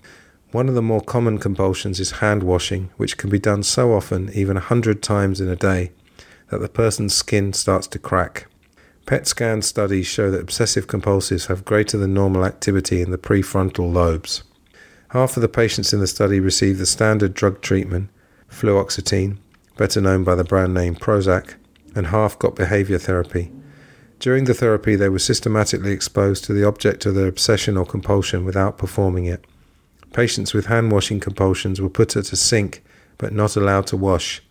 One 0.52 0.68
of 0.68 0.74
the 0.74 0.82
more 0.82 1.00
common 1.00 1.38
compulsions 1.38 2.00
is 2.00 2.12
hand 2.12 2.42
washing, 2.42 2.90
which 2.96 3.16
can 3.16 3.30
be 3.30 3.38
done 3.38 3.62
so 3.62 3.92
often, 3.92 4.30
even 4.34 4.56
a 4.56 4.60
hundred 4.60 5.00
times 5.00 5.40
in 5.40 5.48
a 5.48 5.54
day, 5.54 5.92
that 6.48 6.58
the 6.58 6.68
person's 6.68 7.14
skin 7.14 7.52
starts 7.52 7.86
to 7.88 8.00
crack. 8.00 8.48
PET 9.06 9.28
scan 9.28 9.62
studies 9.62 10.08
show 10.08 10.28
that 10.30 10.40
obsessive 10.40 10.88
compulsives 10.88 11.46
have 11.46 11.64
greater 11.64 11.96
than 11.96 12.14
normal 12.14 12.44
activity 12.44 13.00
in 13.00 13.12
the 13.12 13.18
prefrontal 13.18 13.92
lobes. 13.92 14.42
Half 15.10 15.36
of 15.36 15.40
the 15.40 15.48
patients 15.48 15.92
in 15.92 16.00
the 16.00 16.08
study 16.08 16.40
received 16.40 16.80
the 16.80 16.86
standard 16.86 17.32
drug 17.32 17.60
treatment, 17.60 18.10
fluoxetine, 18.50 19.38
better 19.76 20.00
known 20.00 20.24
by 20.24 20.34
the 20.34 20.44
brand 20.44 20.74
name 20.74 20.96
Prozac, 20.96 21.54
and 21.94 22.08
half 22.08 22.38
got 22.38 22.56
behavior 22.56 22.98
therapy. 22.98 23.52
During 24.18 24.44
the 24.44 24.54
therapy, 24.54 24.96
they 24.96 25.08
were 25.08 25.18
systematically 25.20 25.92
exposed 25.92 26.44
to 26.44 26.52
the 26.52 26.66
object 26.66 27.06
of 27.06 27.14
their 27.14 27.28
obsession 27.28 27.76
or 27.76 27.86
compulsion 27.86 28.44
without 28.44 28.78
performing 28.78 29.26
it. 29.26 29.44
Patients 30.12 30.52
with 30.52 30.66
hand 30.66 30.90
washing 30.90 31.20
compulsions 31.20 31.80
were 31.80 31.88
put 31.88 32.16
at 32.16 32.32
a 32.32 32.36
sink 32.36 32.82
but 33.18 33.32
not 33.32 33.54
allowed 33.54 33.86
to 33.88 33.96
wash. 33.96 34.42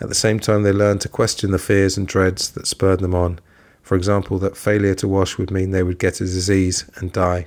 At 0.00 0.08
the 0.08 0.14
same 0.14 0.40
time, 0.40 0.62
they 0.62 0.72
learned 0.72 1.00
to 1.02 1.08
question 1.08 1.50
the 1.50 1.58
fears 1.58 1.96
and 1.96 2.06
dreads 2.06 2.50
that 2.50 2.66
spurred 2.66 3.00
them 3.00 3.14
on. 3.14 3.38
For 3.82 3.96
example, 3.96 4.38
that 4.40 4.56
failure 4.56 4.94
to 4.96 5.08
wash 5.08 5.38
would 5.38 5.50
mean 5.50 5.70
they 5.70 5.82
would 5.82 5.98
get 5.98 6.20
a 6.20 6.24
disease 6.24 6.88
and 6.96 7.12
die. 7.12 7.46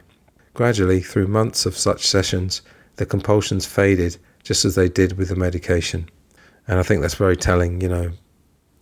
Gradually, 0.54 1.02
through 1.02 1.28
months 1.28 1.66
of 1.66 1.78
such 1.78 2.08
sessions, 2.08 2.62
the 2.96 3.06
compulsions 3.06 3.66
faded 3.66 4.18
just 4.44 4.66
as 4.66 4.76
they 4.76 4.90
did 4.90 5.18
with 5.18 5.30
the 5.30 5.36
medication. 5.36 6.10
And 6.68 6.80
I 6.80 6.84
think 6.84 7.02
that's 7.02 7.16
very 7.16 7.38
telling, 7.38 7.82
you 7.82 7.90
know. 7.90 8.12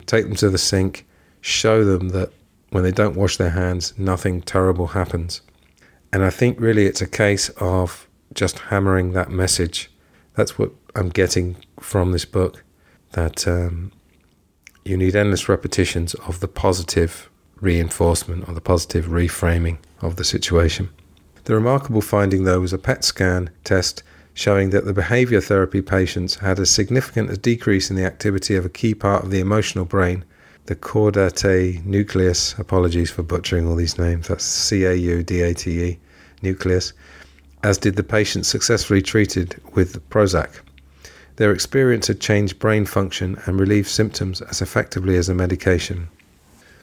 Take 0.05 0.25
them 0.25 0.35
to 0.35 0.49
the 0.49 0.57
sink, 0.57 1.05
show 1.41 1.83
them 1.83 2.09
that 2.09 2.31
when 2.69 2.83
they 2.83 2.91
don't 2.91 3.15
wash 3.15 3.37
their 3.37 3.49
hands, 3.49 3.93
nothing 3.97 4.41
terrible 4.41 4.87
happens. 4.87 5.41
And 6.11 6.23
I 6.23 6.29
think 6.29 6.59
really 6.59 6.85
it's 6.85 7.01
a 7.01 7.07
case 7.07 7.49
of 7.57 8.07
just 8.33 8.59
hammering 8.59 9.13
that 9.13 9.29
message. 9.29 9.89
That's 10.35 10.57
what 10.57 10.71
I'm 10.95 11.09
getting 11.09 11.57
from 11.79 12.11
this 12.11 12.25
book 12.25 12.63
that 13.11 13.47
um, 13.47 13.91
you 14.85 14.95
need 14.95 15.15
endless 15.15 15.49
repetitions 15.49 16.13
of 16.15 16.39
the 16.39 16.47
positive 16.47 17.29
reinforcement 17.59 18.47
or 18.47 18.53
the 18.53 18.61
positive 18.61 19.05
reframing 19.05 19.77
of 20.01 20.15
the 20.15 20.23
situation. 20.23 20.89
The 21.45 21.55
remarkable 21.55 22.01
finding, 22.01 22.43
though, 22.43 22.61
was 22.61 22.73
a 22.73 22.77
PET 22.77 23.03
scan 23.03 23.49
test 23.63 24.03
showing 24.33 24.69
that 24.69 24.85
the 24.85 24.93
behavior 24.93 25.41
therapy 25.41 25.81
patients 25.81 26.35
had 26.35 26.59
a 26.59 26.65
significant 26.65 27.41
decrease 27.41 27.89
in 27.89 27.95
the 27.95 28.05
activity 28.05 28.55
of 28.55 28.65
a 28.65 28.69
key 28.69 28.93
part 28.93 29.23
of 29.23 29.31
the 29.31 29.39
emotional 29.39 29.85
brain 29.85 30.23
the 30.69 30.75
caudate 30.75 31.83
nucleus. 31.83 32.53
Apologies 32.59 33.09
for 33.09 33.23
butchering 33.23 33.67
all 33.67 33.75
these 33.75 33.97
names. 33.97 34.27
That's 34.27 34.43
C 34.43 34.85
A 34.85 34.93
U 34.93 35.23
D 35.23 35.41
A 35.41 35.53
T 35.55 35.83
E 35.83 35.99
nucleus, 36.43 36.93
as 37.63 37.77
did 37.77 37.95
the 37.95 38.03
patients 38.03 38.47
successfully 38.47 39.01
treated 39.01 39.61
with 39.73 40.07
Prozac. 40.09 40.61
Their 41.35 41.51
experience 41.51 42.07
had 42.07 42.19
changed 42.19 42.59
brain 42.59 42.85
function 42.85 43.39
and 43.45 43.59
relieved 43.59 43.87
symptoms 43.87 44.41
as 44.41 44.61
effectively 44.61 45.15
as 45.15 45.29
a 45.29 45.33
medication. 45.33 46.09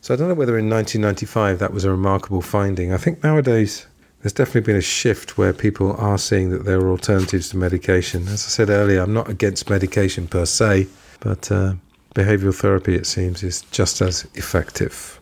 So 0.00 0.14
I 0.14 0.16
don't 0.16 0.28
know 0.28 0.34
whether 0.34 0.58
in 0.58 0.70
1995 0.70 1.58
that 1.58 1.72
was 1.72 1.84
a 1.84 1.90
remarkable 1.90 2.40
finding. 2.40 2.92
I 2.92 2.96
think 2.96 3.22
nowadays 3.22 3.86
there's 4.22 4.32
definitely 4.32 4.62
been 4.62 4.76
a 4.76 4.80
shift 4.80 5.36
where 5.36 5.52
people 5.52 5.94
are 5.96 6.18
seeing 6.18 6.50
that 6.50 6.64
there 6.64 6.80
are 6.80 6.90
alternatives 6.90 7.50
to 7.50 7.56
medication. 7.56 8.22
As 8.28 8.44
I 8.44 8.48
said 8.48 8.70
earlier, 8.70 9.02
I'm 9.02 9.12
not 9.12 9.28
against 9.28 9.68
medication 9.68 10.26
per 10.26 10.46
se, 10.46 10.86
but 11.20 11.50
uh, 11.50 11.74
behavioral 12.14 12.54
therapy, 12.54 12.94
it 12.94 13.06
seems, 13.06 13.42
is 13.42 13.62
just 13.72 14.00
as 14.00 14.26
effective. 14.34 15.20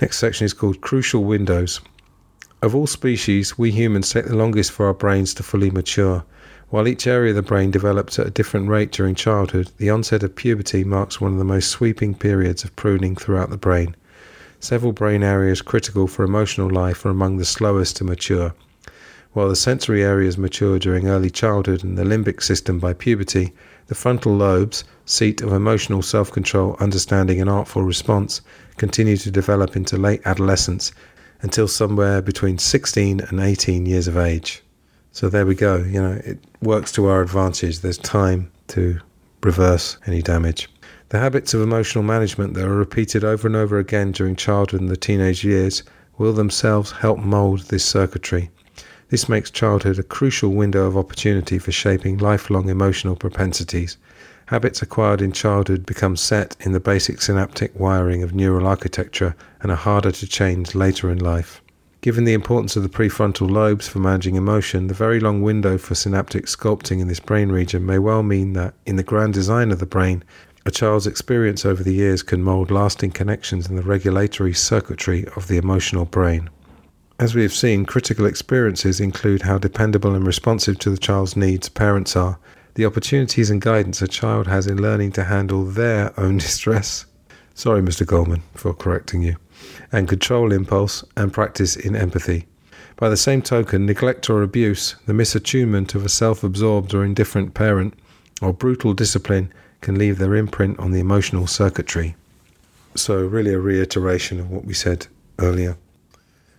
Next 0.00 0.18
section 0.18 0.44
is 0.44 0.52
called 0.52 0.80
Crucial 0.82 1.24
Windows. 1.24 1.80
Of 2.64 2.74
all 2.74 2.86
species, 2.86 3.58
we 3.58 3.72
humans 3.72 4.08
take 4.08 4.24
the 4.24 4.34
longest 4.34 4.72
for 4.72 4.86
our 4.86 4.94
brains 4.94 5.34
to 5.34 5.42
fully 5.42 5.70
mature. 5.70 6.24
While 6.70 6.88
each 6.88 7.06
area 7.06 7.28
of 7.32 7.36
the 7.36 7.42
brain 7.42 7.70
develops 7.70 8.18
at 8.18 8.26
a 8.26 8.30
different 8.30 8.70
rate 8.70 8.90
during 8.90 9.14
childhood, 9.14 9.70
the 9.76 9.90
onset 9.90 10.22
of 10.22 10.34
puberty 10.34 10.82
marks 10.82 11.20
one 11.20 11.32
of 11.32 11.38
the 11.38 11.44
most 11.44 11.68
sweeping 11.68 12.14
periods 12.14 12.64
of 12.64 12.74
pruning 12.74 13.16
throughout 13.16 13.50
the 13.50 13.58
brain. 13.58 13.94
Several 14.60 14.92
brain 14.92 15.22
areas 15.22 15.60
critical 15.60 16.06
for 16.06 16.24
emotional 16.24 16.70
life 16.70 17.04
are 17.04 17.10
among 17.10 17.36
the 17.36 17.44
slowest 17.44 17.96
to 17.98 18.04
mature. 18.04 18.54
While 19.34 19.50
the 19.50 19.56
sensory 19.56 20.02
areas 20.02 20.38
mature 20.38 20.78
during 20.78 21.06
early 21.06 21.28
childhood 21.28 21.84
and 21.84 21.98
the 21.98 22.04
limbic 22.04 22.42
system 22.42 22.78
by 22.78 22.94
puberty, 22.94 23.52
the 23.88 23.94
frontal 23.94 24.34
lobes, 24.34 24.84
seat 25.04 25.42
of 25.42 25.52
emotional 25.52 26.00
self 26.00 26.32
control, 26.32 26.78
understanding, 26.80 27.42
and 27.42 27.50
artful 27.50 27.82
response, 27.82 28.40
continue 28.78 29.18
to 29.18 29.30
develop 29.30 29.76
into 29.76 29.98
late 29.98 30.22
adolescence 30.24 30.92
until 31.44 31.68
somewhere 31.68 32.22
between 32.22 32.56
16 32.56 33.20
and 33.20 33.38
18 33.38 33.84
years 33.84 34.08
of 34.08 34.16
age. 34.16 34.62
So 35.12 35.28
there 35.28 35.44
we 35.44 35.54
go. 35.54 35.76
You 35.76 36.02
know, 36.02 36.12
it 36.24 36.38
works 36.62 36.90
to 36.92 37.04
our 37.04 37.20
advantage. 37.20 37.80
There's 37.80 37.98
time 37.98 38.50
to 38.68 38.98
reverse 39.42 39.98
any 40.06 40.22
damage. 40.22 40.70
The 41.10 41.18
habits 41.18 41.52
of 41.52 41.60
emotional 41.60 42.02
management 42.02 42.54
that 42.54 42.64
are 42.64 42.74
repeated 42.74 43.24
over 43.24 43.46
and 43.46 43.56
over 43.56 43.78
again 43.78 44.10
during 44.10 44.36
childhood 44.36 44.80
and 44.80 44.88
the 44.88 44.96
teenage 44.96 45.44
years 45.44 45.82
will 46.16 46.32
themselves 46.32 46.92
help 46.92 47.18
mold 47.18 47.60
this 47.68 47.84
circuitry. 47.84 48.48
This 49.10 49.28
makes 49.28 49.50
childhood 49.50 49.98
a 49.98 50.02
crucial 50.02 50.48
window 50.48 50.86
of 50.86 50.96
opportunity 50.96 51.58
for 51.58 51.72
shaping 51.72 52.16
lifelong 52.16 52.70
emotional 52.70 53.16
propensities. 53.16 53.98
Habits 54.46 54.82
acquired 54.82 55.22
in 55.22 55.32
childhood 55.32 55.86
become 55.86 56.16
set 56.16 56.54
in 56.60 56.72
the 56.72 56.80
basic 56.80 57.22
synaptic 57.22 57.78
wiring 57.78 58.22
of 58.22 58.34
neural 58.34 58.66
architecture 58.66 59.34
and 59.62 59.72
are 59.72 59.76
harder 59.76 60.12
to 60.12 60.26
change 60.26 60.74
later 60.74 61.10
in 61.10 61.18
life. 61.18 61.62
Given 62.02 62.24
the 62.24 62.34
importance 62.34 62.76
of 62.76 62.82
the 62.82 62.90
prefrontal 62.90 63.50
lobes 63.50 63.88
for 63.88 64.00
managing 64.00 64.34
emotion, 64.34 64.88
the 64.88 64.94
very 64.94 65.18
long 65.18 65.40
window 65.40 65.78
for 65.78 65.94
synaptic 65.94 66.44
sculpting 66.44 67.00
in 67.00 67.08
this 67.08 67.20
brain 67.20 67.50
region 67.50 67.86
may 67.86 67.98
well 67.98 68.22
mean 68.22 68.52
that, 68.52 68.74
in 68.84 68.96
the 68.96 69.02
grand 69.02 69.32
design 69.32 69.70
of 69.70 69.78
the 69.78 69.86
brain, 69.86 70.22
a 70.66 70.70
child's 70.70 71.06
experience 71.06 71.64
over 71.64 71.82
the 71.82 71.94
years 71.94 72.22
can 72.22 72.42
mold 72.42 72.70
lasting 72.70 73.12
connections 73.12 73.70
in 73.70 73.76
the 73.76 73.82
regulatory 73.82 74.52
circuitry 74.52 75.26
of 75.36 75.48
the 75.48 75.56
emotional 75.56 76.04
brain. 76.04 76.50
As 77.18 77.34
we 77.34 77.40
have 77.40 77.54
seen, 77.54 77.86
critical 77.86 78.26
experiences 78.26 79.00
include 79.00 79.42
how 79.42 79.56
dependable 79.56 80.14
and 80.14 80.26
responsive 80.26 80.78
to 80.80 80.90
the 80.90 80.98
child's 80.98 81.36
needs 81.36 81.70
parents 81.70 82.16
are, 82.16 82.38
the 82.74 82.84
opportunities 82.84 83.50
and 83.50 83.60
guidance 83.60 84.02
a 84.02 84.08
child 84.08 84.46
has 84.46 84.66
in 84.66 84.80
learning 84.80 85.12
to 85.12 85.24
handle 85.24 85.64
their 85.64 86.18
own 86.18 86.36
distress. 86.38 87.06
Sorry, 87.54 87.80
Mr. 87.80 88.04
Goleman, 88.04 88.42
for 88.54 88.74
correcting 88.74 89.22
you. 89.22 89.36
And 89.92 90.08
control 90.08 90.52
impulse 90.52 91.04
and 91.16 91.32
practice 91.32 91.76
in 91.76 91.94
empathy. 91.94 92.46
By 92.96 93.08
the 93.08 93.16
same 93.16 93.42
token, 93.42 93.86
neglect 93.86 94.28
or 94.28 94.42
abuse, 94.42 94.96
the 95.06 95.12
misattunement 95.12 95.94
of 95.94 96.04
a 96.04 96.08
self 96.08 96.44
absorbed 96.44 96.94
or 96.94 97.04
indifferent 97.04 97.54
parent, 97.54 97.94
or 98.42 98.52
brutal 98.52 98.92
discipline 98.92 99.52
can 99.80 99.98
leave 99.98 100.18
their 100.18 100.34
imprint 100.34 100.78
on 100.78 100.90
the 100.90 101.00
emotional 101.00 101.46
circuitry. 101.46 102.16
So, 102.94 103.18
really, 103.24 103.52
a 103.52 103.58
reiteration 103.58 104.38
of 104.38 104.50
what 104.50 104.64
we 104.64 104.74
said 104.74 105.06
earlier. 105.38 105.76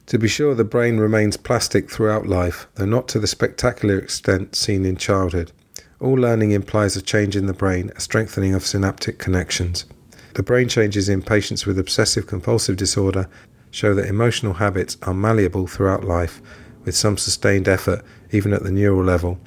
To 0.08 0.20
be 0.20 0.28
sure, 0.28 0.54
the 0.54 0.64
brain 0.64 0.98
remains 0.98 1.38
plastic 1.38 1.90
throughout 1.90 2.28
life, 2.28 2.68
though 2.76 2.86
not 2.86 3.08
to 3.10 3.20
the 3.20 3.28
spectacular 3.28 3.98
extent 3.98 4.56
seen 4.56 4.86
in 4.86 4.98
childhood. 4.98 5.52
All 6.00 6.16
learning 6.16 6.52
implies 6.52 6.98
a 6.98 7.02
change 7.02 7.36
in 7.36 7.46
the 7.46 7.54
brain, 7.54 7.92
a 7.96 8.02
strengthening 8.02 8.54
of 8.54 8.66
synaptic 8.66 9.18
connections. 9.18 9.86
The 10.34 10.44
brain 10.44 10.68
changes 10.68 11.08
in 11.08 11.22
patients 11.22 11.66
with 11.66 11.80
obsessive 11.80 12.28
compulsive 12.28 12.76
disorder 12.76 13.30
show 13.72 13.94
that 13.94 14.08
emotional 14.08 14.54
habits 14.54 14.98
are 15.04 15.14
malleable 15.14 15.68
throughout 15.68 16.04
life, 16.04 16.42
with 16.84 16.96
some 16.96 17.18
sustained 17.18 17.70
effort, 17.70 18.04
even 18.32 18.54
at 18.54 18.64
the 18.64 18.72
neural 18.72 19.04
level. 19.04 19.40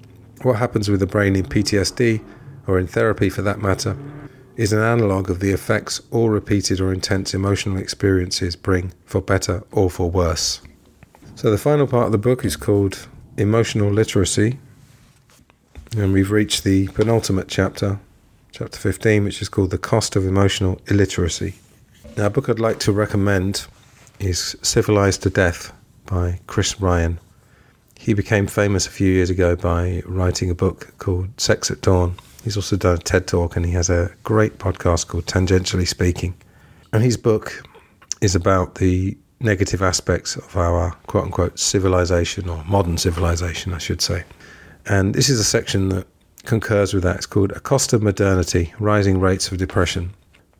What 0.43 0.57
happens 0.57 0.89
with 0.89 1.01
the 1.01 1.07
brain 1.07 1.37
in 1.37 1.45
PTSD, 1.45 2.25
or 2.67 2.79
in 2.79 2.87
therapy 2.87 3.29
for 3.29 3.43
that 3.43 3.61
matter, 3.61 3.97
is 4.57 4.73
an 4.73 4.81
analogue 4.81 5.31
of 5.31 5.41
the 5.41 5.53
effects 5.53 6.01
all 6.11 6.31
repeated 6.31 6.81
or 6.81 6.93
intense 6.93 7.35
emotional 7.35 7.77
experiences 7.77 8.57
bring, 8.57 8.93
for 9.05 9.21
better 9.21 9.63
or 9.71 9.91
for 9.91 10.11
worse. 10.11 10.61
So, 11.35 11.51
the 11.51 11.59
final 11.59 11.87
part 11.87 12.07
of 12.07 12.13
the 12.13 12.19
book 12.19 12.45
is 12.45 12.57
called 12.57 13.07
Emotional 13.37 13.91
Literacy, 13.91 14.59
and 15.97 16.13
we've 16.13 16.31
reached 16.31 16.65
the 16.65 16.89
penultimate 16.89 17.49
chapter, 17.49 17.99
chapter 18.53 18.79
15, 18.79 19.25
which 19.25 19.43
is 19.43 19.49
called 19.49 19.71
The 19.71 19.79
Cost 19.79 20.17
of 20.17 20.27
Emotional 20.27 20.81
Illiteracy. 20.87 21.55
Now, 22.17 22.27
a 22.27 22.31
book 22.31 22.49
I'd 22.49 22.59
like 22.59 22.79
to 22.81 22.93
recommend 22.93 23.67
is 24.19 24.57
Civilized 24.63 25.23
to 25.23 25.31
Death 25.31 25.73
by 26.07 26.41
Chris 26.47 26.81
Ryan. 26.81 27.19
He 27.99 28.15
became 28.15 28.47
famous 28.47 28.87
a 28.87 28.91
few 28.91 29.11
years 29.11 29.31
ago 29.31 29.57
by 29.57 30.03
writing 30.07 30.51
a 30.51 30.55
book 30.55 30.95
called 30.99 31.41
Sex 31.41 31.71
at 31.71 31.81
Dawn 31.81 32.17
He's 32.45 32.57
also 32.57 32.77
done 32.77 32.95
a 32.95 32.99
TED 32.99 33.27
talk 33.27 33.57
and 33.57 33.67
he 33.67 33.73
has 33.73 33.91
a 33.91 34.11
great 34.23 34.59
podcast 34.59 35.09
called 35.09 35.27
Tangentially 35.27 35.87
Speaking. 35.87 36.35
And 36.93 37.03
his 37.03 37.17
book 37.17 37.63
is 38.21 38.35
about 38.35 38.77
the 38.77 39.17
negative 39.41 39.83
aspects 39.83 40.37
of 40.37 40.57
our 40.57 40.93
quote 41.07 41.25
unquote 41.25 41.59
civilization 41.59 42.49
or 42.49 42.65
modern 42.65 42.97
civilization, 42.97 43.75
I 43.75 43.79
should 43.79 44.01
say. 44.01 44.25
And 44.87 45.15
this 45.15 45.29
is 45.29 45.39
a 45.39 45.45
section 45.45 45.89
that 45.91 46.07
concurs 46.45 46.95
with 46.95 47.03
that. 47.03 47.17
It's 47.17 47.27
called 47.27 47.53
A 47.53 47.61
Cost 47.61 47.93
of 47.93 48.03
Modernity 48.03 48.73
Rising 48.79 49.21
Rates 49.21 49.53
of 49.53 49.59
Depression. 49.59 50.15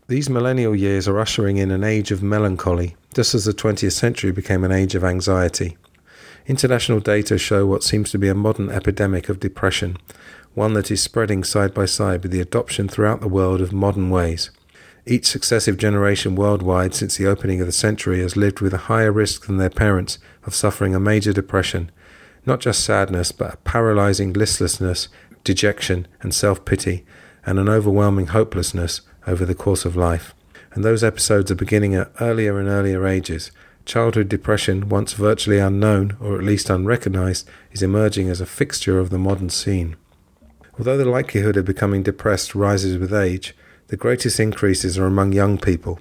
These 0.09 0.31
millennial 0.31 0.75
years 0.75 1.07
are 1.07 1.19
ushering 1.19 1.59
in 1.59 1.71
an 1.71 1.85
age 1.85 2.11
of 2.11 2.23
melancholy, 2.23 2.97
just 3.15 3.35
as 3.35 3.45
the 3.45 3.53
20th 3.53 3.93
century 3.93 4.33
became 4.33 4.65
an 4.65 4.73
age 4.73 4.95
of 4.95 5.05
anxiety. 5.05 5.77
International 6.47 7.01
data 7.01 7.37
show 7.37 7.67
what 7.67 7.83
seems 7.83 8.11
to 8.11 8.19
be 8.19 8.29
a 8.29 8.35
modern 8.35 8.71
epidemic 8.71 9.29
of 9.29 9.39
depression, 9.39 9.99
one 10.55 10.73
that 10.73 10.91
is 10.91 11.03
spreading 11.03 11.45
side 11.45 11.75
by 11.75 11.85
side 11.85 12.23
with 12.23 12.33
the 12.33 12.41
adoption 12.41 12.89
throughout 12.89 13.21
the 13.21 13.29
world 13.29 13.61
of 13.61 13.73
modern 13.73 14.09
ways. 14.09 14.51
Each 15.07 15.27
successive 15.27 15.77
generation 15.77 16.35
worldwide 16.35 16.95
since 16.95 17.17
the 17.17 17.27
opening 17.27 17.61
of 17.61 17.67
the 17.67 17.73
century 17.73 18.21
has 18.21 18.37
lived 18.37 18.61
with 18.61 18.75
a 18.75 18.89
higher 18.89 19.13
risk 19.13 19.47
than 19.47 19.59
their 19.59 19.71
parents 19.71 20.19
of 20.45 20.55
suffering 20.55 20.95
a 20.95 21.01
major 21.01 21.33
depression, 21.33 21.91
not 22.49 22.61
just 22.61 22.83
sadness, 22.83 23.31
but 23.31 23.55
a 23.55 23.59
paralyzing 23.59 24.33
listlessness, 24.33 25.09
dejection, 25.45 26.09
and 26.23 26.35
self 26.35 26.65
pity, 26.65 27.05
and 27.47 27.59
an 27.59 27.69
overwhelming 27.69 28.29
hopelessness 28.29 29.03
over 29.27 29.45
the 29.45 29.55
course 29.55 29.85
of 29.85 29.95
life. 29.95 30.35
and 30.75 30.85
those 30.85 31.03
episodes 31.03 31.51
are 31.51 31.55
beginning 31.57 31.95
at 31.95 32.13
earlier 32.21 32.59
and 32.59 32.69
earlier 32.69 33.07
ages. 33.07 33.51
Childhood 33.85 34.29
depression, 34.29 34.89
once 34.89 35.15
virtually 35.15 35.59
unknown 35.59 36.17
or 36.21 36.37
at 36.37 36.45
least 36.45 36.69
unrecognized, 36.69 37.49
is 37.73 37.83
emerging 37.83 38.29
as 38.29 38.41
a 38.41 38.47
fixture 38.47 38.99
of 38.99 39.11
the 39.11 39.19
modern 39.19 39.49
scene. 39.49 39.97
Although 40.79 40.99
the 40.99 41.05
likelihood 41.07 41.57
of 41.57 41.65
becoming 41.65 42.03
depressed 42.03 42.55
rises 42.55 42.99
with 42.99 43.15
age, 43.15 43.57
the 43.89 43.97
greatest 43.97 44.39
increases 44.39 44.99
are 44.99 45.07
among 45.07 45.33
young 45.33 45.59
people. 45.59 46.01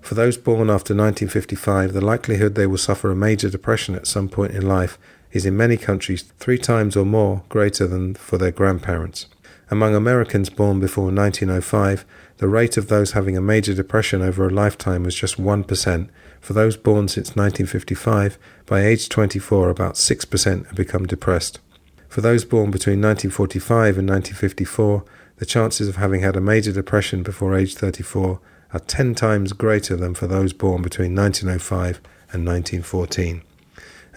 For 0.00 0.14
those 0.14 0.38
born 0.38 0.70
after 0.70 0.94
1955, 0.94 1.92
the 1.92 2.00
likelihood 2.00 2.54
they 2.54 2.66
will 2.66 2.78
suffer 2.78 3.10
a 3.10 3.16
major 3.16 3.50
depression 3.50 3.94
at 3.94 4.06
some 4.06 4.28
point 4.28 4.52
in 4.52 4.66
life 4.66 4.98
is 5.32 5.46
in 5.46 5.56
many 5.56 5.76
countries 5.76 6.22
three 6.38 6.58
times 6.58 6.96
or 6.96 7.04
more 7.04 7.42
greater 7.48 7.86
than 7.86 8.14
for 8.14 8.38
their 8.38 8.50
grandparents. 8.50 9.26
Among 9.70 9.94
Americans 9.94 10.48
born 10.48 10.80
before 10.80 11.12
1905, 11.12 12.06
the 12.38 12.48
rate 12.48 12.76
of 12.76 12.88
those 12.88 13.12
having 13.12 13.36
a 13.36 13.42
major 13.42 13.74
depression 13.74 14.22
over 14.22 14.46
a 14.46 14.50
lifetime 14.50 15.02
was 15.02 15.14
just 15.14 15.40
1%. 15.40 16.08
For 16.40 16.52
those 16.54 16.76
born 16.76 17.08
since 17.08 17.36
1955, 17.36 18.38
by 18.64 18.84
age 18.84 19.08
24, 19.08 19.68
about 19.68 19.94
6% 19.94 20.66
have 20.66 20.74
become 20.74 21.06
depressed. 21.06 21.60
For 22.08 22.22
those 22.22 22.44
born 22.44 22.70
between 22.70 23.02
1945 23.02 23.98
and 23.98 24.08
1954, 24.08 25.04
the 25.36 25.46
chances 25.46 25.88
of 25.88 25.96
having 25.96 26.22
had 26.22 26.36
a 26.36 26.40
major 26.40 26.72
depression 26.72 27.22
before 27.22 27.54
age 27.54 27.74
34 27.74 28.40
are 28.72 28.80
10 28.80 29.14
times 29.14 29.52
greater 29.52 29.96
than 29.96 30.14
for 30.14 30.26
those 30.26 30.52
born 30.52 30.80
between 30.80 31.14
1905 31.14 32.00
and 32.32 32.46
1914. 32.46 33.42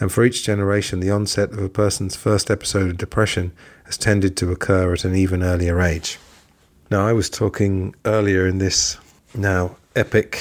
And 0.01 0.11
for 0.11 0.25
each 0.25 0.43
generation, 0.43 0.99
the 0.99 1.11
onset 1.11 1.51
of 1.51 1.59
a 1.59 1.69
person's 1.69 2.15
first 2.15 2.49
episode 2.49 2.89
of 2.89 2.97
depression 2.97 3.51
has 3.85 3.99
tended 3.99 4.35
to 4.37 4.51
occur 4.51 4.91
at 4.93 5.05
an 5.05 5.15
even 5.15 5.43
earlier 5.43 5.79
age. 5.79 6.17
Now, 6.89 7.05
I 7.05 7.13
was 7.13 7.29
talking 7.29 7.93
earlier 8.03 8.47
in 8.47 8.57
this 8.57 8.97
now 9.35 9.77
epic 9.95 10.35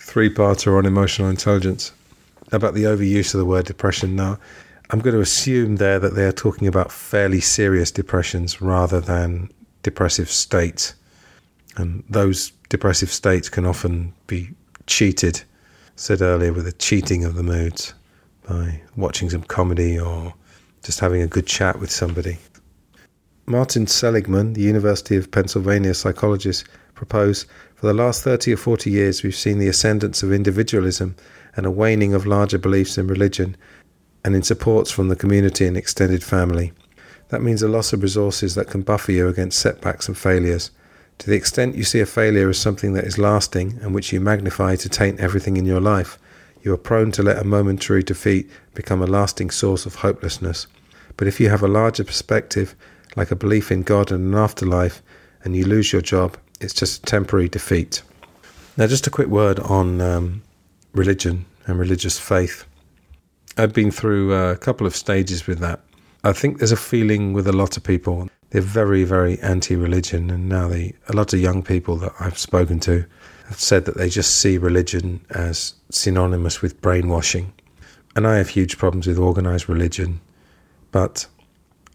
three 0.00 0.28
parter 0.28 0.76
on 0.76 0.86
emotional 0.86 1.30
intelligence 1.30 1.92
about 2.50 2.74
the 2.74 2.82
overuse 2.82 3.32
of 3.32 3.38
the 3.38 3.46
word 3.46 3.64
depression. 3.64 4.16
Now, 4.16 4.40
I'm 4.90 4.98
going 4.98 5.14
to 5.14 5.22
assume 5.22 5.76
there 5.76 6.00
that 6.00 6.16
they 6.16 6.24
are 6.24 6.32
talking 6.32 6.66
about 6.66 6.90
fairly 6.90 7.40
serious 7.40 7.92
depressions 7.92 8.60
rather 8.60 9.00
than 9.00 9.50
depressive 9.84 10.28
states. 10.28 10.94
And 11.76 12.02
those 12.10 12.50
depressive 12.68 13.12
states 13.12 13.48
can 13.48 13.64
often 13.64 14.14
be 14.26 14.50
cheated, 14.86 15.44
said 15.94 16.20
earlier, 16.20 16.52
with 16.52 16.64
the 16.64 16.72
cheating 16.72 17.24
of 17.24 17.36
the 17.36 17.44
moods 17.44 17.94
by 18.52 18.80
watching 18.96 19.30
some 19.30 19.42
comedy 19.42 19.98
or 19.98 20.34
just 20.82 21.00
having 21.00 21.22
a 21.22 21.26
good 21.26 21.46
chat 21.46 21.78
with 21.80 21.90
somebody. 21.90 22.38
Martin 23.46 23.86
Seligman, 23.86 24.52
the 24.52 24.62
University 24.62 25.16
of 25.16 25.30
Pennsylvania 25.30 25.94
psychologist, 25.94 26.66
proposed 26.94 27.46
for 27.74 27.86
the 27.86 27.94
last 27.94 28.22
30 28.22 28.52
or 28.52 28.56
40 28.56 28.90
years 28.90 29.22
we've 29.22 29.34
seen 29.34 29.58
the 29.58 29.68
ascendance 29.68 30.22
of 30.22 30.32
individualism 30.32 31.16
and 31.56 31.64
a 31.64 31.70
waning 31.70 32.14
of 32.14 32.26
larger 32.26 32.58
beliefs 32.58 32.98
in 32.98 33.06
religion 33.06 33.56
and 34.24 34.36
in 34.36 34.42
supports 34.42 34.90
from 34.90 35.08
the 35.08 35.16
community 35.16 35.66
and 35.66 35.76
extended 35.76 36.22
family. 36.22 36.72
That 37.30 37.42
means 37.42 37.62
a 37.62 37.68
loss 37.68 37.92
of 37.92 38.02
resources 38.02 38.54
that 38.54 38.68
can 38.68 38.82
buffer 38.82 39.12
you 39.12 39.28
against 39.28 39.58
setbacks 39.58 40.08
and 40.08 40.16
failures. 40.16 40.70
To 41.18 41.30
the 41.30 41.36
extent 41.36 41.74
you 41.74 41.84
see 41.84 42.00
a 42.00 42.06
failure 42.06 42.50
as 42.50 42.58
something 42.58 42.92
that 42.92 43.04
is 43.04 43.18
lasting 43.18 43.78
and 43.80 43.94
which 43.94 44.12
you 44.12 44.20
magnify 44.20 44.76
to 44.76 44.88
taint 44.88 45.20
everything 45.20 45.56
in 45.56 45.64
your 45.64 45.80
life, 45.80 46.18
you 46.62 46.72
are 46.72 46.78
prone 46.78 47.12
to 47.12 47.22
let 47.22 47.38
a 47.38 47.44
momentary 47.44 48.02
defeat 48.02 48.50
become 48.74 49.02
a 49.02 49.06
lasting 49.06 49.50
source 49.50 49.86
of 49.86 49.96
hopelessness. 49.96 50.66
But 51.16 51.28
if 51.28 51.40
you 51.40 51.48
have 51.50 51.62
a 51.62 51.68
larger 51.68 52.04
perspective, 52.04 52.74
like 53.16 53.30
a 53.30 53.36
belief 53.36 53.70
in 53.70 53.82
God 53.82 54.10
and 54.10 54.32
an 54.32 54.38
afterlife, 54.38 55.02
and 55.44 55.56
you 55.56 55.64
lose 55.64 55.92
your 55.92 56.02
job, 56.02 56.36
it's 56.60 56.74
just 56.74 57.02
a 57.02 57.06
temporary 57.06 57.48
defeat. 57.48 58.02
Now, 58.76 58.86
just 58.86 59.06
a 59.06 59.10
quick 59.10 59.28
word 59.28 59.58
on 59.60 60.00
um, 60.00 60.42
religion 60.94 61.44
and 61.66 61.78
religious 61.78 62.18
faith. 62.18 62.64
I've 63.58 63.74
been 63.74 63.90
through 63.90 64.32
a 64.32 64.56
couple 64.56 64.86
of 64.86 64.96
stages 64.96 65.46
with 65.46 65.58
that. 65.58 65.80
I 66.24 66.32
think 66.32 66.58
there's 66.58 66.72
a 66.72 66.76
feeling 66.76 67.32
with 67.32 67.46
a 67.46 67.52
lot 67.52 67.76
of 67.76 67.82
people 67.82 68.28
they're 68.52 68.60
very, 68.60 69.04
very 69.04 69.40
anti-religion, 69.40 70.30
and 70.30 70.46
now 70.46 70.68
they 70.68 70.94
a 71.08 71.16
lot 71.16 71.32
of 71.32 71.40
young 71.40 71.62
people 71.62 71.96
that 71.96 72.12
I've 72.20 72.38
spoken 72.38 72.80
to 72.80 73.06
have 73.52 73.60
said 73.60 73.84
that 73.84 73.98
they 73.98 74.08
just 74.08 74.38
see 74.38 74.56
religion 74.56 75.20
as 75.30 75.74
synonymous 75.90 76.62
with 76.62 76.80
brainwashing. 76.80 77.52
And 78.16 78.26
I 78.26 78.36
have 78.36 78.48
huge 78.48 78.78
problems 78.78 79.06
with 79.06 79.18
organized 79.18 79.68
religion, 79.68 80.20
but 80.90 81.26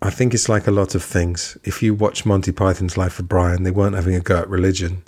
I 0.04 0.12
think 0.12 0.36
it's 0.36 0.50
like 0.50 0.68
a 0.68 0.72
lot 0.72 0.94
of 0.94 1.04
things. 1.04 1.58
If 1.64 1.82
you 1.82 1.96
watch 1.96 2.28
Monty 2.28 2.52
Python's 2.52 2.96
Life 2.96 3.18
of 3.18 3.28
Brian, 3.28 3.64
they 3.64 3.72
weren't 3.72 3.96
having 3.96 4.14
a 4.14 4.20
go 4.20 4.38
at 4.38 4.50
religion; 4.50 5.04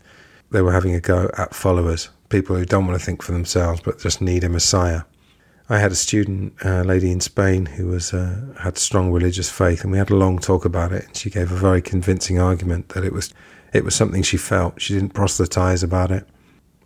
they 0.49 0.61
were 0.61 0.73
having 0.73 0.95
a 0.95 0.99
go 0.99 1.29
at 1.37 1.53
followers, 1.53 2.09
people 2.29 2.55
who 2.55 2.65
don't 2.65 2.87
want 2.87 2.99
to 2.99 3.05
think 3.05 3.21
for 3.21 3.31
themselves 3.31 3.81
but 3.81 3.99
just 3.99 4.19
need 4.19 4.43
a 4.43 4.49
messiah. 4.49 5.01
I 5.71 5.77
had 5.77 5.91
a 5.91 5.95
student, 5.95 6.53
a 6.63 6.83
lady 6.83 7.11
in 7.11 7.19
Spain, 7.19 7.67
who 7.67 7.87
was 7.87 8.11
uh, 8.11 8.55
had 8.59 8.79
strong 8.79 9.11
religious 9.11 9.51
faith, 9.51 9.83
and 9.83 9.91
we 9.91 9.99
had 9.99 10.09
a 10.09 10.15
long 10.15 10.39
talk 10.39 10.65
about 10.65 10.91
it. 10.91 11.05
And 11.05 11.15
she 11.15 11.29
gave 11.29 11.51
a 11.51 11.55
very 11.55 11.81
convincing 11.83 12.39
argument 12.39 12.89
that 12.89 13.05
it 13.05 13.13
was 13.13 13.31
it 13.71 13.85
was 13.85 13.93
something 13.93 14.23
she 14.23 14.37
felt. 14.37 14.81
She 14.81 14.95
didn't 14.95 15.13
proselytize 15.13 15.83
about 15.83 16.09
it. 16.09 16.27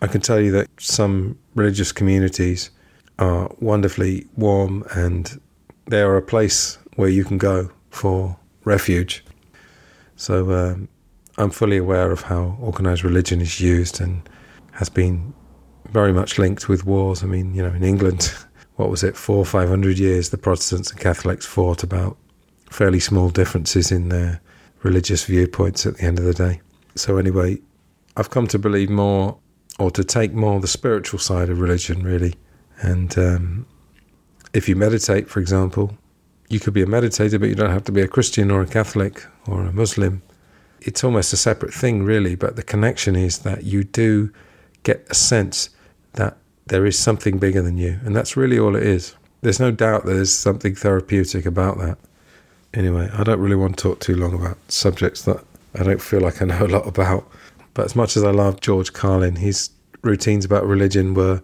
I 0.03 0.07
can 0.07 0.19
tell 0.19 0.39
you 0.41 0.51
that 0.51 0.67
some 0.79 1.39
religious 1.55 1.93
communities 1.93 2.71
are 3.19 3.49
wonderfully 3.61 4.27
warm, 4.35 4.83
and 4.93 5.39
they 5.85 6.01
are 6.01 6.17
a 6.17 6.21
place 6.21 6.77
where 6.97 7.07
you 7.07 7.23
can 7.23 7.37
go 7.37 7.71
for 7.89 8.37
refuge. 8.65 9.23
So 10.17 10.51
um, 10.51 10.89
I'm 11.37 11.51
fully 11.51 11.77
aware 11.77 12.11
of 12.11 12.23
how 12.23 12.57
organized 12.59 13.05
religion 13.05 13.39
is 13.39 13.61
used 13.61 14.01
and 14.01 14.27
has 14.73 14.89
been 14.89 15.33
very 15.91 16.11
much 16.11 16.37
linked 16.37 16.67
with 16.67 16.85
wars. 16.85 17.23
I 17.23 17.27
mean, 17.27 17.55
you 17.55 17.63
know, 17.63 17.73
in 17.73 17.83
England. 17.83 18.33
what 18.75 18.89
was 18.89 19.03
it, 19.03 19.15
four 19.15 19.37
or 19.37 19.45
five 19.45 19.69
hundred 19.69 19.99
years, 19.99 20.31
the 20.31 20.37
Protestants 20.37 20.91
and 20.91 20.99
Catholics 20.99 21.45
fought 21.45 21.81
about 21.81 22.17
fairly 22.69 22.99
small 22.99 23.29
differences 23.29 23.89
in 23.89 24.09
their 24.09 24.41
religious 24.81 25.23
viewpoints 25.23 25.85
at 25.85 25.95
the 25.95 26.03
end 26.03 26.19
of 26.19 26.25
the 26.25 26.33
day. 26.33 26.59
So, 26.95 27.17
anyway, 27.17 27.61
I've 28.17 28.31
come 28.31 28.47
to 28.47 28.59
believe 28.59 28.89
more 28.89 29.37
or 29.80 29.91
to 29.91 30.03
take 30.03 30.34
more 30.34 30.59
the 30.59 30.67
spiritual 30.67 31.19
side 31.19 31.49
of 31.49 31.59
religion, 31.59 32.03
really. 32.03 32.36
And 32.82 33.17
um, 33.17 33.65
if 34.53 34.69
you 34.69 34.76
meditate, 34.76 35.30
for 35.30 35.39
example, 35.39 35.97
you 36.49 36.59
could 36.59 36.74
be 36.74 36.84
a 36.84 36.86
meditator, 36.86 37.39
but 37.39 37.49
you 37.49 37.55
don't 37.55 37.71
have 37.71 37.84
to 37.86 37.91
be 37.91 38.01
a 38.01 38.07
Christian 38.07 38.51
or 38.51 38.61
a 38.61 38.67
Catholic 38.67 39.26
or 39.47 39.63
a 39.63 39.74
Muslim. 39.74 40.21
It's 40.82 41.03
almost 41.03 41.34
a 41.34 41.38
separate 41.38 41.74
thing, 41.74 42.03
really, 42.03 42.36
but 42.36 42.55
the 42.55 42.63
connection 42.63 43.15
is 43.15 43.39
that 43.39 43.63
you 43.63 43.84
do 43.84 44.32
get 44.84 45.07
a 45.09 45.15
sense 45.15 45.69
that 46.13 46.38
there 46.67 46.86
is 46.86 46.97
something 46.97 47.39
bigger 47.39 47.61
than 47.61 47.78
you. 47.78 47.99
And 48.03 48.15
that's 48.15 48.38
really 48.38 48.59
all 48.59 48.76
it 48.76 48.84
is. 48.84 49.15
There's 49.41 49.59
no 49.59 49.71
doubt 49.71 50.05
there's 50.05 50.32
something 50.32 50.76
therapeutic 50.76 51.45
about 51.45 51.78
that. 51.80 51.97
Anyway, 52.74 53.09
I 53.13 53.24
don't 53.24 53.39
really 53.39 53.55
want 53.55 53.78
to 53.78 53.84
talk 53.84 53.99
too 53.99 54.15
long 54.15 54.34
about 54.34 54.57
subjects 54.69 55.24
that 55.24 55.43
I 55.76 55.84
don't 55.84 56.01
feel 56.01 56.21
like 56.21 56.41
I 56.41 56.45
know 56.45 56.65
a 56.65 56.67
lot 56.67 56.88
about. 56.88 57.30
But 57.74 57.86
as 57.86 57.95
much 57.95 58.15
as 58.17 58.24
I 58.24 58.32
love 58.32 58.61
George 58.61 58.93
Carlin, 58.93 59.38
his 59.38 59.69
routines 60.01 60.45
about 60.45 60.65
religion 60.65 61.13
were 61.13 61.41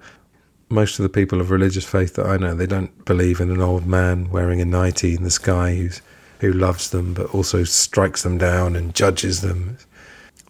most 0.70 1.00
of 1.00 1.04
the 1.04 1.10
people 1.10 1.42
of 1.42 1.50
religious 1.50 1.86
faith 1.86 2.16
that 2.16 2.28
I 2.28 2.38
know, 2.38 2.54
they 2.54 2.68
don't 2.68 3.06
believe 3.06 3.40
in 3.40 3.50
an 3.50 3.62
old 3.62 3.88
man 3.88 4.30
wearing 4.30 4.62
a 4.62 4.66
nightie 4.66 5.16
in 5.16 5.24
the 5.24 5.32
sky 5.32 5.76
who's, 5.76 6.02
who 6.40 6.52
loves 6.52 6.92
them 6.92 7.14
but 7.14 7.34
also 7.34 7.64
strikes 7.64 8.22
them 8.22 8.38
down 8.38 8.76
and 8.76 8.94
judges 8.94 9.42
them. 9.42 9.78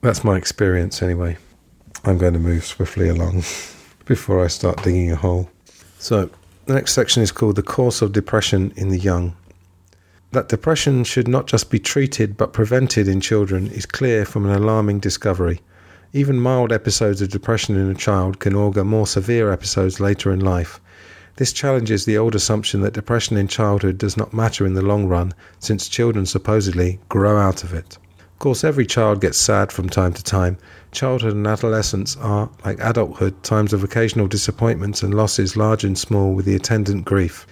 That's 0.02 0.24
my 0.24 0.36
experience 0.36 1.02
anyway. 1.02 1.38
I'm 2.04 2.18
going 2.18 2.34
to 2.34 2.40
move 2.40 2.66
swiftly 2.66 3.08
along. 3.08 3.44
before 4.10 4.44
I 4.44 4.48
start 4.48 4.82
digging 4.82 5.12
a 5.12 5.16
hole. 5.16 5.52
So, 6.00 6.32
the 6.66 6.74
next 6.74 6.94
section 6.94 7.22
is 7.22 7.32
called 7.32 7.56
The 7.56 7.62
Course 7.62 8.02
of 8.02 8.12
Depression 8.12 8.74
in 8.76 8.90
the 8.90 8.98
Young. 8.98 9.36
That 10.32 10.50
depression 10.50 11.04
should 11.04 11.28
not 11.28 11.46
just 11.46 11.70
be 11.70 11.78
treated 11.78 12.36
but 12.36 12.52
prevented 12.52 13.08
in 13.08 13.22
children 13.22 13.68
is 13.68 13.86
clear 13.86 14.26
from 14.26 14.48
an 14.48 14.52
alarming 14.52 15.00
discovery. 15.00 15.62
Even 16.12 16.40
mild 16.40 16.72
episodes 16.72 17.22
of 17.22 17.30
depression 17.30 17.76
in 17.76 17.90
a 17.90 17.96
child 17.96 18.40
can 18.40 18.56
augur 18.56 18.84
more 18.84 19.06
severe 19.06 19.52
episodes 19.52 20.00
later 20.00 20.32
in 20.32 20.40
life. 20.40 20.80
This 21.36 21.54
challenges 21.54 22.06
the 22.06 22.18
old 22.18 22.34
assumption 22.34 22.82
that 22.82 22.94
depression 22.94 23.38
in 23.38 23.48
childhood 23.48 23.98
does 23.98 24.18
not 24.18 24.34
matter 24.34 24.66
in 24.66 24.74
the 24.74 24.82
long 24.82 25.08
run, 25.08 25.34
since 25.60 25.88
children 25.88 26.26
supposedly 26.26 27.00
grow 27.10 27.38
out 27.38 27.64
of 27.64 27.74
it. 27.74 27.98
Of 28.18 28.40
course, 28.40 28.64
every 28.64 28.86
child 28.86 29.22
gets 29.22 29.38
sad 29.38 29.72
from 29.72 29.90
time 29.90 30.14
to 30.14 30.24
time, 30.24 30.58
Childhood 30.92 31.36
and 31.36 31.46
adolescence 31.46 32.18
are, 32.18 32.50
like 32.66 32.80
adulthood, 32.80 33.44
times 33.44 33.74
of 33.74 33.84
occasional 33.84 34.28
disappointments 34.28 35.04
and 35.04 35.14
losses, 35.14 35.56
large 35.56 35.84
and 35.84 35.96
small, 35.96 36.34
with 36.34 36.46
the 36.46 36.56
attendant 36.56 37.06
grief. 37.06 37.46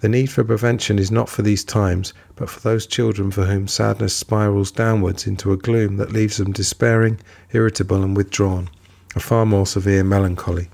The 0.00 0.08
need 0.08 0.30
for 0.30 0.44
prevention 0.44 0.98
is 0.98 1.10
not 1.10 1.28
for 1.28 1.42
these 1.42 1.64
times, 1.64 2.12
but 2.36 2.48
for 2.48 2.60
those 2.60 2.86
children 2.86 3.32
for 3.32 3.46
whom 3.46 3.66
sadness 3.66 4.14
spirals 4.14 4.70
downwards 4.70 5.26
into 5.26 5.52
a 5.52 5.56
gloom 5.56 5.96
that 5.96 6.12
leaves 6.12 6.36
them 6.36 6.52
despairing, 6.52 7.18
irritable, 7.52 8.04
and 8.04 8.16
withdrawn, 8.16 8.70
a 9.16 9.20
far 9.20 9.44
more 9.44 9.66
severe 9.66 10.04
melancholy. 10.04 10.68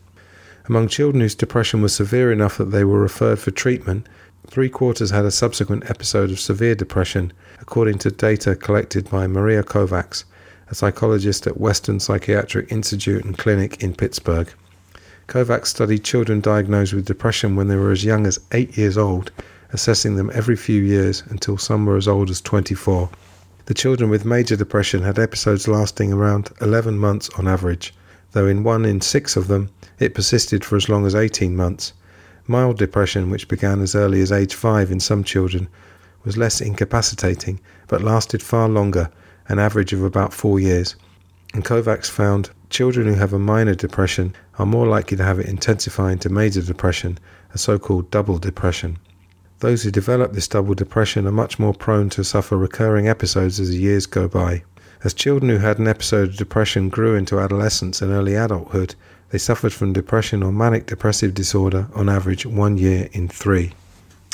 Among 0.66 0.88
children 0.88 1.22
whose 1.22 1.34
depression 1.34 1.80
was 1.80 1.94
severe 1.94 2.32
enough 2.32 2.58
that 2.58 2.70
they 2.70 2.84
were 2.84 3.00
referred 3.00 3.38
for 3.38 3.50
treatment, 3.50 4.06
three 4.46 4.68
quarters 4.68 5.10
had 5.10 5.24
a 5.24 5.30
subsequent 5.30 5.88
episode 5.88 6.30
of 6.30 6.38
severe 6.38 6.74
depression, 6.74 7.32
according 7.60 7.98
to 7.98 8.10
data 8.10 8.54
collected 8.54 9.08
by 9.08 9.26
Maria 9.26 9.62
Kovacs, 9.62 10.24
a 10.68 10.74
psychologist 10.74 11.46
at 11.46 11.60
Western 11.60 11.98
Psychiatric 11.98 12.70
Institute 12.70 13.24
and 13.24 13.38
Clinic 13.38 13.82
in 13.82 13.94
Pittsburgh. 13.94 14.52
Kovacs 15.26 15.66
studied 15.68 16.04
children 16.04 16.40
diagnosed 16.40 16.92
with 16.92 17.06
depression 17.06 17.56
when 17.56 17.68
they 17.68 17.76
were 17.76 17.90
as 17.90 18.04
young 18.04 18.26
as 18.26 18.38
eight 18.52 18.76
years 18.76 18.98
old, 18.98 19.32
assessing 19.72 20.16
them 20.16 20.30
every 20.34 20.54
few 20.54 20.82
years 20.82 21.22
until 21.28 21.56
some 21.56 21.86
were 21.86 21.96
as 21.96 22.06
old 22.06 22.30
as 22.30 22.40
24. 22.40 23.08
The 23.66 23.74
children 23.74 24.10
with 24.10 24.26
major 24.26 24.56
depression 24.56 25.02
had 25.02 25.18
episodes 25.18 25.66
lasting 25.66 26.12
around 26.12 26.50
11 26.60 26.98
months 26.98 27.30
on 27.38 27.48
average, 27.48 27.94
though 28.32 28.46
in 28.46 28.62
one 28.62 28.84
in 28.84 29.00
six 29.00 29.36
of 29.36 29.48
them 29.48 29.70
it 29.98 30.14
persisted 30.14 30.64
for 30.64 30.76
as 30.76 30.88
long 30.90 31.06
as 31.06 31.14
18 31.14 31.56
months. 31.56 31.94
Mild 32.46 32.76
depression, 32.76 33.30
which 33.30 33.48
began 33.48 33.80
as 33.80 33.94
early 33.94 34.20
as 34.20 34.30
age 34.30 34.54
5 34.54 34.90
in 34.90 35.00
some 35.00 35.24
children, 35.24 35.68
was 36.24 36.36
less 36.36 36.60
incapacitating 36.60 37.58
but 37.88 38.02
lasted 38.02 38.42
far 38.42 38.68
longer, 38.68 39.10
an 39.48 39.58
average 39.58 39.94
of 39.94 40.02
about 40.02 40.34
four 40.34 40.60
years. 40.60 40.96
And 41.54 41.64
Kovacs 41.64 42.10
found 42.10 42.50
children 42.74 43.06
who 43.06 43.14
have 43.14 43.32
a 43.32 43.38
minor 43.38 43.76
depression 43.76 44.34
are 44.58 44.66
more 44.66 44.84
likely 44.84 45.16
to 45.16 45.22
have 45.22 45.38
it 45.38 45.46
intensify 45.46 46.10
into 46.10 46.28
major 46.28 46.60
depression, 46.60 47.16
a 47.52 47.58
so 47.58 47.78
called 47.78 48.10
double 48.10 48.36
depression. 48.36 48.98
Those 49.60 49.84
who 49.84 49.92
develop 49.92 50.32
this 50.32 50.48
double 50.48 50.74
depression 50.74 51.24
are 51.28 51.40
much 51.42 51.56
more 51.56 51.72
prone 51.72 52.10
to 52.10 52.24
suffer 52.24 52.58
recurring 52.58 53.06
episodes 53.06 53.60
as 53.60 53.68
the 53.68 53.76
years 53.76 54.06
go 54.06 54.26
by. 54.26 54.64
As 55.04 55.14
children 55.14 55.50
who 55.50 55.58
had 55.58 55.78
an 55.78 55.86
episode 55.86 56.30
of 56.30 56.36
depression 56.36 56.88
grew 56.88 57.14
into 57.14 57.38
adolescence 57.38 58.02
and 58.02 58.10
early 58.10 58.34
adulthood, 58.34 58.96
they 59.30 59.38
suffered 59.38 59.72
from 59.72 59.92
depression 59.92 60.42
or 60.42 60.50
manic 60.50 60.86
depressive 60.86 61.32
disorder 61.32 61.86
on 61.94 62.08
average 62.08 62.44
one 62.44 62.76
year 62.76 63.08
in 63.12 63.28
three. 63.28 63.72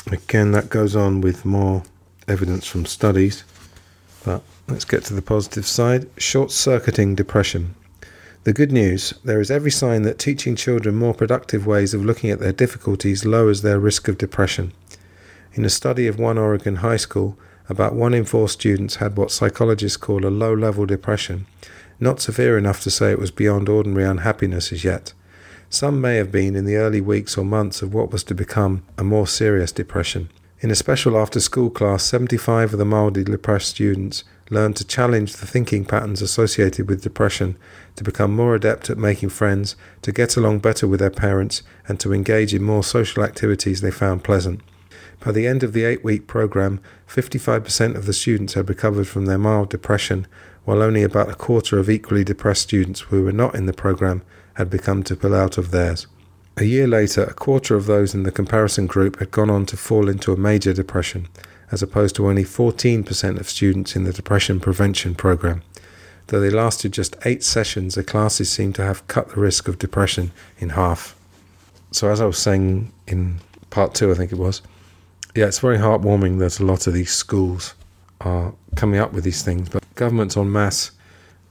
Again, 0.07 0.51
that 0.53 0.71
goes 0.71 0.95
on 0.95 1.21
with 1.21 1.45
more 1.45 1.83
evidence 2.27 2.65
from 2.65 2.87
studies, 2.87 3.43
but 4.25 4.41
let's 4.67 4.85
get 4.85 5.05
to 5.05 5.13
the 5.13 5.21
positive 5.21 5.67
side 5.67 6.09
short 6.17 6.49
circuiting 6.49 7.13
depression. 7.13 7.75
The 8.43 8.53
good 8.53 8.71
news 8.71 9.13
there 9.23 9.39
is 9.39 9.51
every 9.51 9.69
sign 9.69 10.01
that 10.01 10.17
teaching 10.17 10.55
children 10.55 10.95
more 10.95 11.13
productive 11.13 11.67
ways 11.67 11.93
of 11.93 12.03
looking 12.03 12.31
at 12.31 12.39
their 12.39 12.51
difficulties 12.51 13.23
lowers 13.23 13.61
their 13.61 13.79
risk 13.79 14.07
of 14.07 14.17
depression. 14.17 14.73
In 15.53 15.63
a 15.63 15.69
study 15.69 16.07
of 16.07 16.17
one 16.17 16.39
Oregon 16.39 16.77
high 16.77 16.97
school, 16.97 17.37
about 17.69 17.93
one 17.93 18.15
in 18.15 18.25
four 18.25 18.49
students 18.49 18.95
had 18.95 19.15
what 19.15 19.29
psychologists 19.29 19.95
call 19.95 20.25
a 20.25 20.29
low 20.29 20.55
level 20.55 20.87
depression, 20.87 21.45
not 21.99 22.19
severe 22.19 22.57
enough 22.57 22.81
to 22.81 22.89
say 22.89 23.11
it 23.11 23.19
was 23.19 23.29
beyond 23.29 23.69
ordinary 23.69 24.05
unhappiness 24.05 24.71
as 24.71 24.83
yet. 24.83 25.13
Some 25.69 26.01
may 26.01 26.15
have 26.15 26.31
been 26.31 26.55
in 26.55 26.65
the 26.65 26.77
early 26.77 26.99
weeks 26.99 27.37
or 27.37 27.45
months 27.45 27.83
of 27.83 27.93
what 27.93 28.11
was 28.11 28.23
to 28.23 28.33
become 28.33 28.83
a 28.97 29.03
more 29.03 29.27
serious 29.27 29.71
depression. 29.71 30.29
In 30.61 30.69
a 30.69 30.75
special 30.75 31.17
after 31.17 31.39
school 31.39 31.71
class, 31.71 32.03
75 32.03 32.73
of 32.73 32.77
the 32.77 32.85
mildly 32.85 33.23
depressed 33.23 33.69
students 33.69 34.23
learned 34.51 34.75
to 34.75 34.85
challenge 34.85 35.33
the 35.33 35.47
thinking 35.47 35.85
patterns 35.85 36.21
associated 36.21 36.87
with 36.87 37.01
depression, 37.01 37.57
to 37.95 38.03
become 38.03 38.35
more 38.35 38.53
adept 38.53 38.87
at 38.91 38.97
making 38.99 39.29
friends, 39.29 39.75
to 40.03 40.11
get 40.11 40.37
along 40.37 40.59
better 40.59 40.87
with 40.87 40.99
their 40.99 41.09
parents, 41.09 41.63
and 41.87 41.99
to 41.99 42.13
engage 42.13 42.53
in 42.53 42.61
more 42.61 42.83
social 42.83 43.23
activities 43.23 43.81
they 43.81 43.89
found 43.89 44.23
pleasant. 44.23 44.61
By 45.19 45.31
the 45.31 45.47
end 45.47 45.63
of 45.63 45.73
the 45.73 45.83
eight 45.83 46.03
week 46.03 46.27
program, 46.27 46.79
55% 47.07 47.95
of 47.95 48.05
the 48.05 48.13
students 48.13 48.53
had 48.53 48.69
recovered 48.69 49.07
from 49.07 49.25
their 49.25 49.39
mild 49.39 49.71
depression, 49.71 50.27
while 50.63 50.83
only 50.83 51.01
about 51.01 51.31
a 51.31 51.33
quarter 51.33 51.79
of 51.79 51.89
equally 51.89 52.23
depressed 52.23 52.61
students 52.61 52.99
who 52.99 53.23
were 53.23 53.31
not 53.31 53.55
in 53.55 53.65
the 53.65 53.73
program 53.73 54.21
had 54.53 54.69
begun 54.69 55.01
to 55.03 55.15
pull 55.15 55.33
out 55.33 55.57
of 55.57 55.71
theirs. 55.71 56.05
A 56.57 56.65
year 56.65 56.85
later, 56.85 57.23
a 57.23 57.33
quarter 57.33 57.75
of 57.75 57.85
those 57.85 58.13
in 58.13 58.23
the 58.23 58.31
comparison 58.31 58.85
group 58.85 59.19
had 59.19 59.31
gone 59.31 59.49
on 59.49 59.65
to 59.67 59.77
fall 59.77 60.09
into 60.09 60.33
a 60.33 60.37
major 60.37 60.73
depression, 60.73 61.27
as 61.71 61.81
opposed 61.81 62.15
to 62.17 62.27
only 62.27 62.43
14% 62.43 63.39
of 63.39 63.49
students 63.49 63.95
in 63.95 64.03
the 64.03 64.11
depression 64.11 64.59
prevention 64.59 65.15
program. 65.15 65.63
Though 66.27 66.41
they 66.41 66.49
lasted 66.49 66.91
just 66.91 67.15
eight 67.25 67.43
sessions, 67.43 67.95
the 67.95 68.03
classes 68.03 68.51
seemed 68.51 68.75
to 68.75 68.83
have 68.83 69.07
cut 69.07 69.29
the 69.29 69.39
risk 69.39 69.67
of 69.67 69.79
depression 69.79 70.31
in 70.59 70.69
half. 70.69 71.15
So, 71.91 72.09
as 72.09 72.21
I 72.21 72.25
was 72.25 72.37
saying 72.37 72.91
in 73.07 73.39
part 73.69 73.95
two, 73.95 74.11
I 74.11 74.15
think 74.15 74.31
it 74.31 74.37
was, 74.37 74.61
yeah, 75.35 75.45
it's 75.45 75.59
very 75.59 75.77
heartwarming 75.77 76.39
that 76.39 76.59
a 76.59 76.65
lot 76.65 76.85
of 76.85 76.93
these 76.93 77.11
schools 77.11 77.75
are 78.19 78.53
coming 78.75 78.99
up 78.99 79.13
with 79.13 79.23
these 79.23 79.41
things, 79.41 79.69
but 79.69 79.83
governments 79.95 80.37
en 80.37 80.51
masse 80.51 80.91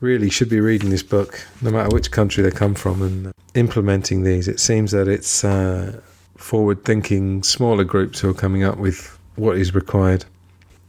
really 0.01 0.31
should 0.31 0.49
be 0.49 0.61
reading 0.61 0.91
this 0.91 1.03
book, 1.03 1.47
no 1.61 1.71
matter 1.71 1.95
which 1.95 2.11
country 2.11 2.43
they 2.43 2.51
come 2.51 2.75
from, 2.75 3.03
and 3.03 3.33
implementing 3.55 4.23
these. 4.23 4.49
It 4.49 4.59
seems 4.59 4.93
that 4.93 5.09
it's 5.09 5.45
uh, 5.45 6.01
forward 6.37 6.85
thinking, 6.85 7.43
smaller 7.43 7.85
groups 7.85 8.21
who 8.21 8.31
are 8.31 8.35
coming 8.35 8.65
up 8.65 8.79
with 8.79 9.19
what 9.37 9.57
is 9.57 9.75
required. 9.75 10.25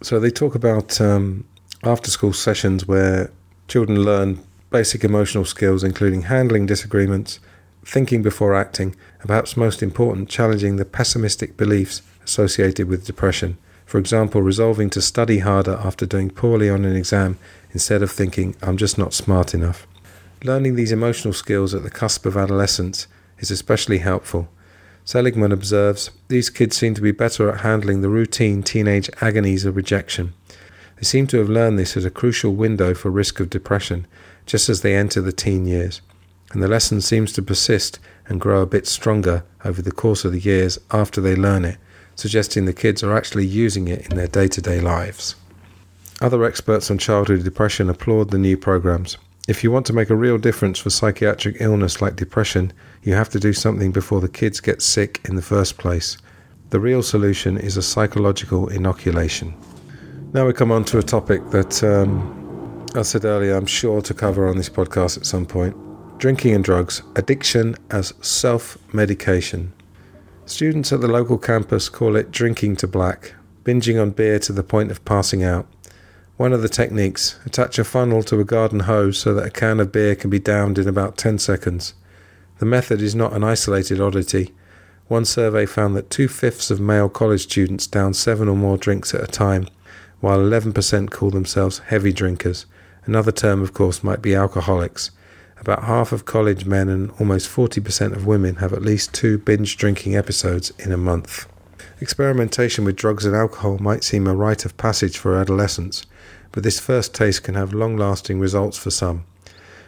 So 0.02 0.20
they 0.20 0.32
talk 0.32 0.56
about 0.56 1.00
um, 1.00 1.46
after 1.84 2.10
school 2.10 2.34
sessions 2.34 2.88
where 2.88 3.32
children 3.68 4.04
learn 4.04 4.40
basic 4.70 5.04
emotional 5.04 5.46
skills, 5.46 5.84
including 5.84 6.24
handling 6.24 6.66
disagreements, 6.66 7.40
thinking 7.84 8.22
before 8.22 8.56
acting, 8.56 8.96
and 9.20 9.28
perhaps 9.28 9.58
most 9.58 9.84
important, 9.84 10.30
challenging 10.30 10.78
the 10.78 10.86
pessimistic 10.86 11.58
beliefs 11.58 12.02
associated 12.24 12.88
with 12.88 13.06
depression. 13.06 13.58
For 13.86 13.98
example, 13.98 14.42
resolving 14.42 14.90
to 14.92 15.02
study 15.02 15.40
harder 15.40 15.78
after 15.84 16.06
doing 16.06 16.30
poorly 16.30 16.70
on 16.70 16.86
an 16.86 16.96
exam 16.96 17.38
instead 17.72 18.02
of 18.02 18.12
thinking, 18.12 18.56
I'm 18.62 18.78
just 18.78 18.98
not 18.98 19.14
smart 19.14 19.54
enough. 19.54 19.88
Learning 20.44 20.76
these 20.76 20.92
emotional 20.92 21.34
skills 21.34 21.74
at 21.74 21.84
the 21.84 21.90
cusp 21.90 22.26
of 22.26 22.38
adolescence 22.38 23.08
is 23.40 23.52
especially 23.52 24.00
helpful 24.00 24.50
Seligman 25.04 25.52
observes 25.52 26.12
these 26.28 26.50
kids 26.50 26.78
seem 26.78 26.94
to 26.94 27.02
be 27.02 27.12
better 27.12 27.50
at 27.50 27.62
handling 27.62 28.02
the 28.02 28.10
routine 28.10 28.62
teenage 28.62 29.10
agonies 29.20 29.66
of 29.66 29.76
rejection. 29.76 30.34
They 30.96 31.04
seem 31.04 31.26
to 31.28 31.38
have 31.40 31.50
learned 31.50 31.80
this 31.80 31.98
as 31.98 32.06
a 32.06 32.12
crucial 32.12 32.54
window 32.54 32.94
for 32.94 33.10
risk 33.10 33.40
of 33.40 33.50
depression, 33.50 34.06
just 34.46 34.70
as 34.70 34.82
they 34.82 34.96
enter 34.96 35.20
the 35.20 35.32
teen 35.32 35.66
years, 35.66 36.02
and 36.52 36.62
the 36.62 36.68
lesson 36.68 37.02
seems 37.02 37.34
to 37.34 37.42
persist 37.42 38.00
and 38.28 38.40
grow 38.40 38.62
a 38.62 38.68
bit 38.68 38.88
stronger 38.88 39.44
over 39.66 39.82
the 39.82 39.92
course 39.92 40.24
of 40.24 40.32
the 40.32 40.40
years 40.40 40.78
after 40.92 41.20
they 41.20 41.36
learn 41.36 41.66
it, 41.66 41.78
suggesting 42.16 42.66
the 42.66 42.74
kids 42.74 43.04
are 43.04 43.18
actually 43.18 43.46
using 43.46 43.88
it 43.88 44.08
in 44.10 44.16
their 44.16 44.28
day 44.28 44.48
to 44.48 44.62
day 44.62 44.80
lives. 44.80 45.36
Other 46.22 46.44
experts 46.44 46.92
on 46.92 47.00
childhood 47.00 47.44
depression 47.44 47.90
applaud 47.90 48.30
the 48.30 48.38
new 48.38 48.56
programs. 48.56 49.18
If 49.48 49.64
you 49.64 49.72
want 49.72 49.88
to 49.88 49.94
make 49.94 50.12
a 50.12 50.16
real 50.16 50.38
difference 50.38 50.78
for 50.78 50.92
psychiatric 50.92 51.58
illness 51.60 52.00
like 52.00 52.16
depression, 52.16 52.72
you 53.02 53.16
have 53.16 53.30
to 53.30 53.40
do 53.40 53.54
something 53.54 53.92
before 53.92 54.22
the 54.22 54.30
kids 54.30 54.60
get 54.60 54.84
sick 54.84 55.20
in 55.28 55.36
the 55.36 55.42
first 55.42 55.80
place. 55.80 56.18
The 56.70 56.80
real 56.80 57.02
solution 57.02 57.58
is 57.58 57.76
a 57.76 57.82
psychological 57.82 58.68
inoculation. 58.70 59.56
Now 60.32 60.46
we 60.46 60.54
come 60.54 60.72
on 60.72 60.86
to 60.86 61.00
a 61.00 61.04
topic 61.04 61.50
that 61.50 61.84
um, 61.84 62.86
I 62.94 63.02
said 63.02 63.26
earlier, 63.26 63.56
I'm 63.56 63.66
sure 63.66 64.00
to 64.04 64.14
cover 64.14 64.48
on 64.48 64.58
this 64.58 64.70
podcast 64.70 65.18
at 65.18 65.26
some 65.26 65.48
point 65.48 65.76
drinking 66.20 66.54
and 66.54 66.64
drugs, 66.64 67.02
addiction 67.16 67.76
as 67.90 68.14
self 68.22 68.78
medication. 68.94 69.74
Students 70.46 70.94
at 70.94 71.02
the 71.02 71.08
local 71.08 71.40
campus 71.40 71.90
call 71.90 72.16
it 72.16 72.30
drinking 72.30 72.76
to 72.76 72.88
black, 72.88 73.34
binging 73.64 74.00
on 74.00 74.12
beer 74.12 74.38
to 74.38 74.54
the 74.54 74.62
point 74.62 74.92
of 74.92 75.04
passing 75.04 75.44
out. 75.44 75.66
One 76.42 76.54
of 76.54 76.64
the 76.64 76.70
techniques 76.70 77.40
attach 77.46 77.78
a 77.78 77.84
funnel 77.84 78.24
to 78.24 78.40
a 78.40 78.44
garden 78.44 78.80
hose 78.80 79.20
so 79.20 79.36
that 79.36 79.46
a 79.46 79.52
can 79.52 79.80
of 79.80 79.92
beer 79.92 80.16
can 80.16 80.32
be 80.32 80.40
downed 80.40 80.80
in 80.80 80.88
about 80.88 81.16
10 81.16 81.38
seconds. 81.38 81.94
The 82.58 82.66
method 82.66 83.00
is 83.00 83.14
not 83.14 83.34
an 83.34 83.44
isolated 83.44 84.02
oddity. 84.02 84.52
One 85.08 85.24
survey 85.24 85.68
found 85.68 85.96
that 85.96 86.10
two 86.10 86.28
fifths 86.28 86.72
of 86.72 86.80
male 86.80 87.10
college 87.10 87.44
students 87.44 87.86
down 87.86 88.16
seven 88.16 88.48
or 88.48 88.56
more 88.56 88.80
drinks 88.80 89.14
at 89.14 89.24
a 89.24 89.28
time, 89.28 89.68
while 90.20 90.40
11% 90.40 91.12
call 91.12 91.30
themselves 91.30 91.78
heavy 91.78 92.12
drinkers. 92.12 92.66
Another 93.06 93.32
term, 93.32 93.62
of 93.62 93.76
course, 93.76 94.04
might 94.04 94.24
be 94.24 94.34
alcoholics. 94.34 95.12
About 95.60 95.84
half 95.84 96.12
of 96.12 96.26
college 96.26 96.66
men 96.66 96.90
and 96.90 97.12
almost 97.20 97.56
40% 97.56 98.14
of 98.14 98.26
women 98.26 98.56
have 98.56 98.74
at 98.74 98.82
least 98.82 99.14
two 99.14 99.38
binge 99.38 99.78
drinking 99.78 100.16
episodes 100.16 100.72
in 100.80 100.92
a 100.92 100.98
month. 100.98 101.46
Experimentation 102.00 102.84
with 102.84 102.96
drugs 102.96 103.26
and 103.26 103.36
alcohol 103.36 103.78
might 103.78 104.04
seem 104.04 104.26
a 104.26 104.34
rite 104.34 104.66
of 104.66 104.76
passage 104.78 105.20
for 105.20 105.38
adolescents, 105.38 106.08
but 106.52 106.64
this 106.64 106.80
first 106.80 107.14
taste 107.14 107.44
can 107.44 107.56
have 107.56 107.74
long 107.74 107.98
lasting 107.98 108.40
results 108.40 108.78
for 108.78 108.92
some. 108.92 109.24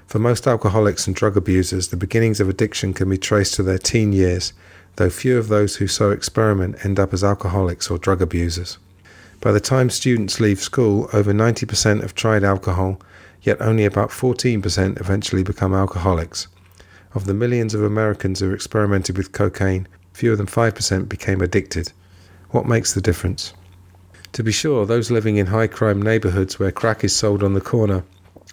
For 0.07 0.19
most 0.19 0.47
alcoholics 0.47 1.07
and 1.07 1.15
drug 1.15 1.35
abusers, 1.35 1.87
the 1.87 1.97
beginnings 1.97 2.39
of 2.39 2.49
addiction 2.49 2.93
can 2.93 3.09
be 3.09 3.17
traced 3.17 3.55
to 3.55 3.63
their 3.63 3.77
teen 3.77 4.13
years, 4.13 4.53
though 4.95 5.09
few 5.09 5.37
of 5.37 5.47
those 5.47 5.77
who 5.77 5.87
so 5.87 6.11
experiment 6.11 6.85
end 6.85 6.99
up 6.99 7.13
as 7.13 7.23
alcoholics 7.23 7.89
or 7.89 7.97
drug 7.97 8.21
abusers. 8.21 8.77
By 9.41 9.51
the 9.51 9.59
time 9.59 9.89
students 9.89 10.39
leave 10.39 10.59
school, 10.59 11.09
over 11.13 11.33
90% 11.33 12.01
have 12.01 12.15
tried 12.15 12.43
alcohol, 12.43 13.01
yet 13.41 13.61
only 13.61 13.85
about 13.85 14.09
14% 14.09 14.99
eventually 14.99 15.43
become 15.43 15.73
alcoholics. 15.73 16.47
Of 17.13 17.25
the 17.25 17.33
millions 17.33 17.73
of 17.73 17.83
Americans 17.83 18.39
who 18.39 18.53
experimented 18.53 19.17
with 19.17 19.33
cocaine, 19.33 19.87
fewer 20.13 20.35
than 20.35 20.45
5% 20.45 21.09
became 21.09 21.41
addicted. 21.41 21.91
What 22.51 22.67
makes 22.67 22.93
the 22.93 23.01
difference? 23.01 23.53
To 24.33 24.41
be 24.41 24.51
sure, 24.51 24.87
those 24.87 25.11
living 25.11 25.37
in 25.37 25.45
high 25.45 25.67
crime 25.67 26.01
neighborhoods 26.01 26.57
where 26.57 26.71
crack 26.71 27.03
is 27.03 27.15
sold 27.15 27.43
on 27.43 27.53
the 27.53 27.61
corner 27.61 28.03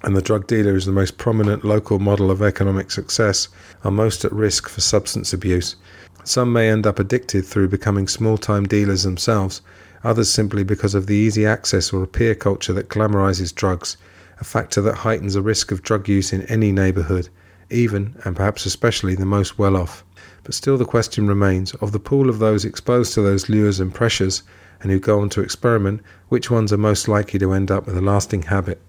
and 0.03 0.14
the 0.14 0.20
drug 0.20 0.47
dealer 0.47 0.76
is 0.76 0.85
the 0.85 0.93
most 0.93 1.16
prominent 1.16 1.64
local 1.64 1.99
model 1.99 2.31
of 2.31 2.43
economic 2.43 2.91
success, 2.91 3.49
are 3.83 3.91
most 3.91 4.22
at 4.22 4.33
risk 4.33 4.68
for 4.68 4.83
substance 4.83 5.33
abuse. 5.33 5.76
Some 6.22 6.53
may 6.53 6.68
end 6.68 6.87
up 6.87 6.99
addicted 6.99 7.47
through 7.47 7.68
becoming 7.68 8.09
small 8.09 8.37
time 8.37 8.66
dealers 8.66 9.05
themselves, 9.05 9.62
others 10.05 10.31
simply 10.31 10.64
because 10.64 10.95
of 10.95 11.07
the 11.07 11.16
easy 11.16 11.47
access 11.47 11.95
or 11.95 12.03
a 12.03 12.07
peer 12.07 12.35
culture 12.35 12.74
that 12.74 12.91
glamorizes 12.91 13.55
drugs, 13.55 13.97
a 14.39 14.45
factor 14.45 14.83
that 14.83 14.97
heightens 14.97 15.33
the 15.33 15.41
risk 15.41 15.72
of 15.72 15.83
drug 15.83 16.11
use 16.11 16.31
in 16.31 16.43
any 16.43 16.72
neighbourhood, 16.72 17.31
even 17.70 18.16
and 18.24 18.37
perhaps 18.37 18.66
especially 18.66 19.14
the 19.14 19.24
most 19.24 19.59
well 19.59 19.78
off. 19.78 20.05
But 20.45 20.53
still, 20.53 20.76
the 20.76 20.85
question 20.85 21.26
remains 21.26 21.72
of 21.76 21.93
the 21.93 22.01
pool 22.01 22.28
of 22.28 22.39
those 22.39 22.66
exposed 22.66 23.14
to 23.14 23.22
those 23.22 23.49
lures 23.49 23.81
and 23.81 23.95
pressures 23.95 24.43
and 24.83 24.91
who 24.91 25.01
go 25.01 25.20
on 25.20 25.28
to 25.31 25.41
experiment, 25.41 26.03
which 26.28 26.51
ones 26.51 26.72
are 26.72 26.78
most 26.78 27.09
likely 27.09 27.39
to 27.39 27.53
end 27.53 27.70
up 27.70 27.87
with 27.87 27.97
a 27.97 28.01
lasting 28.01 28.43
habit? 28.43 28.81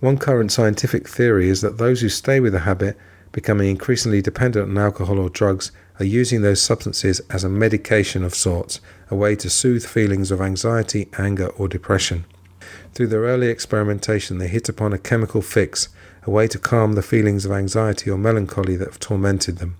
One 0.00 0.18
current 0.18 0.50
scientific 0.50 1.08
theory 1.08 1.48
is 1.48 1.60
that 1.60 1.78
those 1.78 2.00
who 2.00 2.08
stay 2.08 2.40
with 2.40 2.54
a 2.54 2.60
habit, 2.60 2.96
becoming 3.30 3.70
increasingly 3.70 4.20
dependent 4.20 4.68
on 4.68 4.78
alcohol 4.78 5.18
or 5.18 5.30
drugs, 5.30 5.70
are 6.00 6.04
using 6.04 6.42
those 6.42 6.60
substances 6.60 7.20
as 7.30 7.44
a 7.44 7.48
medication 7.48 8.24
of 8.24 8.34
sorts, 8.34 8.80
a 9.10 9.14
way 9.14 9.36
to 9.36 9.48
soothe 9.48 9.84
feelings 9.84 10.30
of 10.30 10.40
anxiety, 10.40 11.08
anger, 11.18 11.48
or 11.48 11.68
depression. 11.68 12.24
Through 12.94 13.08
their 13.08 13.22
early 13.22 13.48
experimentation, 13.48 14.38
they 14.38 14.48
hit 14.48 14.68
upon 14.68 14.92
a 14.92 14.98
chemical 14.98 15.42
fix, 15.42 15.88
a 16.24 16.30
way 16.30 16.46
to 16.48 16.58
calm 16.58 16.94
the 16.94 17.02
feelings 17.02 17.44
of 17.44 17.52
anxiety 17.52 18.10
or 18.10 18.18
melancholy 18.18 18.76
that 18.76 18.88
have 18.88 19.00
tormented 19.00 19.58
them. 19.58 19.76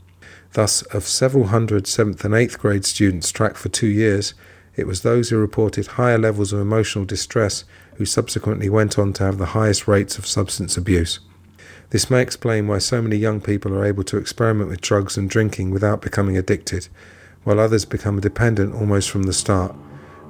Thus, 0.53 0.83
of 0.83 1.05
several 1.05 1.47
hundred 1.47 1.87
seventh 1.87 2.25
and 2.25 2.35
8th 2.35 2.59
grade 2.59 2.85
students 2.85 3.33
tracked 3.33 3.57
for 3.57 3.69
two 3.69 3.87
years, 3.87 4.35
it 4.77 4.87
was 4.87 5.03
those 5.03 5.29
who 5.29 5.37
reported 5.37 5.87
higher 5.87 6.19
levels 6.19 6.53
of 6.53 6.61
emotional 6.61 7.05
distress 7.05 7.65
who 7.97 8.05
subsequently 8.05 8.69
went 8.69 8.99
on 8.99 9.13
to 9.15 9.25
have 9.25 9.39
the 9.39 9.47
highest 9.47 9.87
rates 9.87 10.19
of 10.19 10.27
substance 10.27 10.77
abuse. 10.77 11.21
This 11.91 12.11
may 12.11 12.23
explain 12.23 12.69
why 12.69 12.79
so 12.79 13.03
many 13.03 13.17
young 13.17 13.41
people 13.41 13.75
are 13.75 13.85
able 13.85 14.05
to 14.05 14.17
experiment 14.17 14.71
with 14.71 14.81
drugs 14.81 15.19
and 15.19 15.29
drinking 15.29 15.71
without 15.71 16.01
becoming 16.01 16.39
addicted, 16.39 16.89
while 17.45 17.61
others 17.61 17.85
become 17.85 18.21
dependent 18.21 18.75
almost 18.75 19.11
from 19.11 19.25
the 19.25 19.33
start. 19.35 19.75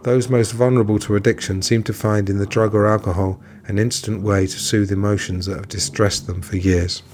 Those 0.03 0.29
most 0.29 0.51
vulnerable 0.51 0.99
to 1.01 1.15
addiction 1.15 1.63
seem 1.63 1.85
to 1.85 1.93
find 1.93 2.29
in 2.29 2.39
the 2.39 2.47
drug 2.47 2.75
or 2.75 2.89
alcohol 2.89 3.41
an 3.67 3.79
instant 3.79 4.23
way 4.23 4.49
to 4.49 4.59
soothe 4.59 4.91
emotions 4.91 5.47
that 5.47 5.57
have 5.57 5.69
distressed 5.69 6.27
them 6.27 6.43
for 6.43 6.57
years. 6.57 7.05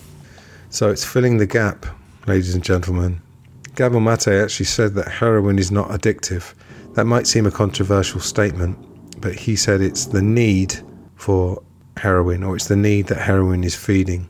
So 0.71 0.91
it's 0.91 1.05
filling 1.05 1.37
the 1.37 1.47
gap, 1.47 1.85
ladies 2.27 2.55
and 2.55 2.65
gentlemen. 2.65 3.21
Gabor 3.75 4.01
Mate 4.01 4.29
actually 4.29 4.67
said 4.67 4.95
that 4.95 5.09
heroin 5.09 5.59
is 5.59 5.71
not 5.71 5.91
addictive. 5.91 6.55
That 6.99 7.07
might 7.07 7.29
seem 7.29 7.47
a 7.47 7.53
controversial 7.53 8.19
statement, 8.19 8.77
but 9.21 9.33
he 9.33 9.55
said 9.55 9.81
it's 9.81 10.07
the 10.07 10.21
need 10.21 10.81
for 11.15 11.63
heroin 11.97 12.43
or 12.43 12.57
it's 12.57 12.67
the 12.67 12.75
need 12.75 13.07
that 13.07 13.19
heroin 13.19 13.63
is 13.63 13.77
feeding 13.77 14.27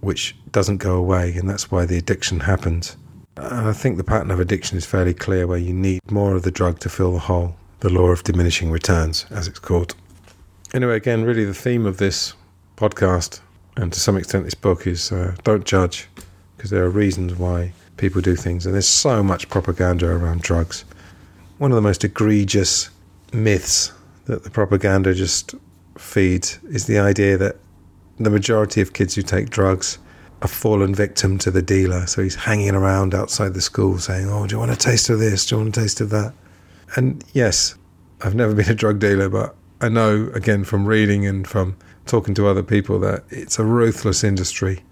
which 0.00 0.34
doesn't 0.50 0.78
go 0.78 0.96
away, 0.96 1.34
and 1.34 1.46
that's 1.50 1.70
why 1.70 1.84
the 1.84 1.98
addiction 1.98 2.40
happens. 2.40 2.96
I 3.36 3.74
think 3.74 3.98
the 3.98 4.04
pattern 4.04 4.30
of 4.30 4.40
addiction 4.40 4.78
is 4.78 4.86
fairly 4.86 5.12
clear 5.12 5.46
where 5.46 5.58
you 5.58 5.74
need 5.74 6.00
more 6.10 6.34
of 6.34 6.44
the 6.44 6.50
drug 6.50 6.78
to 6.78 6.88
fill 6.88 7.12
the 7.12 7.18
hole, 7.18 7.54
the 7.80 7.90
law 7.90 8.06
of 8.06 8.24
diminishing 8.24 8.70
returns, 8.70 9.26
as 9.28 9.46
it's 9.46 9.58
called. 9.58 9.94
Anyway, 10.72 10.96
again, 10.96 11.24
really 11.24 11.44
the 11.44 11.52
theme 11.52 11.84
of 11.84 11.98
this 11.98 12.32
podcast, 12.78 13.40
and 13.76 13.92
to 13.92 14.00
some 14.00 14.16
extent 14.16 14.46
this 14.46 14.54
book, 14.54 14.86
is 14.86 15.12
uh, 15.12 15.36
don't 15.44 15.66
judge, 15.66 16.08
because 16.56 16.70
there 16.70 16.84
are 16.84 16.90
reasons 16.90 17.34
why 17.34 17.74
people 17.98 18.22
do 18.22 18.34
things, 18.34 18.64
and 18.64 18.74
there's 18.74 18.88
so 18.88 19.22
much 19.22 19.50
propaganda 19.50 20.08
around 20.08 20.40
drugs. 20.40 20.86
One 21.58 21.72
of 21.72 21.76
the 21.76 21.82
most 21.82 22.04
egregious 22.04 22.90
myths 23.32 23.92
that 24.26 24.44
the 24.44 24.50
propaganda 24.50 25.12
just 25.12 25.54
feeds 25.96 26.60
is 26.70 26.86
the 26.86 26.98
idea 26.98 27.36
that 27.36 27.56
the 28.18 28.30
majority 28.30 28.80
of 28.80 28.92
kids 28.92 29.14
who 29.14 29.22
take 29.22 29.50
drugs 29.50 29.98
are 30.40 30.48
fallen 30.48 30.94
victim 30.94 31.36
to 31.38 31.50
the 31.50 31.62
dealer. 31.62 32.06
So 32.06 32.22
he's 32.22 32.36
hanging 32.36 32.74
around 32.74 33.14
outside 33.14 33.54
the 33.54 33.60
school 33.60 33.98
saying, 33.98 34.28
Oh, 34.28 34.46
do 34.46 34.54
you 34.54 34.58
want 34.60 34.70
a 34.70 34.76
taste 34.76 35.10
of 35.10 35.18
this? 35.18 35.46
Do 35.46 35.56
you 35.56 35.62
want 35.62 35.76
a 35.76 35.80
taste 35.80 36.00
of 36.00 36.10
that? 36.10 36.32
And 36.94 37.24
yes, 37.32 37.74
I've 38.22 38.34
never 38.34 38.54
been 38.54 38.70
a 38.70 38.74
drug 38.74 39.00
dealer, 39.00 39.28
but 39.28 39.56
I 39.80 39.88
know, 39.88 40.30
again, 40.34 40.64
from 40.64 40.86
reading 40.86 41.26
and 41.26 41.46
from 41.46 41.76
talking 42.06 42.34
to 42.34 42.46
other 42.46 42.62
people, 42.62 42.98
that 43.00 43.24
it's 43.30 43.58
a 43.58 43.64
ruthless 43.64 44.24
industry. 44.24 44.84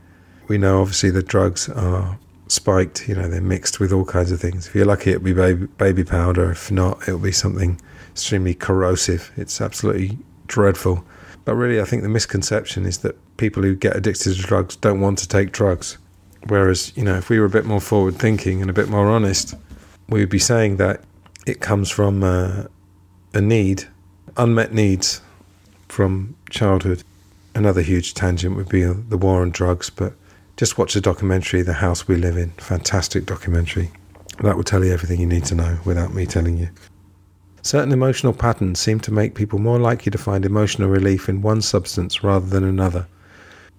We 0.48 0.58
know, 0.58 0.80
obviously, 0.80 1.10
that 1.10 1.26
drugs 1.26 1.68
are 1.68 2.18
spiked, 2.48 3.08
you 3.08 3.14
know, 3.14 3.28
they're 3.28 3.40
mixed 3.40 3.80
with 3.80 3.92
all 3.92 4.04
kinds 4.04 4.30
of 4.30 4.40
things. 4.40 4.68
If 4.68 4.74
you're 4.74 4.84
lucky, 4.84 5.10
it'll 5.10 5.22
be 5.22 5.32
baby, 5.32 5.66
baby 5.78 6.04
powder. 6.04 6.50
If 6.50 6.70
not, 6.70 7.02
it'll 7.02 7.18
be 7.18 7.32
something 7.32 7.80
extremely 8.10 8.54
corrosive. 8.54 9.32
It's 9.36 9.60
absolutely 9.60 10.18
dreadful. 10.46 11.04
But 11.44 11.54
really, 11.54 11.80
I 11.80 11.84
think 11.84 12.02
the 12.02 12.08
misconception 12.08 12.86
is 12.86 12.98
that 12.98 13.16
people 13.36 13.62
who 13.62 13.74
get 13.74 13.96
addicted 13.96 14.34
to 14.34 14.42
drugs 14.42 14.76
don't 14.76 15.00
want 15.00 15.18
to 15.18 15.28
take 15.28 15.52
drugs. 15.52 15.98
Whereas, 16.48 16.92
you 16.96 17.04
know, 17.04 17.16
if 17.16 17.28
we 17.28 17.38
were 17.38 17.46
a 17.46 17.50
bit 17.50 17.64
more 17.64 17.80
forward 17.80 18.16
thinking 18.16 18.60
and 18.60 18.70
a 18.70 18.74
bit 18.74 18.88
more 18.88 19.08
honest, 19.08 19.54
we 20.08 20.20
would 20.20 20.28
be 20.28 20.38
saying 20.38 20.76
that 20.76 21.02
it 21.46 21.60
comes 21.60 21.90
from 21.90 22.22
uh, 22.22 22.64
a 23.34 23.40
need, 23.40 23.84
unmet 24.36 24.72
needs 24.72 25.20
from 25.88 26.36
childhood. 26.50 27.02
Another 27.54 27.82
huge 27.82 28.14
tangent 28.14 28.56
would 28.56 28.68
be 28.68 28.82
the 28.82 29.16
war 29.16 29.42
on 29.42 29.50
drugs, 29.50 29.90
but 29.90 30.14
just 30.56 30.78
watch 30.78 30.94
the 30.94 31.02
documentary, 31.02 31.60
The 31.60 31.74
House 31.74 32.08
We 32.08 32.16
Live 32.16 32.38
In. 32.38 32.50
Fantastic 32.52 33.26
documentary. 33.26 33.90
That 34.42 34.56
will 34.56 34.64
tell 34.64 34.82
you 34.82 34.92
everything 34.92 35.20
you 35.20 35.26
need 35.26 35.44
to 35.46 35.54
know 35.54 35.78
without 35.84 36.14
me 36.14 36.24
telling 36.24 36.56
you. 36.56 36.70
Certain 37.60 37.92
emotional 37.92 38.32
patterns 38.32 38.80
seem 38.80 38.98
to 39.00 39.12
make 39.12 39.34
people 39.34 39.58
more 39.58 39.78
likely 39.78 40.10
to 40.10 40.18
find 40.18 40.46
emotional 40.46 40.88
relief 40.88 41.28
in 41.28 41.42
one 41.42 41.60
substance 41.60 42.24
rather 42.24 42.46
than 42.46 42.64
another. 42.64 43.06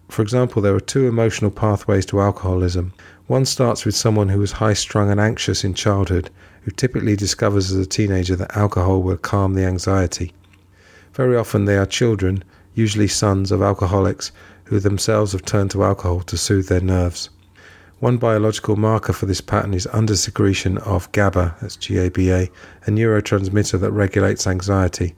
For 0.09 0.21
example, 0.21 0.61
there 0.61 0.75
are 0.75 0.79
two 0.79 1.07
emotional 1.07 1.49
pathways 1.49 2.05
to 2.07 2.21
alcoholism. 2.21 2.93
One 3.25 3.45
starts 3.45 3.83
with 3.83 3.95
someone 3.95 4.29
who 4.29 4.39
was 4.39 4.51
high 4.53 4.73
strung 4.73 5.09
and 5.09 5.19
anxious 5.19 5.63
in 5.63 5.73
childhood, 5.73 6.29
who 6.61 6.71
typically 6.71 7.15
discovers 7.15 7.71
as 7.71 7.77
a 7.79 7.89
teenager 7.89 8.35
that 8.35 8.55
alcohol 8.55 9.01
will 9.01 9.17
calm 9.17 9.55
the 9.55 9.65
anxiety. 9.65 10.31
Very 11.13 11.35
often 11.37 11.65
they 11.65 11.77
are 11.77 11.87
children, 11.87 12.43
usually 12.75 13.07
sons 13.07 13.51
of 13.51 13.63
alcoholics, 13.63 14.31
who 14.67 14.79
themselves 14.79 15.31
have 15.31 15.43
turned 15.43 15.71
to 15.71 15.83
alcohol 15.83 16.21
to 16.21 16.37
soothe 16.37 16.67
their 16.67 16.81
nerves. 16.81 17.29
One 17.99 18.17
biological 18.17 18.75
marker 18.75 19.11
for 19.11 19.25
this 19.25 19.41
pattern 19.41 19.73
is 19.73 19.87
undersecretion 19.87 20.77
of 20.79 21.11
GABA, 21.13 21.55
that's 21.61 21.77
GABA, 21.77 22.49
a 22.85 22.91
neurotransmitter 22.91 23.79
that 23.79 23.91
regulates 23.91 24.45
anxiety. 24.45 25.15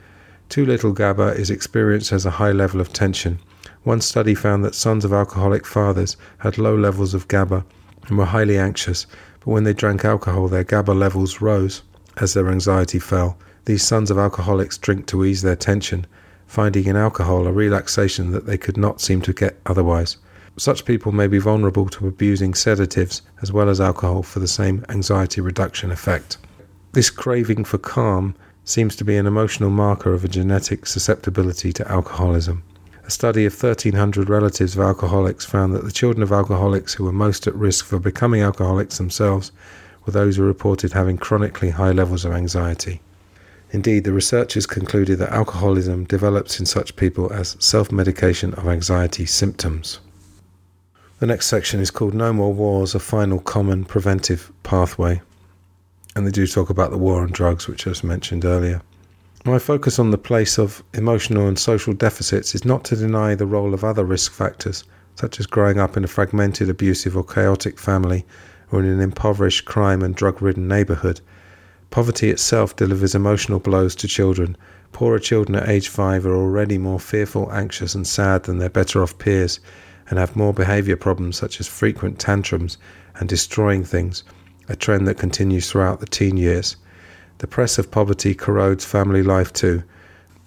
Too 0.47 0.65
little 0.65 0.93
GABA 0.93 1.33
is 1.33 1.49
experienced 1.49 2.13
as 2.13 2.25
a 2.25 2.31
high 2.31 2.53
level 2.53 2.79
of 2.79 2.93
tension. 2.93 3.39
One 3.83 4.01
study 4.01 4.33
found 4.33 4.63
that 4.63 4.75
sons 4.75 5.03
of 5.03 5.11
alcoholic 5.11 5.65
fathers 5.65 6.15
had 6.37 6.57
low 6.57 6.75
levels 6.75 7.13
of 7.13 7.27
GABA 7.27 7.65
and 8.07 8.17
were 8.17 8.25
highly 8.25 8.57
anxious, 8.57 9.05
but 9.39 9.51
when 9.51 9.63
they 9.63 9.73
drank 9.73 10.05
alcohol, 10.05 10.47
their 10.47 10.63
GABA 10.63 10.91
levels 10.91 11.41
rose 11.41 11.81
as 12.17 12.33
their 12.33 12.49
anxiety 12.49 12.99
fell. 12.99 13.37
These 13.65 13.83
sons 13.83 14.09
of 14.09 14.17
alcoholics 14.17 14.77
drink 14.77 15.05
to 15.07 15.25
ease 15.25 15.41
their 15.41 15.55
tension, 15.55 16.07
finding 16.49 16.87
in 16.87 16.95
alcohol 16.95 17.45
a 17.45 17.51
relaxation 17.51 18.31
that 18.31 18.47
they 18.47 18.57
could 18.57 18.75
not 18.75 18.99
seem 18.99 19.21
to 19.21 19.31
get 19.31 19.59
otherwise. 19.67 20.17
Such 20.57 20.83
people 20.83 21.11
may 21.11 21.27
be 21.27 21.37
vulnerable 21.37 21.87
to 21.89 22.07
abusing 22.07 22.55
sedatives 22.55 23.21
as 23.43 23.53
well 23.53 23.69
as 23.69 23.79
alcohol 23.79 24.23
for 24.23 24.39
the 24.39 24.47
same 24.47 24.83
anxiety 24.89 25.41
reduction 25.41 25.91
effect. 25.91 26.39
This 26.93 27.11
craving 27.11 27.65
for 27.65 27.77
calm 27.77 28.35
seems 28.65 28.95
to 28.95 29.05
be 29.05 29.15
an 29.15 29.27
emotional 29.27 29.69
marker 29.69 30.11
of 30.11 30.25
a 30.25 30.27
genetic 30.27 30.87
susceptibility 30.87 31.71
to 31.73 31.89
alcoholism. 31.89 32.63
A 33.05 33.11
study 33.11 33.45
of 33.45 33.53
1,300 33.53 34.27
relatives 34.27 34.75
of 34.75 34.81
alcoholics 34.81 35.45
found 35.45 35.75
that 35.75 35.85
the 35.85 35.91
children 35.91 36.23
of 36.23 36.31
alcoholics 36.31 36.95
who 36.95 37.03
were 37.03 37.11
most 37.11 37.45
at 37.45 37.55
risk 37.55 37.85
for 37.85 37.99
becoming 37.99 38.41
alcoholics 38.41 38.97
themselves 38.97 39.51
were 40.03 40.13
those 40.13 40.37
who 40.37 40.43
reported 40.43 40.93
having 40.93 41.17
chronically 41.17 41.69
high 41.69 41.91
levels 41.91 42.25
of 42.25 42.31
anxiety. 42.31 43.01
Indeed, 43.71 44.03
the 44.03 44.13
researchers 44.13 44.65
concluded 44.65 45.19
that 45.19 45.31
alcoholism 45.31 46.05
develops 46.05 46.59
in 46.59 46.65
such 46.65 46.95
people 46.95 47.31
as 47.31 47.55
self 47.59 47.91
medication 47.91 48.53
of 48.55 48.67
anxiety 48.67 49.25
symptoms. 49.25 49.99
The 51.19 51.27
next 51.27 51.47
section 51.47 51.79
is 51.79 51.91
called 51.91 52.13
No 52.13 52.33
More 52.33 52.53
Wars, 52.53 52.95
a 52.95 52.99
final 52.99 53.39
common 53.39 53.85
preventive 53.85 54.51
pathway. 54.63 55.21
And 56.15 56.25
they 56.25 56.31
do 56.31 56.47
talk 56.47 56.69
about 56.69 56.91
the 56.91 56.97
war 56.97 57.21
on 57.21 57.31
drugs, 57.31 57.67
which 57.67 57.85
I 57.85 57.93
mentioned 58.07 58.45
earlier. 58.45 58.81
My 59.45 59.59
focus 59.59 59.99
on 59.99 60.11
the 60.11 60.17
place 60.17 60.57
of 60.57 60.83
emotional 60.93 61.47
and 61.47 61.57
social 61.57 61.93
deficits 61.93 62.55
is 62.55 62.65
not 62.65 62.83
to 62.85 62.95
deny 62.95 63.35
the 63.35 63.45
role 63.45 63.73
of 63.73 63.83
other 63.83 64.03
risk 64.03 64.31
factors, 64.31 64.83
such 65.15 65.39
as 65.39 65.45
growing 65.45 65.79
up 65.79 65.95
in 65.95 66.03
a 66.03 66.07
fragmented, 66.07 66.69
abusive, 66.69 67.15
or 67.15 67.23
chaotic 67.23 67.79
family, 67.79 68.25
or 68.71 68.79
in 68.79 68.85
an 68.85 68.99
impoverished, 68.99 69.65
crime 69.65 70.01
and 70.01 70.15
drug 70.15 70.41
ridden 70.41 70.67
neighbourhood. 70.67 71.21
Poverty 71.91 72.29
itself 72.29 72.75
delivers 72.75 73.15
emotional 73.15 73.59
blows 73.59 73.95
to 73.95 74.07
children. 74.07 74.55
Poorer 74.91 75.19
children 75.19 75.55
at 75.55 75.67
age 75.67 75.87
five 75.89 76.25
are 76.25 76.35
already 76.35 76.77
more 76.77 76.99
fearful, 76.99 77.51
anxious, 77.51 77.95
and 77.95 78.05
sad 78.05 78.43
than 78.43 78.59
their 78.59 78.69
better 78.69 79.01
off 79.01 79.17
peers 79.17 79.59
and 80.09 80.19
have 80.19 80.35
more 80.35 80.53
behavior 80.53 80.95
problems 80.95 81.37
such 81.37 81.59
as 81.59 81.67
frequent 81.67 82.19
tantrums 82.19 82.77
and 83.15 83.29
destroying 83.29 83.83
things, 83.83 84.23
a 84.67 84.75
trend 84.75 85.07
that 85.07 85.17
continues 85.17 85.69
throughout 85.69 85.99
the 85.99 86.05
teen 86.05 86.37
years. 86.37 86.75
The 87.39 87.47
press 87.47 87.77
of 87.77 87.91
poverty 87.91 88.35
corrodes 88.35 88.85
family 88.85 89.23
life 89.23 89.53
too. 89.53 89.83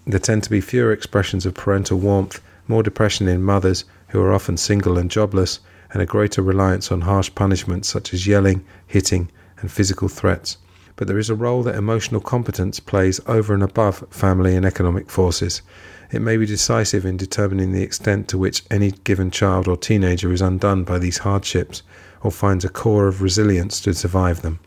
There 0.06 0.18
tend 0.18 0.42
to 0.44 0.50
be 0.50 0.60
fewer 0.60 0.92
expressions 0.92 1.46
of 1.46 1.54
parental 1.54 1.98
warmth, 1.98 2.40
more 2.68 2.82
depression 2.82 3.28
in 3.28 3.42
mothers 3.42 3.84
who 4.08 4.20
are 4.20 4.32
often 4.32 4.56
single 4.56 4.98
and 4.98 5.10
jobless, 5.10 5.60
and 5.92 6.02
a 6.02 6.06
greater 6.06 6.42
reliance 6.42 6.90
on 6.90 7.02
harsh 7.02 7.30
punishments 7.34 7.88
such 7.88 8.12
as 8.12 8.26
yelling, 8.26 8.64
hitting, 8.86 9.30
and 9.58 9.70
physical 9.70 10.08
threats. 10.08 10.56
But 10.96 11.06
there 11.08 11.18
is 11.18 11.30
a 11.30 11.34
role 11.34 11.62
that 11.62 11.74
emotional 11.74 12.20
competence 12.20 12.80
plays 12.80 13.20
over 13.26 13.54
and 13.54 13.62
above 13.62 14.04
family 14.10 14.56
and 14.56 14.66
economic 14.66 15.10
forces. 15.10 15.62
It 16.10 16.20
may 16.20 16.36
be 16.36 16.46
decisive 16.46 17.06
in 17.06 17.16
determining 17.16 17.72
the 17.72 17.82
extent 17.82 18.28
to 18.28 18.38
which 18.38 18.64
any 18.70 18.90
given 18.90 19.30
child 19.30 19.66
or 19.66 19.76
teenager 19.76 20.32
is 20.32 20.42
undone 20.42 20.84
by 20.84 20.98
these 20.98 21.18
hardships 21.18 21.82
or 22.22 22.30
finds 22.30 22.64
a 22.64 22.68
core 22.68 23.08
of 23.08 23.22
resilience 23.22 23.80
to 23.80 23.94
survive 23.94 24.42
them. 24.42 24.60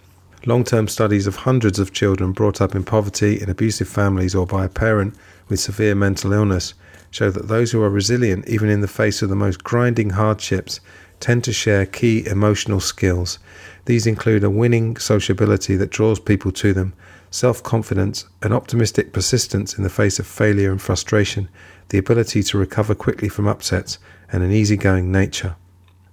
Long 0.48 0.64
term 0.64 0.88
studies 0.88 1.28
of 1.28 1.38
hundreds 1.38 1.80
of 1.80 1.94
children 1.94 2.32
brought 2.32 2.62
up 2.62 2.76
in 2.76 2.84
poverty, 2.84 3.42
in 3.42 3.50
abusive 3.50 3.88
families, 3.88 4.36
or 4.36 4.46
by 4.46 4.66
a 4.66 4.70
parent 4.70 5.16
with 5.50 5.60
severe 5.60 5.96
mental 5.96 6.34
illness 6.34 6.74
show 7.10 7.32
that 7.32 7.48
those 7.48 7.72
who 7.72 7.82
are 7.82 7.90
resilient, 7.90 8.48
even 8.48 8.70
in 8.70 8.82
the 8.82 8.88
face 8.88 9.22
of 9.22 9.30
the 9.30 9.36
most 9.36 9.64
grinding 9.64 10.12
hardships, 10.12 10.82
tend 11.20 11.44
to 11.46 11.54
share 11.54 11.86
key 11.86 12.28
emotional 12.28 12.80
skills. 12.80 13.40
These 13.86 14.08
include 14.08 14.44
a 14.44 14.50
winning 14.50 14.98
sociability 14.98 15.76
that 15.76 15.92
draws 15.92 16.20
people 16.20 16.52
to 16.54 16.74
them, 16.74 16.94
self 17.30 17.62
confidence, 17.62 18.26
an 18.42 18.52
optimistic 18.52 19.14
persistence 19.14 19.78
in 19.78 19.84
the 19.84 19.90
face 19.90 20.20
of 20.20 20.26
failure 20.26 20.72
and 20.72 20.82
frustration, 20.82 21.50
the 21.90 22.00
ability 22.00 22.42
to 22.44 22.58
recover 22.58 22.96
quickly 22.96 23.30
from 23.30 23.48
upsets, 23.48 24.00
and 24.32 24.44
an 24.44 24.52
easygoing 24.52 25.12
nature. 25.12 25.56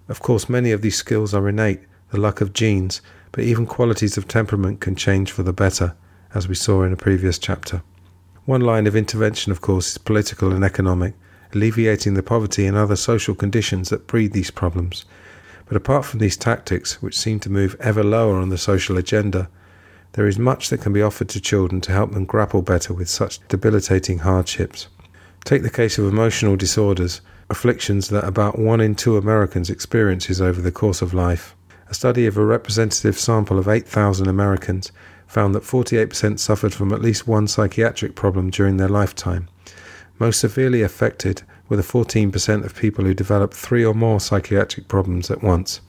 Of 0.09 0.20
course, 0.20 0.49
many 0.49 0.70
of 0.70 0.83
these 0.83 0.97
skills 0.97 1.33
are 1.33 1.49
innate, 1.49 1.81
the 2.11 2.20
luck 2.20 2.43
of 2.43 2.53
genes, 2.53 3.01
but 3.31 3.45
even 3.45 3.64
qualities 3.64 4.18
of 4.18 4.29
temperament 4.29 4.81
can 4.81 4.95
change 4.95 5.33
for 5.33 5.43
the 5.43 5.53
better, 5.55 5.95
as 6.35 6.49
we 6.49 6.55
saw 6.55 6.83
in 6.83 6.93
a 6.93 6.97
previous 6.97 7.39
chapter. 7.39 7.83
One 8.45 8.61
line 8.61 8.87
of 8.87 8.97
intervention, 8.97 9.53
of 9.53 9.62
course, 9.62 9.93
is 9.93 9.99
political 9.99 10.53
and 10.53 10.62
economic, 10.62 11.14
alleviating 11.55 12.14
the 12.14 12.23
poverty 12.23 12.66
and 12.66 12.77
other 12.77 12.97
social 12.97 13.35
conditions 13.35 13.89
that 13.89 14.07
breed 14.07 14.33
these 14.33 14.51
problems. 14.51 15.07
But 15.73 15.79
apart 15.81 16.05
from 16.05 16.18
these 16.20 16.37
tactics, 16.37 17.01
which 17.01 17.18
seem 17.18 17.41
to 17.41 17.51
move 17.51 17.77
ever 17.81 18.05
lower 18.05 18.37
on 18.37 18.51
the 18.51 18.59
social 18.59 18.99
agenda, 18.99 19.49
there 20.12 20.27
is 20.27 20.39
much 20.39 20.68
that 20.68 20.83
can 20.83 20.93
be 20.93 21.01
offered 21.01 21.31
to 21.31 21.41
children 21.41 21.81
to 21.81 21.93
help 21.93 22.12
them 22.12 22.27
grapple 22.27 22.61
better 22.61 22.93
with 22.93 23.09
such 23.09 23.39
debilitating 23.49 24.18
hardships. 24.18 24.89
Take 25.47 25.62
the 25.62 25.70
case 25.70 25.97
of 25.97 26.07
emotional 26.07 26.57
disorders, 26.57 27.23
afflictions 27.49 28.11
that 28.11 28.25
about 28.25 28.59
one 28.59 28.83
in 28.83 28.95
two 28.95 29.16
Americans 29.16 29.70
experiences 29.70 30.43
over 30.43 30.61
the 30.61 30.70
course 30.70 31.01
of 31.01 31.14
life. 31.14 31.57
A 31.89 31.95
study 31.95 32.27
of 32.27 32.37
a 32.37 32.45
representative 32.45 33.18
sample 33.18 33.59
of 33.59 33.66
8,000 33.66 34.29
Americans 34.29 34.93
found 35.27 35.55
that 35.55 35.62
48% 35.62 36.39
suffered 36.39 36.75
from 36.75 36.93
at 36.93 37.01
least 37.01 37.27
one 37.27 37.49
psychiatric 37.49 38.14
problem 38.14 38.51
during 38.51 38.77
their 38.77 38.91
lifetime. 38.91 39.49
Most 40.18 40.39
severely 40.39 40.83
affected 40.83 41.45
were 41.73 41.77
the 41.77 41.83
14% 41.83 42.66
of 42.66 42.75
people 42.75 43.03
who 43.03 43.14
developed 43.14 43.55
three 43.55 43.83
or 43.83 43.95
more 43.95 44.20
psychiatric 44.20 44.89
problems 44.89 45.31
at 45.31 45.43
once. 45.43 45.81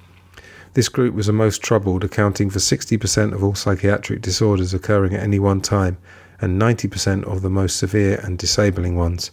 This 0.76 0.88
group 0.88 1.14
was 1.14 1.28
the 1.28 1.34
most 1.34 1.62
troubled, 1.62 2.06
accounting 2.06 2.50
for 2.50 2.60
60% 2.60 3.34
of 3.34 3.44
all 3.44 3.54
psychiatric 3.54 4.22
disorders 4.22 4.74
occurring 4.74 5.14
at 5.14 5.22
any 5.22 5.40
one 5.40 5.60
time 5.60 5.98
and 6.40 6.62
90% 6.62 7.26
of 7.26 7.42
the 7.42 7.50
most 7.50 7.76
severe 7.76 8.18
and 8.24 8.38
disabling 8.38 8.96
ones. 8.96 9.32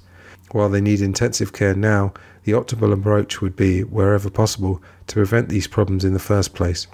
While 0.51 0.71
they 0.71 0.81
need 0.81 1.01
intensive 1.01 1.53
care 1.53 1.77
now, 1.77 2.15
the 2.43 2.51
optimal 2.51 2.93
approach 2.93 3.41
would 3.41 3.55
be, 3.55 3.85
wherever 3.85 4.29
possible, 4.29 4.83
to 5.07 5.15
prevent 5.15 5.51
these 5.51 5.69
problems 5.69 6.05
in 6.05 6.15
the 6.15 6.19
first 6.19 6.53
place. 6.53 6.89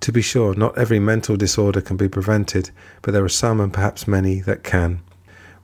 To 0.00 0.10
be 0.10 0.22
sure, 0.22 0.54
not 0.54 0.78
every 0.78 1.00
mental 1.00 1.36
disorder 1.36 1.82
can 1.82 1.98
be 1.98 2.08
prevented, 2.08 2.70
but 3.02 3.12
there 3.12 3.24
are 3.26 3.28
some 3.28 3.60
and 3.60 3.74
perhaps 3.74 4.08
many 4.08 4.40
that 4.40 4.64
can. 4.64 5.02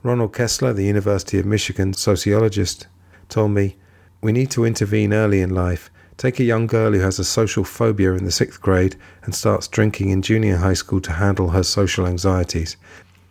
Ronald 0.03 0.35
Kessler, 0.35 0.71
the 0.71 0.85
University 0.85 1.39
of 1.39 1.47
Michigan 1.47 1.95
sociologist, 1.95 2.85
told 3.29 3.51
me, 3.51 3.77
We 4.21 4.31
need 4.31 4.51
to 4.51 4.65
intervene 4.65 5.13
early 5.13 5.41
in 5.41 5.53
life 5.53 5.89
Take 6.19 6.41
a 6.41 6.43
young 6.43 6.67
girl 6.67 6.91
who 6.91 6.99
has 6.99 7.17
a 7.17 7.23
social 7.23 7.63
phobia 7.63 8.11
in 8.11 8.25
the 8.25 8.31
sixth 8.31 8.61
grade 8.61 8.97
and 9.23 9.33
starts 9.33 9.69
drinking 9.69 10.09
in 10.09 10.21
junior 10.21 10.57
high 10.57 10.73
school 10.73 10.99
to 10.99 11.13
handle 11.13 11.51
her 11.51 11.63
social 11.63 12.05
anxieties. 12.05 12.75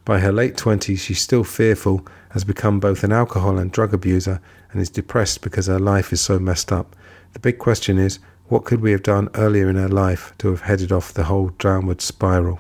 By 0.06 0.20
her 0.20 0.32
late 0.32 0.56
20s, 0.56 0.98
she's 0.98 1.20
still 1.20 1.44
fearful, 1.44 2.06
has 2.30 2.44
become 2.44 2.80
both 2.80 3.04
an 3.04 3.12
alcohol 3.12 3.58
and 3.58 3.70
drug 3.70 3.92
abuser, 3.92 4.40
and 4.72 4.80
is 4.80 4.88
depressed 4.88 5.42
because 5.42 5.66
her 5.66 5.78
life 5.78 6.14
is 6.14 6.22
so 6.22 6.38
messed 6.38 6.72
up. 6.72 6.96
The 7.34 7.40
big 7.40 7.58
question 7.58 7.98
is 7.98 8.20
what 8.46 8.64
could 8.64 8.80
we 8.80 8.92
have 8.92 9.02
done 9.02 9.28
earlier 9.34 9.68
in 9.68 9.76
her 9.76 9.90
life 9.90 10.32
to 10.38 10.48
have 10.48 10.62
headed 10.62 10.90
off 10.90 11.12
the 11.12 11.24
whole 11.24 11.50
downward 11.58 12.00
spiral? 12.00 12.58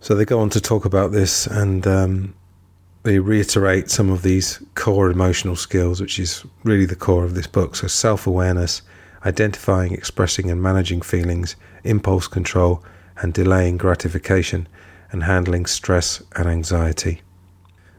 So 0.00 0.14
they 0.14 0.26
go 0.26 0.38
on 0.38 0.50
to 0.50 0.60
talk 0.60 0.84
about 0.84 1.12
this 1.12 1.46
and 1.46 1.86
um, 1.86 2.34
they 3.02 3.18
reiterate 3.18 3.90
some 3.90 4.10
of 4.10 4.22
these 4.22 4.62
core 4.74 5.10
emotional 5.10 5.56
skills, 5.56 6.00
which 6.00 6.18
is 6.18 6.44
really 6.64 6.84
the 6.84 6.96
core 6.96 7.24
of 7.24 7.34
this 7.34 7.46
book. 7.46 7.76
So 7.76 7.86
self 7.86 8.26
awareness, 8.26 8.82
identifying, 9.24 9.92
expressing, 9.92 10.50
and 10.50 10.62
managing 10.62 11.00
feelings, 11.00 11.56
impulse 11.82 12.26
control, 12.26 12.82
and 13.18 13.32
delaying 13.32 13.78
gratification, 13.78 14.68
and 15.12 15.24
handling 15.24 15.66
stress 15.66 16.22
and 16.36 16.46
anxiety. 16.46 17.22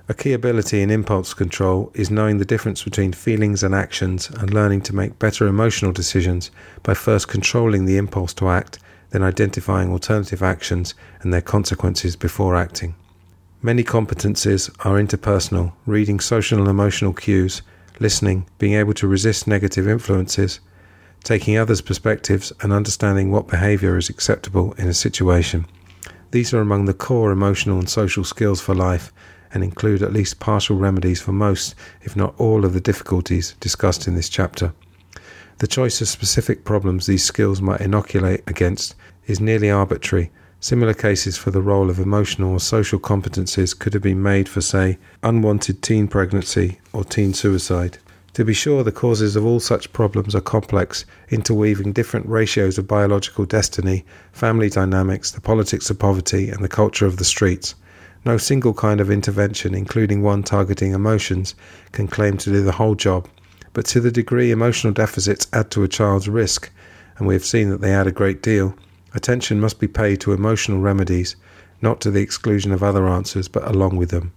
A 0.08 0.14
key 0.14 0.34
ability 0.34 0.82
in 0.82 0.92
impulse 0.92 1.34
control 1.34 1.92
is 1.94 2.12
knowing 2.12 2.38
the 2.38 2.46
difference 2.46 2.84
between 2.84 3.14
feelings 3.14 3.64
and 3.64 3.74
actions 3.74 4.30
and 4.30 4.54
learning 4.54 4.82
to 4.82 4.96
make 4.96 5.20
better 5.20 5.48
emotional 5.48 5.92
decisions 5.92 6.52
by 6.84 6.94
first 6.94 7.28
controlling 7.28 7.86
the 7.86 7.98
impulse 7.98 8.34
to 8.36 8.50
act, 8.50 8.78
then 9.12 9.24
identifying 9.24 9.90
alternative 9.92 10.44
actions 10.44 10.94
and 11.22 11.34
their 11.34 11.42
consequences 11.42 12.16
before 12.16 12.56
acting. 12.56 12.94
Many 13.64 13.84
competencies 13.84 14.72
are 14.84 14.98
interpersonal, 15.00 15.74
reading 15.86 16.20
social 16.20 16.58
and 16.58 16.68
emotional 16.68 17.14
cues, 17.14 17.62
listening, 18.00 18.48
being 18.58 18.74
able 18.74 18.96
to 18.96 19.08
resist 19.08 19.46
negative 19.46 19.88
influences, 19.88 20.60
taking 21.24 21.58
others' 21.58 21.80
perspectives, 21.80 22.52
and 22.62 22.74
understanding 22.74 23.30
what 23.30 23.48
behavior 23.48 23.98
is 23.98 24.10
acceptable 24.10 24.74
in 24.80 24.88
a 24.88 24.96
situation. 24.96 25.68
These 26.32 26.56
are 26.56 26.60
among 26.60 26.86
the 26.86 26.96
core 26.96 27.32
emotional 27.32 27.78
and 27.78 27.88
social 27.88 28.24
skills 28.24 28.60
for 28.60 28.74
life 28.74 29.14
and 29.54 29.64
include 29.64 30.02
at 30.02 30.12
least 30.12 30.40
partial 30.40 30.78
remedies 30.78 31.22
for 31.22 31.32
most, 31.32 31.76
if 32.02 32.16
not 32.16 32.34
all, 32.40 32.66
of 32.66 32.74
the 32.74 32.82
difficulties 32.82 33.54
discussed 33.60 34.08
in 34.08 34.16
this 34.16 34.30
chapter. 34.30 34.74
The 35.60 35.68
choice 35.68 36.02
of 36.02 36.08
specific 36.08 36.66
problems 36.66 37.06
these 37.06 37.24
skills 37.24 37.62
might 37.62 37.82
inoculate 37.82 38.42
against 38.48 38.96
is 39.28 39.40
nearly 39.40 39.70
arbitrary. 39.70 40.32
Similar 40.64 40.94
cases 40.94 41.40
for 41.40 41.50
the 41.50 41.60
role 41.60 41.90
of 41.90 41.98
emotional 41.98 42.52
or 42.52 42.60
social 42.60 43.00
competencies 43.00 43.78
could 43.78 43.96
have 43.96 44.04
been 44.04 44.22
made 44.22 44.48
for, 44.48 44.62
say, 44.62 45.00
unwanted 45.24 45.82
teen 45.82 46.08
pregnancy 46.08 46.80
or 46.94 47.04
teen 47.04 47.34
suicide. 47.34 47.98
To 48.34 48.46
be 48.46 48.54
sure, 48.54 48.84
the 48.84 48.92
causes 48.92 49.36
of 49.36 49.44
all 49.44 49.60
such 49.60 49.92
problems 49.92 50.36
are 50.36 50.40
complex, 50.40 51.04
interweaving 51.30 51.94
different 51.94 52.28
ratios 52.28 52.78
of 52.78 52.88
biological 52.88 53.46
destiny, 53.46 54.06
family 54.34 54.70
dynamics, 54.70 55.32
the 55.32 55.42
politics 55.42 55.90
of 55.90 55.98
poverty, 55.98 56.50
and 56.52 56.64
the 56.64 56.70
culture 56.70 57.08
of 57.08 57.18
the 57.18 57.26
streets. 57.26 57.74
No 58.24 58.38
single 58.38 58.76
kind 58.76 59.02
of 59.02 59.10
intervention, 59.10 59.74
including 59.74 60.22
one 60.22 60.44
targeting 60.44 60.92
emotions, 60.92 61.56
can 61.92 62.08
claim 62.08 62.38
to 62.38 62.52
do 62.52 62.64
the 62.64 62.74
whole 62.74 62.94
job. 62.94 63.28
But 63.74 63.88
to 63.88 64.00
the 64.00 64.12
degree 64.12 64.52
emotional 64.52 64.94
deficits 64.94 65.48
add 65.54 65.72
to 65.72 65.82
a 65.82 65.88
child's 65.88 66.30
risk, 66.30 66.70
and 67.18 67.28
we 67.28 67.34
have 67.34 67.46
seen 67.46 67.72
that 67.72 67.82
they 67.82 67.96
add 67.96 68.06
a 68.06 68.12
great 68.12 68.44
deal, 68.44 68.76
attention 69.14 69.60
must 69.60 69.80
be 69.80 69.88
paid 69.88 70.22
to 70.22 70.34
emotional 70.34 70.80
remedies, 70.80 71.36
not 71.82 72.02
to 72.02 72.12
the 72.12 72.22
exclusion 72.22 72.72
of 72.72 72.84
other 72.84 73.08
answers, 73.08 73.48
but 73.48 73.68
along 73.68 73.98
with 73.98 74.10
them. 74.10 74.32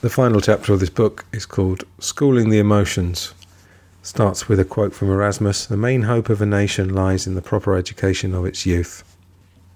The 0.00 0.10
final 0.10 0.40
chapter 0.40 0.72
of 0.72 0.80
this 0.80 0.90
book 0.90 1.26
is 1.32 1.44
called 1.44 1.84
Schooling 1.98 2.48
the 2.48 2.58
Emotions. 2.58 3.34
Starts 4.02 4.48
with 4.48 4.58
a 4.58 4.64
quote 4.64 4.94
from 4.94 5.10
Erasmus 5.10 5.66
The 5.66 5.76
main 5.76 6.02
hope 6.02 6.30
of 6.30 6.40
a 6.40 6.46
nation 6.46 6.94
lies 6.94 7.26
in 7.26 7.34
the 7.34 7.42
proper 7.42 7.76
education 7.76 8.34
of 8.34 8.46
its 8.46 8.64
youth. 8.64 9.04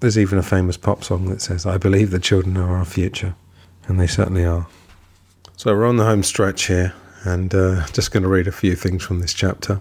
There's 0.01 0.17
even 0.17 0.39
a 0.39 0.43
famous 0.43 0.79
pop 0.79 1.05
song 1.05 1.27
that 1.27 1.43
says, 1.43 1.67
I 1.67 1.77
believe 1.77 2.11
the 2.11 2.19
children 2.19 2.57
are 2.57 2.77
our 2.77 2.87
future. 2.87 3.35
And 3.87 4.01
they 4.01 4.07
certainly 4.07 4.47
are. 4.47 4.67
So 5.57 5.75
we're 5.75 5.87
on 5.87 5.99
the 5.99 6.05
home 6.05 6.23
stretch 6.23 6.67
here, 6.67 6.95
and 7.23 7.55
uh, 7.55 7.87
just 7.89 8.11
going 8.11 8.23
to 8.23 8.29
read 8.29 8.49
a 8.49 8.53
few 8.53 8.75
things 8.75 9.03
from 9.03 9.21
this 9.21 9.35
chapter. 9.35 9.81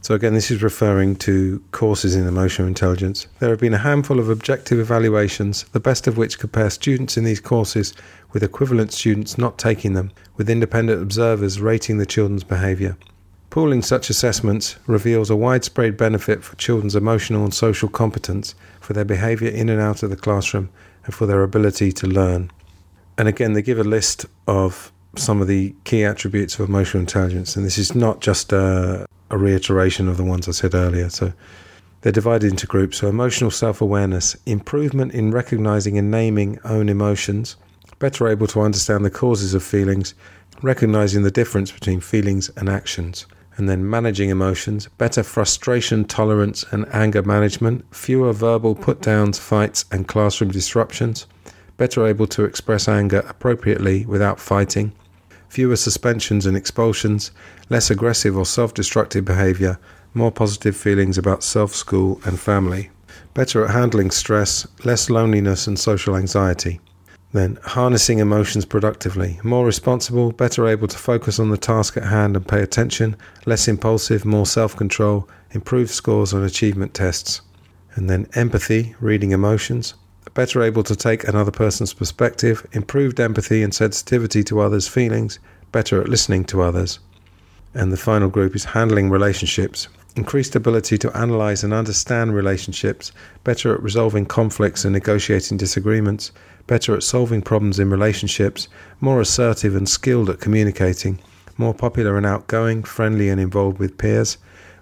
So, 0.00 0.14
again, 0.14 0.34
this 0.34 0.50
is 0.50 0.62
referring 0.62 1.16
to 1.16 1.62
courses 1.72 2.14
in 2.14 2.26
emotional 2.26 2.68
intelligence. 2.68 3.26
There 3.40 3.50
have 3.50 3.60
been 3.60 3.74
a 3.74 3.78
handful 3.78 4.18
of 4.18 4.30
objective 4.30 4.78
evaluations, 4.78 5.64
the 5.72 5.80
best 5.80 6.06
of 6.06 6.16
which 6.16 6.38
compare 6.38 6.70
students 6.70 7.16
in 7.16 7.24
these 7.24 7.40
courses 7.40 7.94
with 8.32 8.42
equivalent 8.42 8.92
students 8.92 9.38
not 9.38 9.58
taking 9.58 9.94
them, 9.94 10.12
with 10.36 10.48
independent 10.48 11.02
observers 11.02 11.60
rating 11.60 11.98
the 11.98 12.06
children's 12.06 12.44
behaviour. 12.44 12.96
Pooling 13.50 13.82
such 13.82 14.10
assessments 14.10 14.76
reveals 14.86 15.30
a 15.30 15.36
widespread 15.36 15.96
benefit 15.96 16.44
for 16.44 16.54
children's 16.56 16.94
emotional 16.94 17.44
and 17.44 17.52
social 17.52 17.88
competence, 17.88 18.54
for 18.80 18.92
their 18.92 19.04
behaviour 19.04 19.48
in 19.48 19.68
and 19.68 19.80
out 19.80 20.02
of 20.02 20.10
the 20.10 20.16
classroom, 20.16 20.70
and 21.04 21.14
for 21.14 21.26
their 21.26 21.42
ability 21.42 21.90
to 21.92 22.06
learn. 22.06 22.50
And 23.16 23.26
again, 23.26 23.54
they 23.54 23.62
give 23.62 23.78
a 23.78 23.84
list 23.84 24.26
of 24.46 24.92
some 25.16 25.40
of 25.40 25.48
the 25.48 25.74
key 25.84 26.04
attributes 26.04 26.58
of 26.58 26.68
emotional 26.68 27.00
intelligence, 27.00 27.56
and 27.56 27.64
this 27.64 27.78
is 27.78 27.94
not 27.94 28.20
just 28.20 28.52
a, 28.52 29.06
a 29.30 29.38
reiteration 29.38 30.08
of 30.08 30.16
the 30.16 30.24
ones 30.24 30.48
I 30.48 30.52
said 30.52 30.74
earlier. 30.74 31.08
So 31.08 31.32
they're 32.00 32.12
divided 32.12 32.50
into 32.50 32.66
groups. 32.66 32.98
So 32.98 33.08
emotional 33.08 33.50
self 33.50 33.80
awareness, 33.80 34.36
improvement 34.46 35.12
in 35.12 35.32
recognizing 35.32 35.98
and 35.98 36.10
naming 36.10 36.58
own 36.64 36.88
emotions, 36.88 37.56
better 37.98 38.28
able 38.28 38.46
to 38.48 38.60
understand 38.60 39.04
the 39.04 39.10
causes 39.10 39.54
of 39.54 39.62
feelings, 39.62 40.14
recognizing 40.62 41.22
the 41.22 41.30
difference 41.30 41.72
between 41.72 42.00
feelings 42.00 42.50
and 42.56 42.68
actions. 42.68 43.26
And 43.56 43.68
then 43.68 43.90
managing 43.90 44.30
emotions, 44.30 44.86
better 44.98 45.24
frustration 45.24 46.04
tolerance 46.04 46.64
and 46.70 46.86
anger 46.94 47.24
management, 47.24 47.84
fewer 47.92 48.32
verbal 48.32 48.76
put 48.76 49.02
downs, 49.02 49.40
fights, 49.40 49.84
and 49.90 50.06
classroom 50.06 50.52
disruptions, 50.52 51.26
better 51.76 52.06
able 52.06 52.28
to 52.28 52.44
express 52.44 52.86
anger 52.86 53.24
appropriately 53.28 54.06
without 54.06 54.38
fighting, 54.38 54.92
fewer 55.48 55.76
suspensions 55.76 56.46
and 56.46 56.56
expulsions, 56.56 57.30
less 57.68 57.90
aggressive 57.90 58.36
or 58.36 58.46
self 58.46 58.74
destructive 58.74 59.24
behavior, 59.24 59.78
more 60.14 60.32
positive 60.32 60.76
feelings 60.76 61.18
about 61.18 61.42
self, 61.42 61.74
school, 61.74 62.20
and 62.24 62.38
family, 62.38 62.90
better 63.34 63.64
at 63.64 63.70
handling 63.70 64.10
stress, 64.10 64.66
less 64.84 65.10
loneliness 65.10 65.66
and 65.66 65.78
social 65.78 66.16
anxiety. 66.16 66.80
Then, 67.32 67.58
harnessing 67.62 68.20
emotions 68.20 68.64
productively, 68.64 69.38
more 69.44 69.66
responsible, 69.66 70.32
better 70.32 70.66
able 70.66 70.88
to 70.88 70.96
focus 70.96 71.38
on 71.38 71.50
the 71.50 71.58
task 71.58 71.96
at 71.98 72.04
hand 72.04 72.36
and 72.36 72.48
pay 72.48 72.62
attention, 72.62 73.16
less 73.44 73.68
impulsive, 73.68 74.24
more 74.24 74.46
self 74.46 74.74
control, 74.74 75.28
improved 75.50 75.90
scores 75.90 76.32
on 76.32 76.42
achievement 76.42 76.94
tests. 76.94 77.42
And 77.94 78.08
then, 78.08 78.28
empathy, 78.34 78.94
reading 79.00 79.32
emotions, 79.32 79.94
better 80.34 80.62
able 80.62 80.82
to 80.82 80.96
take 80.96 81.26
another 81.26 81.50
person's 81.50 81.94
perspective, 81.94 82.66
improved 82.72 83.20
empathy 83.20 83.62
and 83.62 83.74
sensitivity 83.74 84.42
to 84.44 84.60
others' 84.60 84.88
feelings, 84.88 85.38
better 85.72 86.00
at 86.00 86.08
listening 86.08 86.44
to 86.46 86.62
others. 86.62 86.98
And 87.74 87.92
the 87.92 87.96
final 87.96 88.28
group 88.28 88.56
is 88.56 88.64
handling 88.64 89.10
relationships, 89.10 89.88
increased 90.16 90.56
ability 90.56 90.98
to 90.98 91.16
analyze 91.16 91.62
and 91.62 91.72
understand 91.72 92.34
relationships, 92.34 93.12
better 93.44 93.74
at 93.74 93.82
resolving 93.82 94.26
conflicts 94.26 94.84
and 94.84 94.92
negotiating 94.92 95.56
disagreements, 95.56 96.32
better 96.66 96.94
at 96.94 97.02
solving 97.02 97.42
problems 97.42 97.78
in 97.78 97.90
relationships, 97.90 98.68
more 99.00 99.20
assertive 99.20 99.76
and 99.76 99.88
skilled 99.88 100.28
at 100.28 100.40
communicating, 100.40 101.20
more 101.56 101.74
popular 101.74 102.16
and 102.16 102.26
outgoing, 102.26 102.82
friendly 102.82 103.28
and 103.28 103.40
involved 103.40 103.78
with 103.78 103.98
peers, 103.98 104.38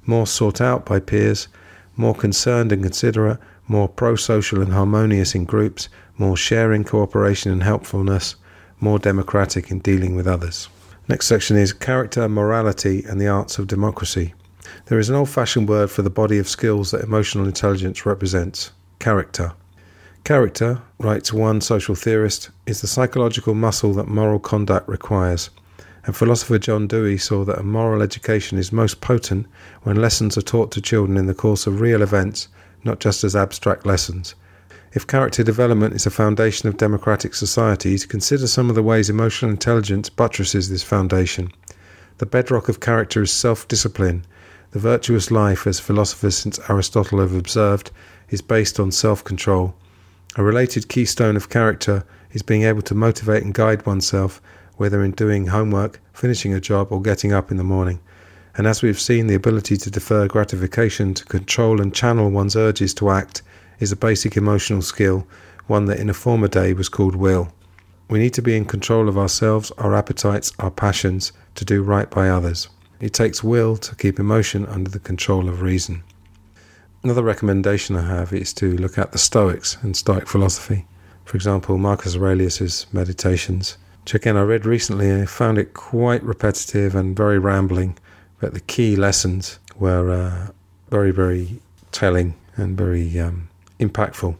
more 0.07 0.27
sought 0.27 0.61
out 0.61 0.87
by 0.87 0.99
peers, 1.01 1.49
more 1.97 2.15
concerned 2.15 2.73
and 2.73 2.83
considerate, 2.83 3.39
more 3.69 3.89
pro 3.89 4.17
social 4.17 4.61
and 4.61 4.73
harmonious 4.73 5.35
in 5.35 5.45
groups, 5.45 5.89
more 6.19 6.37
sharing, 6.37 6.85
cooperation, 6.85 7.53
and 7.53 7.63
helpfulness, 7.63 8.37
more 8.81 8.99
democratic 8.99 9.71
in 9.71 9.79
dealing 9.81 10.15
with 10.15 10.27
others. 10.27 10.69
Next 11.09 11.27
section 11.27 11.57
is 11.57 11.73
character, 11.73 12.29
morality, 12.29 13.05
and 13.05 13.21
the 13.21 13.29
arts 13.29 13.59
of 13.59 13.67
democracy. 13.67 14.35
There 14.87 14.99
is 14.99 15.09
an 15.09 15.15
old 15.15 15.31
fashioned 15.31 15.69
word 15.69 15.91
for 15.91 16.03
the 16.03 16.11
body 16.11 16.39
of 16.39 16.49
skills 16.49 16.91
that 16.91 17.05
emotional 17.05 17.47
intelligence 17.47 18.05
represents 18.05 18.73
character. 18.99 19.53
Character, 20.25 20.83
writes 20.99 21.33
one 21.33 21.61
social 21.61 21.95
theorist, 21.95 22.51
is 22.67 22.81
the 22.81 22.89
psychological 22.89 23.55
muscle 23.55 23.93
that 23.95 24.09
moral 24.09 24.41
conduct 24.41 24.89
requires. 24.89 25.51
And 26.05 26.17
philosopher 26.17 26.59
John 26.59 26.89
Dewey 26.89 27.19
saw 27.19 27.45
that 27.45 27.61
a 27.61 27.63
moral 27.63 28.03
education 28.03 28.59
is 28.59 28.73
most 28.73 29.01
potent 29.01 29.47
when 29.83 29.97
lessons 29.97 30.37
are 30.37 30.43
taught 30.43 30.73
to 30.73 30.81
children 30.81 31.17
in 31.17 31.27
the 31.27 31.35
course 31.35 31.67
of 31.67 31.81
real 31.81 32.03
events, 32.03 32.49
not 32.87 33.01
just 33.01 33.25
as 33.25 33.37
abstract 33.37 33.85
lessons. 33.85 34.35
If 34.93 35.07
character 35.07 35.43
development 35.43 35.95
is 35.95 36.07
a 36.07 36.11
foundation 36.11 36.69
of 36.69 36.79
democratic 36.79 37.35
societies, 37.35 38.07
consider 38.07 38.47
some 38.47 38.71
of 38.71 38.75
the 38.77 38.83
ways 38.83 39.11
emotional 39.11 39.51
intelligence 39.51 40.09
buttresses 40.09 40.71
this 40.71 40.83
foundation. 40.83 41.53
The 42.17 42.25
bedrock 42.25 42.71
of 42.71 42.81
character 42.81 43.21
is 43.21 43.31
self 43.31 43.69
discipline. 43.69 44.25
The 44.71 44.79
virtuous 44.79 45.31
life, 45.31 45.67
as 45.67 45.81
philosophers 45.81 46.39
since 46.39 46.59
Aristotle 46.71 47.21
have 47.21 47.35
observed, 47.35 47.91
is 48.31 48.41
based 48.41 48.81
on 48.81 48.91
self 48.91 49.23
control. 49.23 49.75
A 50.37 50.43
related 50.43 50.89
keystone 50.89 51.37
of 51.37 51.51
character 51.51 52.05
is 52.33 52.43
being 52.43 52.63
able 52.63 52.83
to 52.83 52.95
motivate 52.95 53.43
and 53.43 53.53
guide 53.53 53.85
oneself, 53.85 54.41
whether 54.77 55.03
in 55.03 55.11
doing 55.11 55.49
homework, 55.49 56.01
finishing 56.13 56.55
a 56.55 56.61
job, 56.61 56.89
or 56.91 57.03
getting 57.03 57.33
up 57.33 57.51
in 57.51 57.57
the 57.59 57.65
morning. 57.65 58.01
And 58.57 58.67
as 58.67 58.83
we've 58.83 59.01
seen, 59.01 59.27
the 59.27 59.35
ability 59.35 59.77
to 59.77 59.91
defer 59.91 60.27
gratification, 60.27 61.13
to 61.15 61.25
control 61.27 61.81
and 61.81 61.95
channel 61.95 62.31
one's 62.31 62.57
urges 62.57 62.95
to 62.95 63.11
act, 63.11 63.43
is 63.81 63.93
a 63.93 63.97
basic 63.97 64.37
emotional 64.37 64.81
skill, 64.81 65.27
one 65.67 65.85
that 65.87 66.01
in 66.01 66.09
a 66.09 66.15
former 66.15 66.49
day 66.49 66.73
was 66.73 66.89
called 66.89 67.17
will. 67.17 67.53
We 68.09 68.19
need 68.19 68.35
to 68.35 68.43
be 68.43 68.57
in 68.57 68.65
control 68.65 69.09
of 69.09 69.19
ourselves, 69.19 69.73
our 69.73 69.95
appetites, 69.95 70.53
our 70.59 70.71
passions, 70.71 71.33
to 71.57 71.65
do 71.65 71.83
right 71.83 72.09
by 72.09 72.29
others. 72.29 72.69
It 72.99 73.13
takes 73.13 73.45
will 73.45 73.77
to 73.77 73.95
keep 73.95 74.19
emotion 74.19 74.65
under 74.67 74.91
the 74.91 75.01
control 75.01 75.49
of 75.49 75.61
reason. 75.61 76.03
Another 77.03 77.23
recommendation 77.23 77.95
I 77.95 78.07
have 78.07 78.33
is 78.33 78.55
to 78.55 78.77
look 78.79 78.97
at 78.97 79.13
the 79.13 79.19
Stoics 79.19 79.77
and 79.83 79.95
Stoic 79.95 80.27
philosophy. 80.27 80.87
For 81.27 81.37
example, 81.37 81.77
Marcus 81.77 82.17
Aurelius' 82.17 82.87
Meditations, 82.93 83.77
which 84.03 84.15
again 84.15 84.37
I 84.37 84.43
read 84.43 84.65
recently 84.65 85.11
and 85.11 85.29
found 85.29 85.59
it 85.59 85.75
quite 85.75 86.23
repetitive 86.23 86.95
and 86.95 87.15
very 87.15 87.39
rambling, 87.39 87.99
but 88.41 88.55
the 88.55 88.61
key 88.61 88.97
lessons 88.97 89.59
were 89.79 90.11
uh, 90.11 90.51
very, 90.91 91.11
very 91.11 91.61
telling 91.93 92.35
and 92.57 92.77
very 92.77 93.19
um, 93.19 93.49
impactful. 93.81 94.37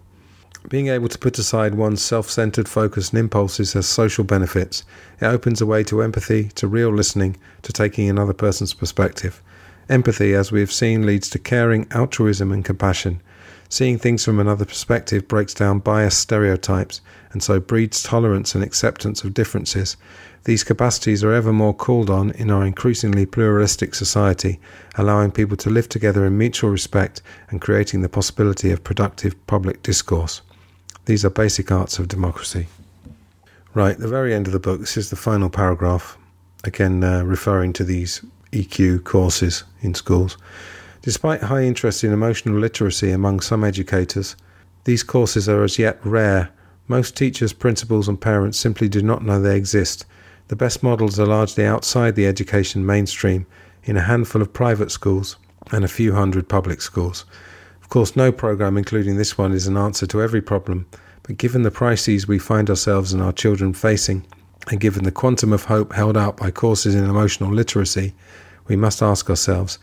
Being 0.69 0.89
able 0.89 1.09
to 1.09 1.19
put 1.19 1.39
aside 1.39 1.77
one's 1.77 2.03
self 2.03 2.29
centered 2.29 2.69
focus 2.69 3.11
and 3.11 3.19
impulses 3.21 3.75
has 3.75 3.87
social 3.87 4.25
benefits. 4.25 4.85
It 5.21 5.27
opens 5.27 5.61
a 5.61 5.67
way 5.67 5.85
to 5.85 6.03
empathy, 6.03 6.49
to 6.57 6.67
real 6.67 6.91
listening, 6.91 7.37
to 7.63 7.73
taking 7.73 8.11
another 8.11 8.33
person's 8.33 8.75
perspective. 8.75 9.43
Empathy, 9.89 10.35
as 10.35 10.51
we 10.51 10.59
have 10.59 10.73
seen, 10.73 11.07
leads 11.07 11.31
to 11.31 11.39
caring, 11.39 11.87
altruism, 11.93 12.51
and 12.51 12.65
compassion. 12.65 13.21
Seeing 13.69 13.99
things 13.99 14.25
from 14.25 14.41
another 14.41 14.65
perspective 14.65 15.29
breaks 15.29 15.55
down 15.55 15.79
biased 15.79 16.19
stereotypes 16.19 17.01
and 17.33 17.43
so 17.43 17.61
breeds 17.61 18.03
tolerance 18.03 18.55
and 18.55 18.65
acceptance 18.65 19.23
of 19.23 19.35
differences. 19.35 19.97
These 20.47 20.63
capacities 20.63 21.25
are 21.25 21.33
ever 21.33 21.53
more 21.53 21.75
called 21.75 22.09
on 22.09 22.31
in 22.31 22.53
our 22.53 22.65
increasingly 22.65 23.27
pluralistic 23.27 23.97
society, 23.97 24.61
allowing 24.95 25.33
people 25.33 25.57
to 25.57 25.71
live 25.71 25.89
together 25.89 26.25
in 26.25 26.39
mutual 26.39 26.71
respect 26.71 27.21
and 27.51 27.61
creating 27.61 28.03
the 28.03 28.09
possibility 28.09 28.71
of 28.71 28.85
productive 28.85 29.35
public 29.49 29.83
discourse. 29.83 30.43
These 31.07 31.25
are 31.25 31.31
basic 31.31 31.73
arts 31.73 31.99
of 31.99 32.07
democracy. 32.07 32.69
Right, 33.75 33.99
the 33.99 34.07
very 34.07 34.33
end 34.33 34.47
of 34.47 34.53
the 34.53 34.61
book, 34.61 34.79
this 34.79 34.97
is 34.97 35.11
the 35.11 35.17
final 35.17 35.51
paragraph, 35.51 36.17
again 36.63 37.03
uh, 37.03 37.25
referring 37.25 37.73
to 37.73 37.85
these 37.85 38.25
EQ 38.53 39.03
courses 39.03 39.65
in 39.81 39.95
schools. 39.95 40.39
Despite 41.03 41.43
high 41.43 41.65
interest 41.65 42.05
in 42.05 42.13
emotional 42.13 42.61
literacy 42.61 43.11
among 43.11 43.41
some 43.41 43.65
educators, 43.65 44.37
these 44.85 45.03
courses 45.03 45.49
are 45.49 45.65
as 45.65 45.77
yet 45.77 45.99
rare. 46.05 46.51
Most 46.87 47.17
teachers, 47.17 47.53
principals, 47.53 48.07
and 48.07 48.21
parents 48.21 48.61
simply 48.61 48.89
do 48.89 49.03
not 49.03 49.25
know 49.25 49.41
they 49.43 49.57
exist. 49.57 50.07
The 50.49 50.57
best 50.57 50.83
models 50.83 51.19
are 51.19 51.27
largely 51.27 51.65
outside 51.65 52.15
the 52.15 52.27
education 52.27 52.87
mainstream, 52.87 53.47
in 53.87 53.97
a 53.97 54.03
handful 54.03 54.43
of 54.43 54.53
private 54.53 54.91
schools 54.91 55.37
and 55.73 55.85
a 55.85 55.89
few 55.89 56.13
hundred 56.13 56.49
public 56.49 56.81
schools. 56.83 57.25
Of 57.81 57.89
course, 57.89 58.17
no 58.17 58.33
program, 58.33 58.77
including 58.77 59.17
this 59.17 59.39
one, 59.39 59.53
is 59.53 59.67
an 59.67 59.77
answer 59.77 60.07
to 60.09 60.23
every 60.23 60.43
problem, 60.43 60.87
but 61.23 61.39
given 61.39 61.63
the 61.63 61.71
crises 61.71 62.29
we 62.29 62.39
find 62.39 62.69
ourselves 62.69 63.13
and 63.13 63.23
our 63.23 63.33
children 63.33 63.73
facing, 63.73 64.27
and 64.69 64.81
given 64.81 65.05
the 65.05 65.13
quantum 65.13 65.53
of 65.53 65.65
hope 65.65 65.93
held 65.93 66.17
out 66.17 66.37
by 66.37 66.51
courses 66.51 66.95
in 66.95 67.05
emotional 67.05 67.53
literacy, 67.53 68.13
we 68.67 68.77
must 68.77 69.03
ask 69.03 69.31
ourselves 69.31 69.79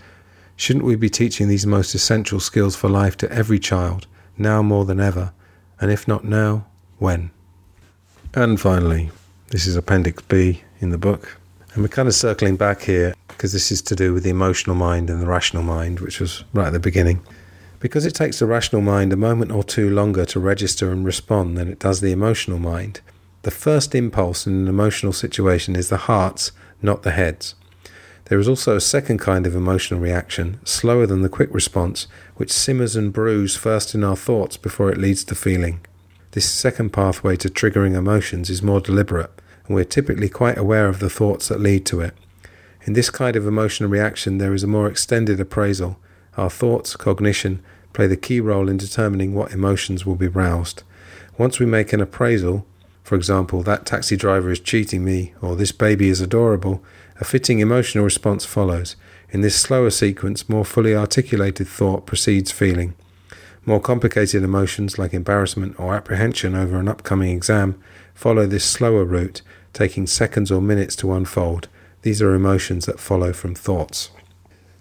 shouldn't 0.56 0.86
we 0.86 0.96
be 0.96 1.10
teaching 1.10 1.48
these 1.48 1.66
most 1.66 1.96
essential 1.96 2.40
skills 2.40 2.76
for 2.76 2.90
life 2.90 3.18
to 3.18 3.32
every 3.32 3.58
child, 3.58 4.06
now 4.38 4.62
more 4.62 4.86
than 4.86 5.00
ever? 5.00 5.34
And 5.80 5.92
if 5.92 6.08
not 6.08 6.24
now, 6.24 6.68
when? 7.00 7.32
And 8.34 8.60
finally, 8.60 9.12
this 9.54 9.68
is 9.68 9.76
Appendix 9.76 10.24
B 10.24 10.64
in 10.80 10.90
the 10.90 10.98
book. 10.98 11.38
And 11.74 11.84
we're 11.84 11.90
kind 11.90 12.08
of 12.08 12.16
circling 12.16 12.56
back 12.56 12.82
here 12.82 13.14
because 13.28 13.54
this 13.54 13.72
is 13.72 13.84
to 13.84 13.96
do 13.96 14.12
with 14.12 14.24
the 14.24 14.32
emotional 14.32 14.76
mind 14.76 15.12
and 15.12 15.22
the 15.22 15.28
rational 15.28 15.62
mind, 15.62 16.00
which 16.00 16.20
was 16.20 16.44
right 16.54 16.68
at 16.68 16.74
the 16.74 16.80
beginning. 16.80 17.22
Because 17.80 18.04
it 18.04 18.16
takes 18.16 18.40
the 18.40 18.48
rational 18.48 18.82
mind 18.82 19.14
a 19.14 19.16
moment 19.16 19.52
or 19.52 19.64
two 19.64 19.92
longer 19.92 20.26
to 20.26 20.40
register 20.40 20.92
and 20.92 21.06
respond 21.06 21.56
than 21.56 21.68
it 21.68 21.78
does 21.78 22.02
the 22.02 22.12
emotional 22.12 22.58
mind, 22.58 23.02
the 23.44 23.52
first 23.52 23.94
impulse 23.94 24.48
in 24.48 24.54
an 24.54 24.68
emotional 24.68 25.14
situation 25.14 25.76
is 25.76 25.90
the 25.90 25.98
heart's, 25.98 26.52
not 26.82 27.04
the 27.04 27.12
head's. 27.12 27.54
There 28.26 28.40
is 28.40 28.48
also 28.48 28.76
a 28.76 28.82
second 28.82 29.20
kind 29.20 29.46
of 29.46 29.56
emotional 29.56 30.00
reaction, 30.00 30.62
slower 30.66 31.06
than 31.06 31.22
the 31.22 31.30
quick 31.30 31.54
response, 31.54 32.08
which 32.38 32.52
simmers 32.52 32.96
and 32.96 33.14
brews 33.14 33.56
first 33.56 33.94
in 33.94 34.04
our 34.04 34.16
thoughts 34.16 34.58
before 34.58 34.90
it 34.90 34.98
leads 34.98 35.24
to 35.26 35.36
feeling. 35.36 35.82
This 36.32 36.50
second 36.50 36.90
pathway 36.90 37.36
to 37.36 37.50
triggering 37.50 37.94
emotions 37.94 38.50
is 38.50 38.64
more 38.64 38.82
deliberate, 38.82 39.30
and 39.68 39.76
we're 39.76 39.84
typically 39.84 40.30
quite 40.30 40.58
aware 40.58 40.88
of 40.88 41.00
the 41.00 41.10
thoughts 41.10 41.48
that 41.48 41.60
lead 41.60 41.86
to 41.88 42.02
it. 42.02 42.14
In 42.84 42.94
this 42.94 43.10
kind 43.10 43.36
of 43.36 43.48
emotional 43.48 43.90
reaction, 43.90 44.38
there 44.38 44.54
is 44.54 44.64
a 44.64 44.68
more 44.68 44.88
extended 44.88 45.40
appraisal. 45.40 45.98
Our 46.36 46.50
thoughts, 46.50 46.96
cognition, 46.96 47.64
play 47.94 48.08
the 48.08 48.18
key 48.18 48.40
role 48.40 48.68
in 48.68 48.78
determining 48.78 49.34
what 49.34 49.52
emotions 49.52 50.06
will 50.06 50.16
be 50.16 50.28
roused. 50.28 50.84
Once 51.38 51.60
we 51.60 51.66
make 51.66 51.94
an 51.94 52.02
appraisal, 52.02 52.66
for 53.04 53.16
example, 53.16 53.64
that 53.64 53.86
taxi 53.86 54.16
driver 54.16 54.52
is 54.52 54.60
cheating 54.60 55.04
me, 55.04 55.34
or 55.42 55.56
this 55.56 55.72
baby 55.72 56.10
is 56.10 56.22
adorable, 56.22 56.84
a 57.20 57.26
fitting 57.26 57.60
emotional 57.60 58.04
response 58.04 58.46
follows. 58.46 58.96
In 59.30 59.42
this 59.42 59.60
slower 59.60 59.90
sequence, 59.90 60.50
more 60.50 60.66
fully 60.66 60.96
articulated 60.96 61.68
thought 61.68 62.06
precedes 62.06 62.52
feeling. 62.52 62.96
More 63.66 63.80
complicated 63.80 64.44
emotions 64.44 65.00
like 65.00 65.14
embarrassment 65.14 65.80
or 65.80 65.96
apprehension 65.96 66.54
over 66.54 66.78
an 66.78 66.88
upcoming 66.88 67.36
exam 67.36 67.82
follow 68.14 68.46
this 68.46 68.66
slower 68.66 69.04
route, 69.04 69.42
taking 69.74 70.08
seconds 70.08 70.52
or 70.52 70.62
minutes 70.62 70.96
to 70.98 71.14
unfold. 71.14 71.68
These 72.04 72.22
are 72.22 72.34
emotions 72.34 72.86
that 72.86 73.00
follow 73.00 73.34
from 73.34 73.56
thoughts. 73.56 74.12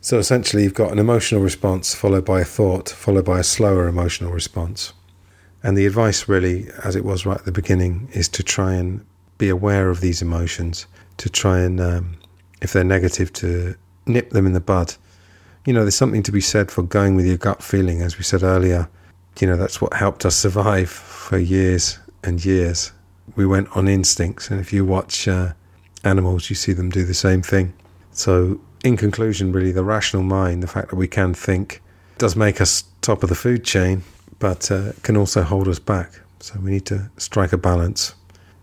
So 0.00 0.18
essentially, 0.18 0.64
you've 0.64 0.74
got 0.74 0.90
an 0.90 0.98
emotional 0.98 1.40
response 1.40 1.94
followed 1.94 2.24
by 2.24 2.40
a 2.40 2.44
thought, 2.44 2.88
followed 2.88 3.24
by 3.24 3.38
a 3.38 3.44
slower 3.44 3.86
emotional 3.86 4.32
response. 4.32 4.92
And 5.62 5.76
the 5.76 5.86
advice, 5.86 6.28
really, 6.28 6.66
as 6.82 6.96
it 6.96 7.04
was 7.04 7.24
right 7.24 7.38
at 7.38 7.44
the 7.44 7.52
beginning, 7.52 8.08
is 8.12 8.28
to 8.30 8.42
try 8.42 8.74
and 8.74 9.04
be 9.38 9.48
aware 9.48 9.90
of 9.90 10.00
these 10.00 10.20
emotions, 10.20 10.86
to 11.18 11.30
try 11.30 11.60
and, 11.60 11.80
um, 11.80 12.16
if 12.60 12.72
they're 12.72 12.82
negative, 12.82 13.32
to 13.34 13.76
nip 14.06 14.30
them 14.30 14.46
in 14.46 14.54
the 14.54 14.60
bud. 14.60 14.94
You 15.64 15.72
know, 15.72 15.82
there's 15.82 15.94
something 15.94 16.24
to 16.24 16.32
be 16.32 16.40
said 16.40 16.72
for 16.72 16.82
going 16.82 17.14
with 17.14 17.26
your 17.26 17.36
gut 17.36 17.62
feeling, 17.62 18.02
as 18.02 18.18
we 18.18 18.24
said 18.24 18.42
earlier. 18.42 18.88
You 19.40 19.46
know, 19.46 19.56
that's 19.56 19.80
what 19.80 19.94
helped 19.94 20.26
us 20.26 20.34
survive 20.34 20.90
for 20.90 21.38
years 21.38 22.00
and 22.24 22.44
years. 22.44 22.90
We 23.36 23.46
went 23.46 23.74
on 23.76 23.88
instincts, 23.88 24.50
and 24.50 24.60
if 24.60 24.72
you 24.72 24.84
watch 24.84 25.28
uh, 25.28 25.52
animals, 26.04 26.50
you 26.50 26.56
see 26.56 26.72
them 26.72 26.90
do 26.90 27.04
the 27.04 27.14
same 27.14 27.42
thing. 27.42 27.72
So, 28.12 28.60
in 28.84 28.96
conclusion, 28.96 29.52
really, 29.52 29.72
the 29.72 29.84
rational 29.84 30.22
mind, 30.22 30.62
the 30.62 30.66
fact 30.66 30.90
that 30.90 30.96
we 30.96 31.08
can 31.08 31.34
think, 31.34 31.82
does 32.18 32.36
make 32.36 32.60
us 32.60 32.84
top 33.00 33.22
of 33.22 33.28
the 33.28 33.34
food 33.34 33.64
chain, 33.64 34.02
but 34.38 34.70
uh, 34.70 34.92
can 35.02 35.16
also 35.16 35.42
hold 35.42 35.68
us 35.68 35.78
back. 35.78 36.20
So, 36.40 36.58
we 36.60 36.70
need 36.70 36.86
to 36.86 37.10
strike 37.16 37.52
a 37.52 37.58
balance. 37.58 38.14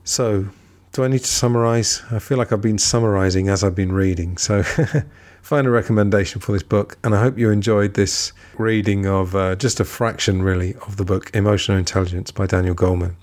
So, 0.04 0.50
do 0.92 1.04
I 1.04 1.08
need 1.08 1.20
to 1.20 1.28
summarize? 1.28 2.02
I 2.12 2.20
feel 2.20 2.38
like 2.38 2.52
I've 2.52 2.62
been 2.62 2.80
summarizing 2.80 3.48
as 3.48 3.64
I've 3.64 3.76
been 3.76 3.92
reading. 3.92 4.38
So, 4.38 4.64
final 5.42 5.72
recommendation 5.72 6.42
for 6.42 6.52
this 6.52 6.64
book, 6.64 6.98
and 7.04 7.16
I 7.16 7.22
hope 7.22 7.38
you 7.38 7.50
enjoyed 7.50 7.94
this 7.94 8.34
reading 8.58 9.06
of 9.06 9.36
uh, 9.36 9.56
just 9.56 9.80
a 9.80 9.86
fraction, 9.86 10.42
really, 10.42 10.76
of 10.76 10.98
the 10.98 11.06
book 11.06 11.32
Emotional 11.34 11.78
Intelligence 11.78 12.32
by 12.32 12.46
Daniel 12.46 12.76
Goleman. 12.76 13.16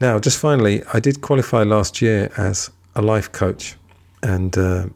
Now, 0.00 0.18
just 0.18 0.38
finally, 0.38 0.82
I 0.92 1.00
did 1.00 1.20
qualify 1.20 1.64
last 1.64 2.00
year 2.00 2.30
as 2.36 2.70
a 2.94 3.02
life 3.02 3.32
coach, 3.32 3.76
and 4.22 4.56
uh, 4.56 4.86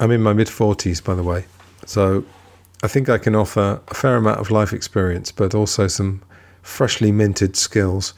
I'm 0.00 0.10
in 0.10 0.22
my 0.22 0.32
mid 0.32 0.48
40s, 0.48 1.02
by 1.02 1.14
the 1.14 1.22
way. 1.22 1.44
So 1.86 2.24
I 2.82 2.88
think 2.88 3.08
I 3.08 3.18
can 3.18 3.34
offer 3.34 3.80
a 3.88 3.94
fair 3.94 4.16
amount 4.16 4.40
of 4.40 4.50
life 4.50 4.72
experience, 4.72 5.30
but 5.30 5.54
also 5.54 5.86
some 5.86 6.22
freshly 6.62 7.12
minted 7.12 7.56
skills. 7.56 8.14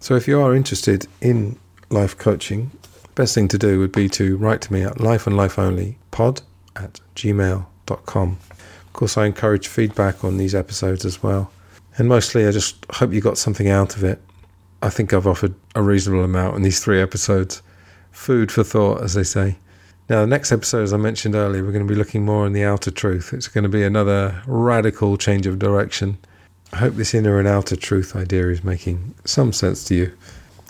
So 0.00 0.14
if 0.14 0.26
you 0.26 0.40
are 0.40 0.54
interested 0.54 1.06
in 1.20 1.58
life 1.90 2.16
coaching, 2.16 2.70
best 3.14 3.34
thing 3.34 3.48
to 3.48 3.58
do 3.58 3.78
would 3.80 3.92
be 3.92 4.08
to 4.10 4.36
write 4.36 4.60
to 4.62 4.72
me 4.72 4.82
at 4.82 4.96
lifeandlifeonlypod 4.98 5.26
and 5.26 5.36
life 5.36 5.58
only 5.58 5.98
pod 6.10 6.42
at 6.76 7.00
gmail.com. 7.16 8.38
Of 8.50 8.92
course, 8.92 9.16
I 9.16 9.26
encourage 9.26 9.68
feedback 9.68 10.24
on 10.24 10.38
these 10.38 10.54
episodes 10.54 11.04
as 11.04 11.22
well. 11.22 11.52
And 11.96 12.08
mostly, 12.08 12.46
I 12.46 12.52
just 12.52 12.84
hope 12.90 13.12
you 13.12 13.20
got 13.20 13.38
something 13.38 13.68
out 13.68 13.96
of 13.96 14.04
it. 14.04 14.20
I 14.82 14.90
think 14.90 15.12
I've 15.12 15.26
offered 15.26 15.54
a 15.74 15.82
reasonable 15.82 16.24
amount 16.24 16.56
in 16.56 16.62
these 16.62 16.80
three 16.80 17.00
episodes. 17.00 17.62
Food 18.12 18.50
for 18.52 18.64
thought, 18.64 19.02
as 19.02 19.14
they 19.14 19.24
say. 19.24 19.58
Now, 20.08 20.22
the 20.22 20.26
next 20.26 20.52
episode, 20.52 20.82
as 20.82 20.92
I 20.92 20.96
mentioned 20.96 21.34
earlier, 21.34 21.62
we're 21.62 21.72
going 21.72 21.86
to 21.86 21.92
be 21.92 21.98
looking 21.98 22.24
more 22.24 22.46
on 22.46 22.52
the 22.52 22.64
outer 22.64 22.90
truth. 22.90 23.32
It's 23.34 23.48
going 23.48 23.64
to 23.64 23.68
be 23.68 23.82
another 23.82 24.42
radical 24.46 25.16
change 25.18 25.46
of 25.46 25.58
direction. 25.58 26.18
I 26.72 26.76
hope 26.76 26.94
this 26.94 27.12
inner 27.12 27.38
and 27.38 27.46
outer 27.46 27.76
truth 27.76 28.16
idea 28.16 28.48
is 28.48 28.64
making 28.64 29.14
some 29.24 29.52
sense 29.52 29.84
to 29.84 29.94
you. 29.94 30.16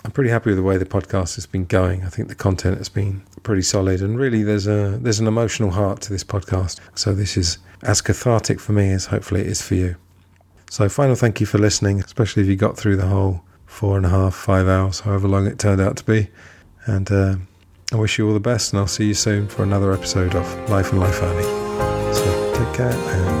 I'm 0.03 0.11
pretty 0.11 0.29
happy 0.29 0.49
with 0.49 0.57
the 0.57 0.63
way 0.63 0.77
the 0.77 0.85
podcast 0.85 1.35
has 1.35 1.45
been 1.45 1.65
going. 1.65 2.03
I 2.03 2.09
think 2.09 2.29
the 2.29 2.35
content 2.35 2.77
has 2.77 2.89
been 2.89 3.21
pretty 3.43 3.61
solid, 3.61 4.01
and 4.01 4.17
really, 4.17 4.43
there's 4.43 4.65
a 4.65 4.97
there's 5.01 5.19
an 5.19 5.27
emotional 5.27 5.71
heart 5.71 5.99
to 6.01 6.09
this 6.09 6.23
podcast. 6.23 6.79
So 6.95 7.13
this 7.13 7.35
is 7.35 7.57
as 7.83 8.01
cathartic 8.01 8.61
for 8.61 8.71
me 8.71 8.91
as 8.91 9.07
hopefully 9.07 9.41
it 9.41 9.47
is 9.47 9.61
for 9.61 9.75
you. 9.75 9.97
So, 10.69 10.87
final 10.87 11.15
thank 11.15 11.41
you 11.41 11.45
for 11.45 11.57
listening, 11.57 11.99
especially 11.99 12.43
if 12.43 12.49
you 12.49 12.55
got 12.55 12.77
through 12.77 12.95
the 12.95 13.07
whole 13.07 13.43
four 13.79 13.95
and 13.95 14.05
a 14.05 14.09
half, 14.09 14.35
five 14.35 14.67
hours, 14.67 14.99
however 14.99 15.25
long 15.25 15.47
it 15.47 15.57
turned 15.57 15.79
out 15.79 15.95
to 15.95 16.03
be. 16.03 16.27
And 16.85 17.09
uh, 17.09 17.35
I 17.93 17.95
wish 17.95 18.17
you 18.17 18.27
all 18.27 18.33
the 18.33 18.39
best, 18.41 18.73
and 18.73 18.79
I'll 18.81 18.87
see 18.87 19.07
you 19.07 19.13
soon 19.13 19.47
for 19.47 19.63
another 19.63 19.93
episode 19.93 20.35
of 20.35 20.69
Life 20.69 20.91
and 20.91 20.99
Life 20.99 21.23
Only. 21.23 21.43
So, 22.13 22.53
take 22.57 22.73
care 22.75 23.38